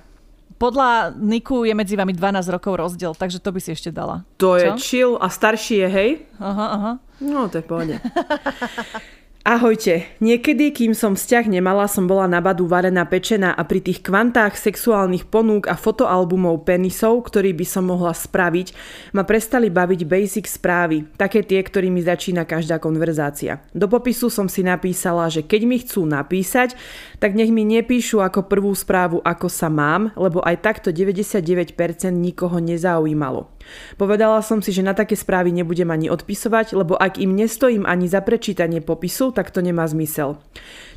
Podľa 0.58 1.18
Niku 1.18 1.66
je 1.66 1.74
medzi 1.78 1.94
vami 1.94 2.14
12 2.18 2.50
rokov 2.50 2.78
rozdiel, 2.78 3.14
takže 3.14 3.42
to 3.42 3.54
by 3.54 3.62
si 3.62 3.74
ešte 3.74 3.94
dala. 3.94 4.26
To 4.42 4.58
Čo? 4.58 4.62
je 4.62 4.70
chill 4.78 5.14
a 5.22 5.30
starší 5.30 5.86
je, 5.86 5.90
hej? 5.90 6.10
Aha, 6.42 6.66
aha. 6.78 6.92
No, 7.22 7.50
to 7.50 7.62
je 7.62 7.66
pohode. 7.66 7.96
Ahojte. 9.42 10.06
Niekedy, 10.22 10.70
kým 10.70 10.94
som 10.94 11.18
vzťah 11.18 11.50
nemala, 11.50 11.90
som 11.90 12.06
bola 12.06 12.30
na 12.30 12.38
badu 12.38 12.70
varená 12.70 13.10
pečená 13.10 13.58
a 13.58 13.66
pri 13.66 13.82
tých 13.82 14.06
kvantách 14.06 14.54
sexuálnych 14.54 15.26
ponúk 15.34 15.66
a 15.66 15.74
fotoalbumov 15.74 16.62
penisov, 16.62 17.26
ktorý 17.26 17.50
by 17.58 17.66
som 17.66 17.90
mohla 17.90 18.14
spraviť, 18.14 18.78
ma 19.18 19.26
prestali 19.26 19.74
baviť 19.74 20.06
basic 20.06 20.46
správy, 20.46 21.10
také 21.18 21.42
tie, 21.42 21.58
ktorými 21.58 22.06
začína 22.06 22.46
každá 22.46 22.78
konverzácia. 22.78 23.66
Do 23.74 23.90
popisu 23.90 24.30
som 24.30 24.46
si 24.46 24.62
napísala, 24.62 25.26
že 25.26 25.42
keď 25.42 25.62
mi 25.66 25.82
chcú 25.82 26.06
napísať, 26.06 26.78
tak 27.18 27.34
nech 27.34 27.50
mi 27.50 27.66
nepíšu 27.66 28.22
ako 28.22 28.46
prvú 28.46 28.70
správu, 28.78 29.26
ako 29.26 29.50
sa 29.50 29.74
mám, 29.74 30.14
lebo 30.22 30.46
aj 30.46 30.62
takto 30.62 30.94
99% 30.94 31.74
nikoho 32.14 32.62
nezaujímalo. 32.62 33.50
Povedala 33.96 34.44
som 34.46 34.60
si, 34.60 34.76
že 34.76 34.86
na 34.86 34.94
také 34.94 35.18
správy 35.18 35.56
nebudem 35.56 35.90
ani 35.90 36.12
odpisovať, 36.12 36.78
lebo 36.78 36.98
ak 36.98 37.18
im 37.22 37.34
nestojím 37.34 37.88
ani 37.88 38.12
za 38.12 38.22
prečítanie 38.22 38.84
popisu, 38.84 39.32
tak 39.32 39.50
to 39.50 39.64
nemá 39.64 39.88
zmysel. 39.88 40.38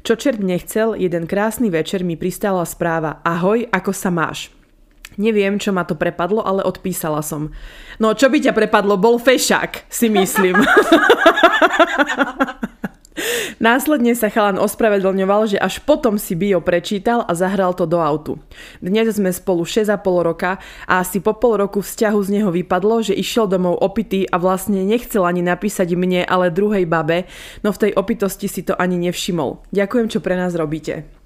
Čo 0.04 0.18
čert 0.18 0.42
nechcel, 0.42 0.98
jeden 0.98 1.30
krásny 1.30 1.70
večer 1.70 2.04
mi 2.04 2.18
pristála 2.18 2.66
správa 2.68 3.22
Ahoj, 3.24 3.70
ako 3.70 3.92
sa 3.94 4.10
máš? 4.12 4.50
Neviem, 5.14 5.62
čo 5.62 5.70
ma 5.70 5.86
to 5.86 5.94
prepadlo, 5.94 6.42
ale 6.42 6.66
odpísala 6.66 7.22
som. 7.22 7.54
No, 8.02 8.18
čo 8.18 8.26
by 8.26 8.50
ťa 8.50 8.52
prepadlo, 8.52 8.98
bol 8.98 9.22
fešák, 9.22 9.86
si 9.86 10.10
myslím. 10.10 10.58
Následne 13.62 14.18
sa 14.18 14.26
chalan 14.26 14.58
ospravedlňoval, 14.58 15.54
že 15.54 15.58
až 15.62 15.78
potom 15.86 16.18
si 16.18 16.34
bio 16.34 16.58
prečítal 16.58 17.22
a 17.22 17.32
zahral 17.38 17.70
to 17.72 17.86
do 17.86 18.02
autu. 18.02 18.42
Dnes 18.82 19.06
sme 19.14 19.30
spolu 19.30 19.62
6,5 19.62 19.94
roka 20.26 20.58
a 20.90 20.98
asi 20.98 21.22
po 21.22 21.38
pol 21.38 21.62
roku 21.62 21.78
vzťahu 21.78 22.18
z 22.18 22.28
neho 22.34 22.50
vypadlo, 22.50 23.06
že 23.06 23.14
išiel 23.14 23.46
domov 23.46 23.78
opitý 23.78 24.26
a 24.26 24.36
vlastne 24.42 24.82
nechcel 24.82 25.22
ani 25.22 25.46
napísať 25.46 25.94
mne, 25.94 26.26
ale 26.26 26.50
druhej 26.50 26.84
babe, 26.90 27.30
no 27.62 27.70
v 27.70 27.80
tej 27.88 27.90
opitosti 27.94 28.50
si 28.50 28.66
to 28.66 28.74
ani 28.74 28.98
nevšimol. 28.98 29.62
Ďakujem, 29.70 30.06
čo 30.10 30.18
pre 30.18 30.34
nás 30.34 30.58
robíte. 30.58 31.23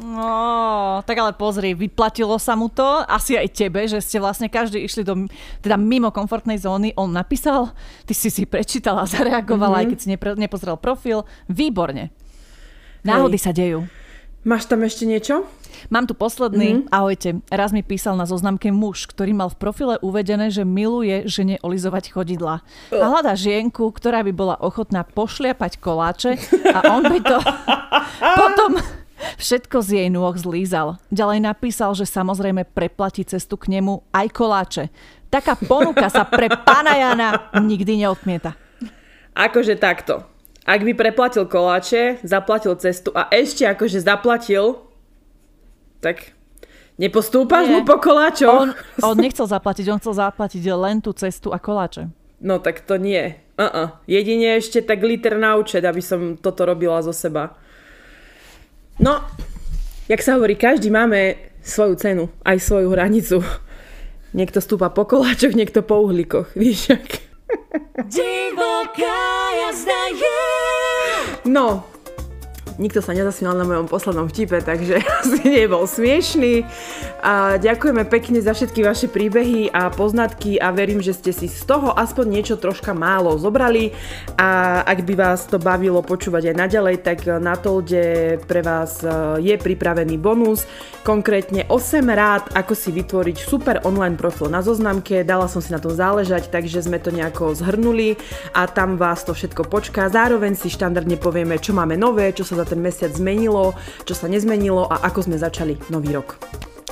No, 0.00 1.04
tak 1.04 1.20
ale 1.20 1.36
pozri, 1.36 1.76
vyplatilo 1.76 2.40
sa 2.40 2.56
mu 2.56 2.72
to, 2.72 3.04
asi 3.04 3.36
aj 3.36 3.52
tebe, 3.52 3.84
že 3.84 4.00
ste 4.00 4.16
vlastne 4.16 4.48
každý 4.48 4.80
išli 4.80 5.04
do, 5.04 5.28
teda 5.60 5.76
mimo 5.76 6.08
komfortnej 6.08 6.56
zóny, 6.56 6.96
on 6.96 7.12
napísal, 7.12 7.76
ty 8.08 8.16
si 8.16 8.32
si 8.32 8.48
prečítala, 8.48 9.04
zareagovala, 9.12 9.76
mm-hmm. 9.76 9.80
aj 9.84 9.90
keď 9.92 9.98
si 10.00 10.08
nepre, 10.08 10.30
nepozrel 10.40 10.80
profil, 10.80 11.28
výborne. 11.52 12.08
Náhody 13.04 13.36
Hej. 13.36 13.44
sa 13.44 13.52
dejú. 13.52 13.84
Máš 14.40 14.72
tam 14.72 14.80
ešte 14.88 15.04
niečo? 15.04 15.44
Mám 15.92 16.08
tu 16.08 16.16
posledný. 16.16 16.80
Mm-hmm. 16.80 16.92
Ahojte. 16.96 17.30
Raz 17.52 17.76
mi 17.76 17.84
písal 17.84 18.16
na 18.16 18.24
zoznamke 18.24 18.72
muž, 18.72 19.04
ktorý 19.04 19.36
mal 19.36 19.52
v 19.52 19.60
profile 19.60 19.94
uvedené, 20.00 20.48
že 20.48 20.64
miluje 20.64 21.28
žene 21.28 21.60
olizovať 21.60 22.16
chodidla. 22.16 22.64
A 22.88 23.04
hľadá 23.04 23.36
žienku, 23.36 23.92
ktorá 23.92 24.24
by 24.24 24.32
bola 24.32 24.56
ochotná 24.64 25.04
pošliapať 25.04 25.76
koláče 25.76 26.40
a 26.72 26.88
on 26.88 27.04
by 27.04 27.20
to 27.20 27.36
potom 28.40 28.80
Všetko 29.36 29.84
z 29.84 29.88
jej 30.00 30.08
nôh 30.08 30.32
zlízal. 30.36 30.96
Ďalej 31.12 31.44
napísal, 31.44 31.92
že 31.92 32.08
samozrejme 32.08 32.64
preplatí 32.72 33.24
cestu 33.24 33.60
k 33.60 33.78
nemu 33.78 34.04
aj 34.12 34.26
koláče. 34.32 34.84
Taká 35.30 35.54
ponuka 35.54 36.10
sa 36.10 36.26
pre 36.26 36.50
pána 36.50 36.96
Jana 36.98 37.28
nikdy 37.62 38.02
neodmieta. 38.02 38.56
Akože 39.36 39.78
takto. 39.78 40.26
Ak 40.66 40.84
by 40.84 40.92
preplatil 40.92 41.46
koláče, 41.46 42.20
zaplatil 42.26 42.76
cestu 42.76 43.14
a 43.16 43.30
ešte 43.32 43.64
akože 43.64 44.02
zaplatil, 44.04 44.82
tak 46.04 46.36
nepostúpaš 47.00 47.70
Nie. 47.70 47.80
mu 47.80 47.80
po 47.88 47.96
koláčoch? 47.96 48.68
On, 48.68 48.70
on 49.02 49.16
nechcel 49.16 49.48
zaplatiť, 49.48 49.86
on 49.88 49.98
chcel 50.02 50.14
zaplatiť 50.20 50.62
len 50.76 51.00
tú 51.00 51.16
cestu 51.16 51.48
a 51.54 51.58
koláče. 51.58 52.12
No 52.40 52.60
tak 52.60 52.84
to 52.84 52.96
nie. 53.00 53.36
Uh-uh. 53.56 54.00
Jedine 54.08 54.56
ešte 54.56 54.80
tak 54.80 55.04
liter 55.04 55.36
na 55.36 55.56
účet, 55.60 55.84
aby 55.84 56.00
som 56.00 56.40
toto 56.40 56.64
robila 56.64 57.00
zo 57.04 57.12
seba. 57.12 57.56
No, 59.00 59.24
jak 60.12 60.20
sa 60.20 60.36
hovorí, 60.36 60.60
každý 60.60 60.92
máme 60.92 61.40
svoju 61.64 61.96
cenu, 61.96 62.24
aj 62.44 62.60
svoju 62.60 62.92
hranicu. 62.92 63.40
Niekto 64.36 64.60
stúpa 64.60 64.92
po 64.92 65.08
koláčoch, 65.08 65.56
niekto 65.56 65.80
po 65.80 66.04
uhlíkoch, 66.04 66.52
víš 66.60 66.92
jak. 66.92 67.08
Divoká 68.12 69.24
jazda 69.56 70.02
je. 70.12 70.40
No, 71.48 71.88
Nikto 72.80 73.04
sa 73.04 73.12
nezasmial 73.12 73.60
na 73.60 73.68
mojom 73.68 73.92
poslednom 73.92 74.24
vtipe, 74.32 74.56
takže 74.64 75.04
asi 75.20 75.44
nebol 75.44 75.84
smiešný. 75.84 76.64
A 77.20 77.60
ďakujeme 77.60 78.08
pekne 78.08 78.40
za 78.40 78.56
všetky 78.56 78.80
vaše 78.80 79.04
príbehy 79.12 79.68
a 79.68 79.92
poznatky 79.92 80.56
a 80.56 80.72
verím, 80.72 81.04
že 81.04 81.12
ste 81.12 81.36
si 81.36 81.44
z 81.44 81.68
toho 81.68 81.92
aspoň 81.92 82.40
niečo 82.40 82.56
troška 82.56 82.96
málo 82.96 83.36
zobrali 83.36 83.92
a 84.40 84.80
ak 84.80 85.04
by 85.04 85.12
vás 85.12 85.44
to 85.44 85.60
bavilo 85.60 86.00
počúvať 86.00 86.50
aj 86.50 86.56
naďalej, 86.56 86.96
tak 87.04 87.28
na 87.28 87.52
Tolde 87.60 88.40
pre 88.48 88.64
vás 88.64 89.04
e, 89.04 89.44
je 89.44 89.54
pripravený 89.60 90.16
bonus, 90.16 90.64
konkrétne 91.04 91.68
8 91.68 92.00
rád, 92.08 92.48
ako 92.56 92.72
si 92.72 92.88
vytvoriť 92.96 93.36
super 93.44 93.84
online 93.84 94.16
profil 94.16 94.48
na 94.48 94.64
zoznamke, 94.64 95.20
dala 95.20 95.52
som 95.52 95.60
si 95.60 95.68
na 95.68 95.76
to 95.76 95.92
záležať, 95.92 96.48
takže 96.48 96.88
sme 96.88 96.96
to 96.96 97.12
nejako 97.12 97.52
zhrnuli 97.52 98.16
a 98.56 98.64
tam 98.64 98.96
vás 98.96 99.20
to 99.28 99.36
všetko 99.36 99.68
počká. 99.68 100.08
Zároveň 100.08 100.56
si 100.56 100.72
štandardne 100.72 101.20
povieme, 101.20 101.60
čo 101.60 101.76
máme 101.76 102.00
nové, 102.00 102.32
čo 102.32 102.48
sa 102.48 102.56
za 102.56 102.69
ten 102.70 102.78
mesiac 102.78 103.10
zmenilo, 103.10 103.74
čo 104.06 104.14
sa 104.14 104.30
nezmenilo 104.30 104.86
a 104.86 105.02
ako 105.10 105.26
sme 105.26 105.36
začali 105.36 105.74
nový 105.90 106.14
rok. 106.14 106.38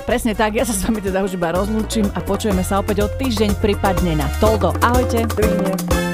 Presne 0.09 0.33
tak, 0.33 0.57
ja 0.57 0.65
sa 0.65 0.73
s 0.73 0.83
vami 0.89 1.05
teda 1.05 1.21
už 1.21 1.37
iba 1.37 1.53
rozlúčim 1.53 2.09
a 2.17 2.25
počujeme 2.25 2.65
sa 2.65 2.81
opäť 2.81 3.05
o 3.05 3.09
týždeň 3.13 3.61
prípadne 3.61 4.17
na 4.17 4.27
Toldo. 4.41 4.73
Ahojte. 4.81 5.29
Dovidenia. 5.37 6.08